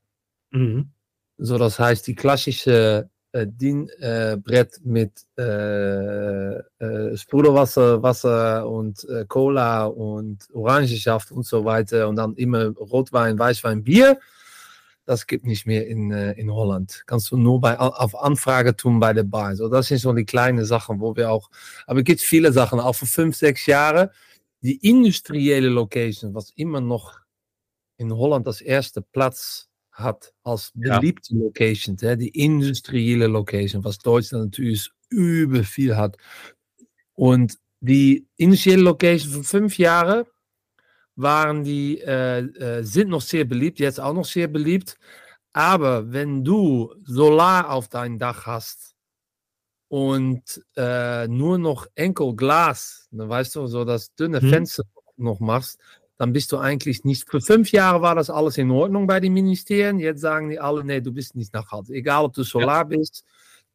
Mhm. 0.50 0.90
So, 1.38 1.58
das 1.58 1.80
heißt, 1.80 2.08
die 2.08 2.16
klassische 2.16 3.10
äh, 3.32 3.46
Dienbrett 3.48 4.78
äh, 4.78 4.80
mit 4.84 5.12
äh, 5.38 6.58
äh, 6.58 7.18
Sprudelwasser, 7.18 8.02
Wasser 8.02 8.68
und 8.68 9.04
äh, 9.10 9.26
Cola 9.28 9.86
und 9.86 10.48
Orangensaft 10.54 11.32
und 11.32 11.46
so 11.46 11.64
weiter 11.66 12.08
und 12.08 12.16
dann 12.16 12.36
immer 12.36 12.68
Rotwein, 12.70 13.38
Weißwein, 13.38 13.84
Bier 13.84 14.20
das 15.08 15.26
gibt 15.26 15.46
nicht 15.46 15.66
mehr 15.66 15.88
in, 15.88 16.12
äh, 16.12 16.34
in 16.34 16.52
Holland. 16.52 17.04
Kannst 17.06 17.32
du 17.32 17.38
nur 17.38 17.62
bei, 17.62 17.80
auf 17.80 18.14
Anfrage 18.14 18.76
tun 18.76 19.00
bei 19.00 19.14
der 19.14 19.24
Bar. 19.24 19.56
So, 19.56 19.70
das 19.70 19.88
sind 19.88 20.00
so 20.00 20.12
die 20.12 20.26
kleinen 20.26 20.66
Sachen, 20.66 21.00
wo 21.00 21.16
wir 21.16 21.32
auch, 21.32 21.50
aber 21.88 22.00
es 22.00 22.06
gibt 22.06 22.22
viele 22.22 22.52
Sachen, 22.52 22.80
auch 22.80 22.94
vor 22.94 23.08
fünf, 23.08 23.36
sechs 23.38 23.66
Jahren. 23.66 24.10
Die 24.62 24.76
industrielle 24.88 25.70
Location, 25.70 26.36
was 26.36 26.52
immer 26.56 26.82
noch 26.82 27.20
in 27.98 28.12
Holland 28.14 28.46
das 28.46 28.60
erste 28.60 29.02
Platz 29.02 29.70
hat 29.98 30.32
als 30.44 30.72
beliebte 30.76 31.34
ja. 31.34 31.42
Location, 31.42 31.98
die 31.98 32.30
industrielle 32.30 33.28
Location, 33.28 33.84
was 33.84 33.98
Deutschland 33.98 34.46
natürlich 34.46 34.92
über 35.10 35.64
viel 35.64 35.98
hat. 35.98 36.18
Und 37.16 37.58
die 37.80 38.28
industrielle 38.38 38.84
Location 38.84 39.32
von 39.32 39.44
fünf 39.44 39.78
Jahren 39.78 40.26
waren 41.16 41.64
die, 41.64 42.00
äh, 42.00 42.42
äh, 42.42 42.84
sind 42.84 43.10
noch 43.10 43.22
sehr 43.22 43.46
beliebt, 43.46 43.80
jetzt 43.80 44.00
auch 44.00 44.14
noch 44.14 44.26
sehr 44.26 44.48
beliebt. 44.48 44.98
Aber 45.52 46.12
wenn 46.12 46.44
du 46.44 46.94
Solar 47.04 47.72
auf 47.72 47.88
dein 47.88 48.20
Dach 48.20 48.46
hast 48.46 48.96
und 49.88 50.64
äh, 50.76 51.28
nur 51.28 51.58
noch 51.58 51.88
enkel 51.96 52.36
Glas, 52.36 53.08
dann 53.12 53.30
weißt 53.30 53.56
du, 53.56 53.66
so 53.66 53.84
das 53.84 54.14
dünne 54.14 54.42
hm. 54.42 54.50
Fenster 54.50 54.84
noch 55.16 55.40
machst, 55.40 55.80
dann 56.18 56.34
bist 56.34 56.52
du 56.52 56.58
eigentlich 56.58 57.04
nicht. 57.04 57.30
Für 57.30 57.42
fünf 57.42 57.72
Jahre 57.72 58.02
war 58.02 58.16
das 58.16 58.30
alles 58.30 58.58
in 58.58 58.72
Ordnung 58.72 59.08
bei 59.08 59.20
den 59.20 59.34
Ministerien. 59.34 60.00
Jetzt 60.00 60.22
sagen 60.22 60.50
die 60.50 60.60
alle, 60.60 60.84
nee, 60.84 61.02
du 61.02 61.12
bist 61.12 61.36
nicht 61.36 61.54
nachhaltig. 61.54 61.96
Egal, 61.96 62.26
ob 62.26 62.34
du 62.34 62.44
Solar 62.44 62.78
ja. 62.80 62.84
bist, 62.84 63.24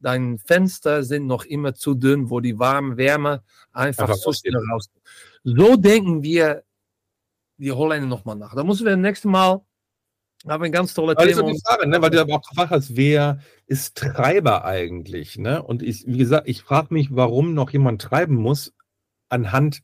deine 0.00 0.38
Fenster 0.38 1.04
sind 1.04 1.26
noch 1.26 1.44
immer 1.44 1.74
zu 1.74 1.94
dünn, 1.94 2.30
wo 2.30 2.40
die 2.40 2.58
warme 2.58 2.96
Wärme 2.96 3.42
einfach, 3.72 4.04
einfach 4.04 4.16
so 4.16 4.32
schnell 4.32 4.56
raus. 4.70 4.90
So 5.44 5.76
denken 5.76 6.22
wir 6.22 6.64
die 7.58 7.72
Holländer 7.72 8.08
nochmal 8.08 8.36
nach. 8.36 8.54
Da 8.54 8.64
müssen 8.64 8.86
wir 8.86 8.96
nächstes 8.96 9.30
Mal 9.30 9.60
haben 10.48 10.62
wir 10.62 10.66
ein 10.66 10.72
ganz 10.72 10.94
tolle 10.94 11.14
Thema. 11.14 11.42
Das 11.42 11.52
ist 11.52 11.66
Frage, 11.66 11.88
ne? 11.88 12.02
weil 12.02 12.10
du 12.10 12.20
aber 12.20 12.34
auch 12.34 12.48
gefragt 12.48 12.70
hast, 12.70 12.96
wer 12.96 13.38
ist 13.66 13.96
Treiber 13.96 14.64
eigentlich? 14.64 15.38
Ne? 15.38 15.62
Und 15.62 15.82
ich, 15.82 16.04
wie 16.06 16.18
gesagt, 16.18 16.48
ich 16.48 16.62
frage 16.62 16.92
mich, 16.92 17.14
warum 17.14 17.54
noch 17.54 17.70
jemand 17.70 18.02
treiben 18.02 18.34
muss 18.34 18.74
anhand 19.28 19.82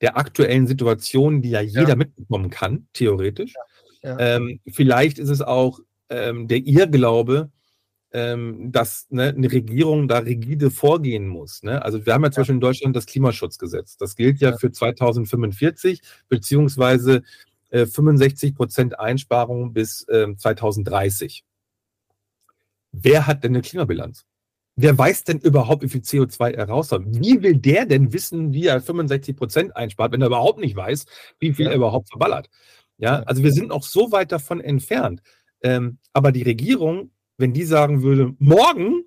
der 0.00 0.16
aktuellen 0.16 0.66
Situation, 0.66 1.42
die 1.42 1.50
ja 1.50 1.60
jeder 1.60 1.88
ja. 1.88 1.96
mitbekommen 1.96 2.50
kann, 2.50 2.86
theoretisch. 2.92 3.54
Ja. 3.54 3.62
Ja. 4.02 4.36
Ähm, 4.36 4.60
vielleicht 4.68 5.18
ist 5.18 5.28
es 5.28 5.42
auch 5.42 5.80
ähm, 6.08 6.48
der 6.48 6.58
Irrglaube, 6.58 7.50
ähm, 8.12 8.72
dass 8.72 9.06
ne, 9.10 9.34
eine 9.36 9.50
Regierung 9.50 10.08
da 10.08 10.18
rigide 10.18 10.70
vorgehen 10.70 11.28
muss. 11.28 11.62
Ne? 11.62 11.82
Also 11.82 12.06
wir 12.06 12.14
haben 12.14 12.24
ja 12.24 12.30
zum 12.30 12.42
Beispiel 12.42 12.54
in 12.54 12.60
Deutschland 12.60 12.96
das 12.96 13.06
Klimaschutzgesetz. 13.06 13.96
Das 13.96 14.16
gilt 14.16 14.40
ja, 14.40 14.56
für 14.56 14.72
2045 14.72 16.00
beziehungsweise 16.28 17.22
äh, 17.70 17.86
65 17.86 18.54
Prozent 18.54 18.98
Einsparung 18.98 19.72
bis 19.72 20.06
äh, 20.08 20.34
2030. 20.34 21.44
Wer 22.92 23.26
hat 23.26 23.44
denn 23.44 23.52
eine 23.52 23.62
Klimabilanz? 23.62 24.24
Wer 24.80 24.96
weiß 24.96 25.24
denn 25.24 25.38
überhaupt, 25.38 25.82
wie 25.82 25.88
viel 25.88 26.02
CO2 26.02 26.52
er 26.52 26.68
raus 26.68 26.92
hat? 26.92 27.02
Wie 27.04 27.42
will 27.42 27.56
der 27.56 27.84
denn 27.84 28.12
wissen, 28.12 28.52
wie 28.52 28.66
er 28.66 28.80
65 28.80 29.36
Prozent 29.36 29.76
einspart, 29.76 30.12
wenn 30.12 30.22
er 30.22 30.28
überhaupt 30.28 30.60
nicht 30.60 30.76
weiß, 30.76 31.06
wie 31.40 31.52
viel 31.52 31.66
ja. 31.66 31.72
er 31.72 31.76
überhaupt 31.76 32.08
verballert? 32.10 32.48
Ja, 32.96 33.22
also 33.24 33.42
wir 33.42 33.52
sind 33.52 33.68
noch 33.68 33.82
so 33.82 34.12
weit 34.12 34.32
davon 34.32 34.60
entfernt. 34.60 35.22
Ähm, 35.62 35.98
aber 36.12 36.32
die 36.32 36.42
Regierung 36.42 37.10
wenn 37.38 37.52
die 37.52 37.64
sagen 37.64 38.02
würde, 38.02 38.34
morgen 38.38 39.04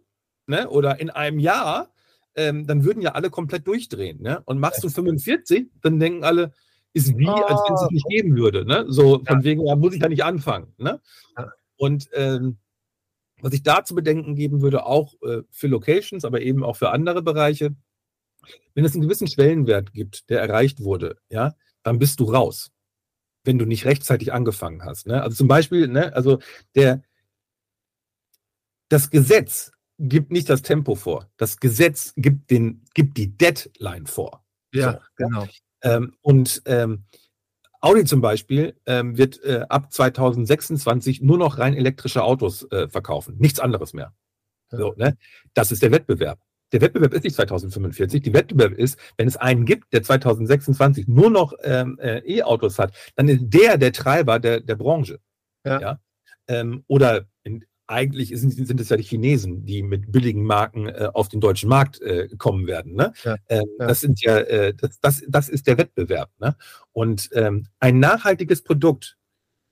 ne, 0.47 0.67
oder 0.69 0.99
in 0.99 1.09
einem 1.09 1.37
Jahr, 1.37 1.93
ähm, 2.35 2.65
dann 2.65 2.83
würden 2.85 3.01
ja 3.01 3.11
alle 3.11 3.29
komplett 3.29 3.67
durchdrehen. 3.67 4.21
Ne? 4.21 4.41
Und 4.45 4.59
machst 4.59 4.83
du 4.83 4.89
45, 4.89 5.67
dann 5.81 5.99
denken 5.99 6.23
alle, 6.23 6.53
ist 6.93 7.17
wie, 7.17 7.27
als 7.27 7.61
wenn 7.67 7.75
es 7.75 7.81
es 7.83 7.91
nicht 7.91 8.07
geben 8.07 8.35
würde. 8.35 8.65
Ne? 8.65 8.85
So 8.87 9.21
von 9.25 9.39
ja. 9.39 9.43
wegen, 9.43 9.67
ja, 9.67 9.75
muss 9.75 9.93
ich 9.93 10.01
ja 10.01 10.09
nicht 10.09 10.23
anfangen. 10.23 10.73
Ne? 10.77 10.99
Und 11.75 12.09
ähm, 12.13 12.57
was 13.41 13.53
ich 13.53 13.63
da 13.63 13.83
zu 13.83 13.95
bedenken 13.95 14.35
geben 14.35 14.61
würde, 14.61 14.85
auch 14.85 15.15
äh, 15.23 15.43
für 15.49 15.67
Locations, 15.67 16.25
aber 16.25 16.41
eben 16.41 16.63
auch 16.63 16.75
für 16.75 16.91
andere 16.91 17.21
Bereiche, 17.21 17.75
wenn 18.73 18.85
es 18.85 18.93
einen 18.93 19.03
gewissen 19.03 19.27
Schwellenwert 19.27 19.93
gibt, 19.93 20.29
der 20.29 20.41
erreicht 20.41 20.83
wurde, 20.83 21.17
ja, 21.29 21.55
dann 21.83 21.99
bist 21.99 22.19
du 22.19 22.25
raus, 22.25 22.71
wenn 23.43 23.57
du 23.57 23.65
nicht 23.65 23.85
rechtzeitig 23.85 24.33
angefangen 24.33 24.83
hast. 24.83 25.07
Ne? 25.07 25.21
Also 25.21 25.37
zum 25.37 25.47
Beispiel, 25.47 25.87
ne, 25.87 26.13
also 26.13 26.39
der, 26.75 27.03
das 28.89 29.09
Gesetz 29.09 29.71
gibt 29.99 30.31
nicht 30.31 30.49
das 30.49 30.61
Tempo 30.61 30.95
vor. 30.95 31.29
Das 31.37 31.57
Gesetz 31.57 32.13
gibt, 32.15 32.49
den, 32.49 32.83
gibt 32.93 33.17
die 33.17 33.37
Deadline 33.37 34.07
vor. 34.07 34.43
Ja, 34.73 34.93
so, 34.93 34.99
genau. 35.15 35.47
Ähm, 35.83 36.15
und 36.21 36.61
ähm, 36.65 37.05
Audi 37.81 38.05
zum 38.05 38.21
Beispiel 38.21 38.75
ähm, 38.85 39.17
wird 39.17 39.43
äh, 39.43 39.65
ab 39.67 39.91
2026 39.91 41.21
nur 41.21 41.37
noch 41.37 41.57
rein 41.57 41.75
elektrische 41.75 42.23
Autos 42.23 42.71
äh, 42.71 42.87
verkaufen. 42.87 43.37
Nichts 43.39 43.59
anderes 43.59 43.93
mehr. 43.93 44.13
So, 44.69 44.93
ne? 44.95 45.17
Das 45.53 45.71
ist 45.71 45.81
der 45.83 45.91
Wettbewerb. 45.91 46.39
der 46.71 46.81
Wettbewerb 46.81 47.13
ist 47.13 47.23
nicht 47.23 47.35
2045. 47.35 48.21
Die 48.21 48.33
Wettbewerb 48.33 48.73
ist, 48.73 48.97
wenn 49.17 49.27
es 49.27 49.35
einen 49.35 49.65
gibt, 49.65 49.91
der 49.93 50.03
2026 50.03 51.07
nur 51.07 51.29
noch 51.29 51.53
ähm, 51.63 51.97
äh, 51.99 52.19
E-Autos 52.19 52.79
hat, 52.79 52.95
dann 53.15 53.27
ist 53.27 53.41
der 53.41 53.77
der 53.77 53.91
Treiber 53.91 54.39
der, 54.39 54.61
der 54.61 54.75
Branche. 54.75 55.19
Ja. 55.65 55.81
ja? 55.81 55.99
Ähm, 56.47 56.83
oder 56.87 57.25
eigentlich 57.91 58.29
sind, 58.29 58.51
sind 58.51 58.79
es 58.79 58.89
ja 58.89 58.97
die 58.97 59.03
Chinesen, 59.03 59.65
die 59.65 59.83
mit 59.83 60.11
billigen 60.11 60.43
Marken 60.43 60.87
äh, 60.87 61.09
auf 61.13 61.29
den 61.29 61.41
deutschen 61.41 61.69
Markt 61.69 62.01
äh, 62.01 62.29
kommen 62.37 62.67
werden. 62.67 62.93
Ne? 62.93 63.13
Ja, 63.23 63.35
ähm, 63.49 63.65
ja. 63.79 63.87
Das 63.87 64.01
sind 64.01 64.21
ja, 64.21 64.37
äh, 64.37 64.73
das, 64.73 64.99
das, 64.99 65.23
das 65.27 65.49
ist 65.49 65.67
der 65.67 65.77
Wettbewerb. 65.77 66.31
Ne? 66.39 66.55
Und 66.93 67.29
ähm, 67.33 67.67
ein 67.79 67.99
nachhaltiges 67.99 68.63
Produkt, 68.63 69.17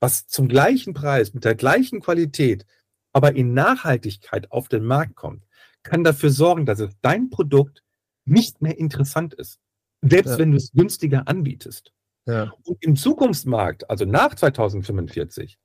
was 0.00 0.26
zum 0.26 0.48
gleichen 0.48 0.94
Preis, 0.94 1.34
mit 1.34 1.44
der 1.44 1.54
gleichen 1.54 2.00
Qualität, 2.00 2.66
aber 3.12 3.34
in 3.34 3.54
Nachhaltigkeit 3.54 4.50
auf 4.52 4.68
den 4.68 4.84
Markt 4.84 5.16
kommt, 5.16 5.44
kann 5.82 6.04
dafür 6.04 6.30
sorgen, 6.30 6.66
dass 6.66 6.80
es 6.80 6.94
dein 7.00 7.30
Produkt 7.30 7.82
nicht 8.24 8.62
mehr 8.62 8.78
interessant 8.78 9.34
ist. 9.34 9.58
Selbst 10.02 10.32
ja. 10.32 10.38
wenn 10.38 10.52
du 10.52 10.56
es 10.56 10.72
günstiger 10.72 11.26
anbietest. 11.26 11.92
Und 12.26 12.76
im 12.80 12.96
Zukunftsmarkt, 12.96 13.90
also 13.90 14.04
nach 14.04 14.34
2045, 14.34 15.58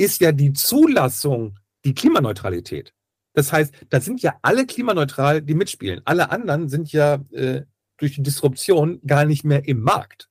ist 0.00 0.20
ja 0.20 0.32
die 0.32 0.52
Zulassung 0.54 1.58
die 1.84 1.94
Klimaneutralität. 1.94 2.94
Das 3.34 3.52
heißt, 3.52 3.74
da 3.90 4.00
sind 4.00 4.22
ja 4.22 4.34
alle 4.42 4.66
klimaneutral, 4.66 5.42
die 5.42 5.54
mitspielen. 5.54 6.00
Alle 6.04 6.30
anderen 6.30 6.68
sind 6.68 6.90
ja 6.92 7.22
äh, 7.32 7.62
durch 7.98 8.14
die 8.14 8.22
Disruption 8.22 9.00
gar 9.06 9.24
nicht 9.24 9.44
mehr 9.44 9.68
im 9.68 9.80
Markt. 9.80 10.28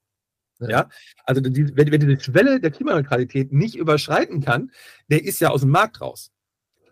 Ja, 0.60 0.70
ja? 0.70 0.90
also 1.24 1.40
die, 1.40 1.76
wer, 1.76 1.90
wer 1.90 1.98
diese 2.00 2.20
Schwelle 2.20 2.60
der 2.60 2.72
Klimaneutralität 2.72 3.54
nicht 3.54 3.76
überschreiten 3.76 4.42
kann, 4.42 4.72
der 5.08 5.24
ist 5.24 5.40
ja 5.40 5.50
aus 5.50 5.62
dem 5.62 5.70
Markt 5.70 6.02
raus. 6.02 6.32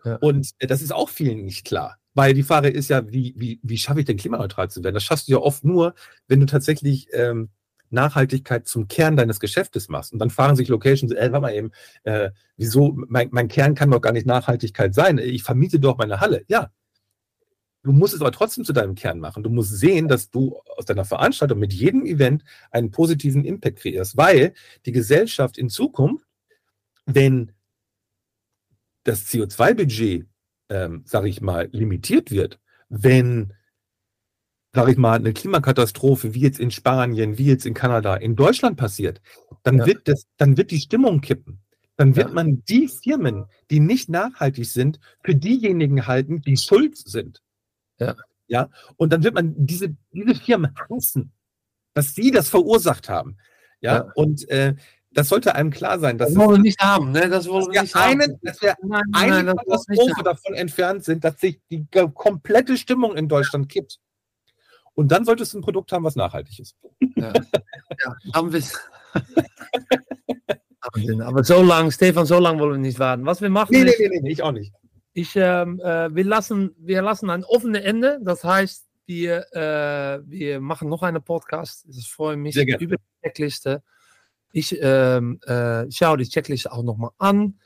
Ja. 0.04 0.16
Und 0.16 0.52
äh, 0.58 0.66
das 0.66 0.80
ist 0.80 0.92
auch 0.92 1.08
vielen 1.08 1.44
nicht 1.44 1.66
klar. 1.66 1.98
Weil 2.14 2.32
die 2.32 2.42
Frage 2.42 2.68
ist 2.68 2.88
ja, 2.88 3.06
wie, 3.10 3.34
wie, 3.36 3.60
wie 3.62 3.78
schaffe 3.78 4.00
ich 4.00 4.06
denn 4.06 4.16
klimaneutral 4.16 4.70
zu 4.70 4.82
werden? 4.82 4.94
Das 4.94 5.04
schaffst 5.04 5.28
du 5.28 5.32
ja 5.32 5.38
oft 5.38 5.64
nur, 5.64 5.94
wenn 6.26 6.40
du 6.40 6.46
tatsächlich 6.46 7.08
ähm, 7.12 7.50
Nachhaltigkeit 7.90 8.66
zum 8.66 8.88
Kern 8.88 9.16
deines 9.16 9.40
Geschäftes 9.40 9.88
machst. 9.88 10.12
Und 10.12 10.18
dann 10.18 10.30
fragen 10.30 10.56
sich 10.56 10.68
Locations, 10.68 11.12
ey, 11.12 11.32
warte 11.32 11.40
mal 11.40 11.54
eben, 11.54 11.70
äh, 12.04 12.30
wieso, 12.56 12.92
mein, 13.08 13.28
mein 13.32 13.48
Kern 13.48 13.74
kann 13.74 13.90
doch 13.90 14.00
gar 14.00 14.12
nicht 14.12 14.26
Nachhaltigkeit 14.26 14.94
sein. 14.94 15.18
Ich 15.18 15.42
vermiete 15.42 15.80
doch 15.80 15.98
meine 15.98 16.20
Halle. 16.20 16.44
Ja, 16.48 16.70
Du 17.84 17.92
musst 17.92 18.12
es 18.12 18.20
aber 18.20 18.32
trotzdem 18.32 18.64
zu 18.64 18.72
deinem 18.72 18.94
Kern 18.94 19.20
machen. 19.20 19.42
Du 19.42 19.50
musst 19.50 19.78
sehen, 19.78 20.08
dass 20.08 20.30
du 20.30 20.60
aus 20.76 20.84
deiner 20.84 21.04
Veranstaltung 21.04 21.58
mit 21.58 21.72
jedem 21.72 22.04
Event 22.04 22.44
einen 22.70 22.90
positiven 22.90 23.44
Impact 23.44 23.78
kreierst, 23.78 24.16
weil 24.16 24.52
die 24.84 24.92
Gesellschaft 24.92 25.56
in 25.56 25.70
Zukunft, 25.70 26.26
wenn 27.06 27.52
das 29.04 29.26
CO2-Budget, 29.26 30.26
ähm, 30.68 31.02
sage 31.06 31.28
ich 31.28 31.40
mal, 31.40 31.68
limitiert 31.72 32.30
wird, 32.30 32.60
wenn 32.88 33.54
sage 34.78 34.92
ich 34.92 34.96
mal, 34.96 35.16
eine 35.16 35.32
Klimakatastrophe, 35.32 36.34
wie 36.34 36.40
jetzt 36.40 36.60
in 36.60 36.70
Spanien, 36.70 37.36
wie 37.36 37.46
jetzt 37.46 37.66
in 37.66 37.74
Kanada, 37.74 38.14
in 38.14 38.36
Deutschland 38.36 38.76
passiert, 38.76 39.20
dann, 39.64 39.78
ja. 39.78 39.86
wird, 39.86 40.06
das, 40.06 40.26
dann 40.36 40.56
wird 40.56 40.70
die 40.70 40.78
Stimmung 40.78 41.20
kippen. 41.20 41.58
Dann 41.96 42.14
wird 42.14 42.28
ja. 42.28 42.34
man 42.34 42.62
die 42.64 42.86
Firmen, 42.86 43.46
die 43.72 43.80
nicht 43.80 44.08
nachhaltig 44.08 44.66
sind, 44.66 45.00
für 45.24 45.34
diejenigen 45.34 46.06
halten, 46.06 46.42
die 46.42 46.56
schuld 46.56 46.96
sind. 46.96 47.42
Ja. 47.98 48.14
ja. 48.46 48.68
Und 48.96 49.12
dann 49.12 49.24
wird 49.24 49.34
man 49.34 49.52
diese, 49.56 49.96
diese 50.12 50.36
Firmen 50.36 50.72
hassen, 50.88 51.32
dass 51.94 52.14
sie 52.14 52.30
das 52.30 52.48
verursacht 52.48 53.08
haben. 53.08 53.36
Ja. 53.80 53.94
ja. 53.94 54.12
Und 54.14 54.48
äh, 54.48 54.76
das 55.10 55.28
sollte 55.28 55.56
einem 55.56 55.70
klar 55.70 55.98
sein. 55.98 56.18
Dass 56.18 56.28
das 56.28 56.38
wollen 56.38 56.50
wir 56.50 56.58
nicht 56.58 56.80
haben. 56.80 57.10
Ne? 57.10 57.28
Das 57.28 57.48
wollen 57.48 57.66
wir 57.72 57.82
nicht 57.82 57.96
eine, 57.96 58.22
haben. 58.26 58.38
Dass 58.42 58.62
wir 58.62 58.76
nein, 58.84 59.02
eine 59.12 59.42
nein, 59.42 59.56
Katastrophe 59.56 60.22
davon 60.22 60.54
entfernt 60.54 61.02
sind, 61.02 61.24
dass 61.24 61.40
sich 61.40 61.60
die 61.68 61.84
komplette 62.14 62.76
Stimmung 62.76 63.16
in 63.16 63.26
Deutschland 63.26 63.68
kippt. 63.68 63.98
Und 64.98 65.12
dann 65.12 65.24
solltest 65.24 65.54
du 65.54 65.58
ein 65.58 65.62
Produkt 65.62 65.92
haben, 65.92 66.02
was 66.02 66.16
nachhaltig 66.16 66.58
ist. 66.58 66.74
Ja, 67.14 67.32
ja 67.32 68.16
haben 68.34 68.52
wir 68.52 68.60
Aber 71.24 71.44
so 71.44 71.62
lange, 71.62 71.92
Stefan, 71.92 72.26
so 72.26 72.40
lange 72.40 72.58
wollen 72.58 72.72
wir 72.72 72.78
nicht 72.78 72.98
warten. 72.98 73.24
Was 73.24 73.40
wir 73.40 73.48
machen. 73.48 73.70
Nee, 73.70 73.84
nee, 73.84 73.92
nee, 73.96 74.18
nee, 74.20 74.32
ich 74.32 74.42
auch 74.42 74.50
nicht. 74.50 74.72
Ich, 75.12 75.36
ähm, 75.36 75.78
äh, 75.84 76.12
wir, 76.12 76.24
lassen, 76.24 76.74
wir 76.78 77.00
lassen 77.00 77.30
ein 77.30 77.44
offenes 77.44 77.84
Ende. 77.84 78.18
Das 78.24 78.42
heißt, 78.42 78.88
wir, 79.06 79.46
äh, 79.54 80.18
wir 80.28 80.58
machen 80.58 80.88
noch 80.88 81.04
einen 81.04 81.22
Podcast. 81.22 81.86
Ich 81.88 82.10
freue 82.10 82.36
mich 82.36 82.56
über 82.56 82.96
die 82.96 82.96
Checkliste. 83.22 83.84
Ich 84.50 84.76
ähm, 84.82 85.38
äh, 85.46 85.88
schaue 85.92 86.16
die 86.16 86.28
Checkliste 86.28 86.72
auch 86.72 86.82
nochmal 86.82 87.10
an. 87.18 87.60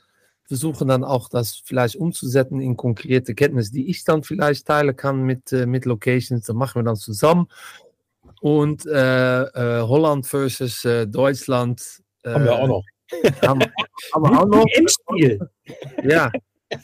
Versuche 0.45 0.85
dann 0.85 1.03
auch 1.03 1.29
das 1.29 1.61
vielleicht 1.63 1.95
umzusetzen 1.95 2.59
in 2.59 2.75
konkrete 2.77 3.33
Kenntnisse, 3.33 3.71
die 3.71 3.89
ich 3.89 4.03
dann 4.03 4.23
vielleicht 4.23 4.67
teilen 4.67 4.95
kann 4.95 5.23
mit, 5.23 5.51
äh, 5.51 5.65
mit 5.65 5.85
Locations. 5.85 6.45
Das 6.45 6.55
machen 6.55 6.81
wir 6.81 6.83
dann 6.83 6.95
zusammen. 6.95 7.47
Und 8.41 8.85
äh, 8.85 9.43
äh, 9.43 9.81
Holland 9.81 10.27
versus 10.27 10.81
Deutschland. 11.07 12.01
haben 12.25 12.43
wir 12.43 12.53
auch 12.53 12.67
noch. 12.67 12.83
Haben, 13.41 13.61
haben 14.13 14.23
wir 14.23 14.41
auch 14.41 14.47
noch. 14.47 14.65
Endspiel. 14.73 15.39
Ja, 16.03 16.31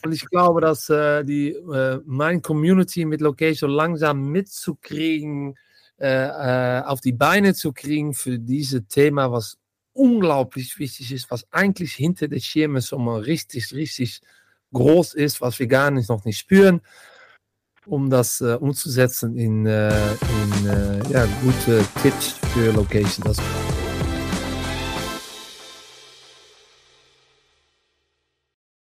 und 0.03 0.13
ich 0.13 0.25
glaube, 0.29 0.61
dass 0.61 0.89
äh, 0.89 1.23
die, 1.23 1.49
äh, 1.49 1.99
mein 2.05 2.41
Community 2.41 3.05
mit 3.05 3.21
Location 3.21 3.71
langsam 3.71 4.29
mitzukriegen, 4.31 5.55
äh, 5.99 6.79
äh, 6.79 6.81
auf 6.83 7.01
die 7.01 7.11
Beine 7.11 7.53
zu 7.53 7.73
kriegen 7.73 8.13
für 8.13 8.39
dieses 8.39 8.87
Thema, 8.87 9.31
was 9.31 9.57
unglaublich 9.99 10.79
wichtig 10.79 11.11
ist, 11.11 11.29
was 11.29 11.45
eigentlich 11.51 11.93
hinter 11.93 12.27
der 12.27 12.39
Schirme 12.39 12.81
so 12.81 12.97
mal 12.97 13.21
richtig, 13.21 13.73
richtig 13.73 14.21
groß 14.73 15.13
ist, 15.13 15.41
was 15.41 15.59
wir 15.59 15.67
gar 15.67 15.91
nicht 15.91 16.09
noch 16.09 16.25
nicht 16.25 16.37
spüren, 16.37 16.81
um 17.85 18.09
das 18.09 18.39
äh, 18.41 18.55
umzusetzen 18.59 19.35
in, 19.35 19.65
äh, 19.65 20.11
in 20.11 21.11
ja, 21.11 21.25
gute 21.41 21.85
Tipps 22.01 22.35
für 22.53 22.71
Location. 22.71 23.23
Das 23.25 23.37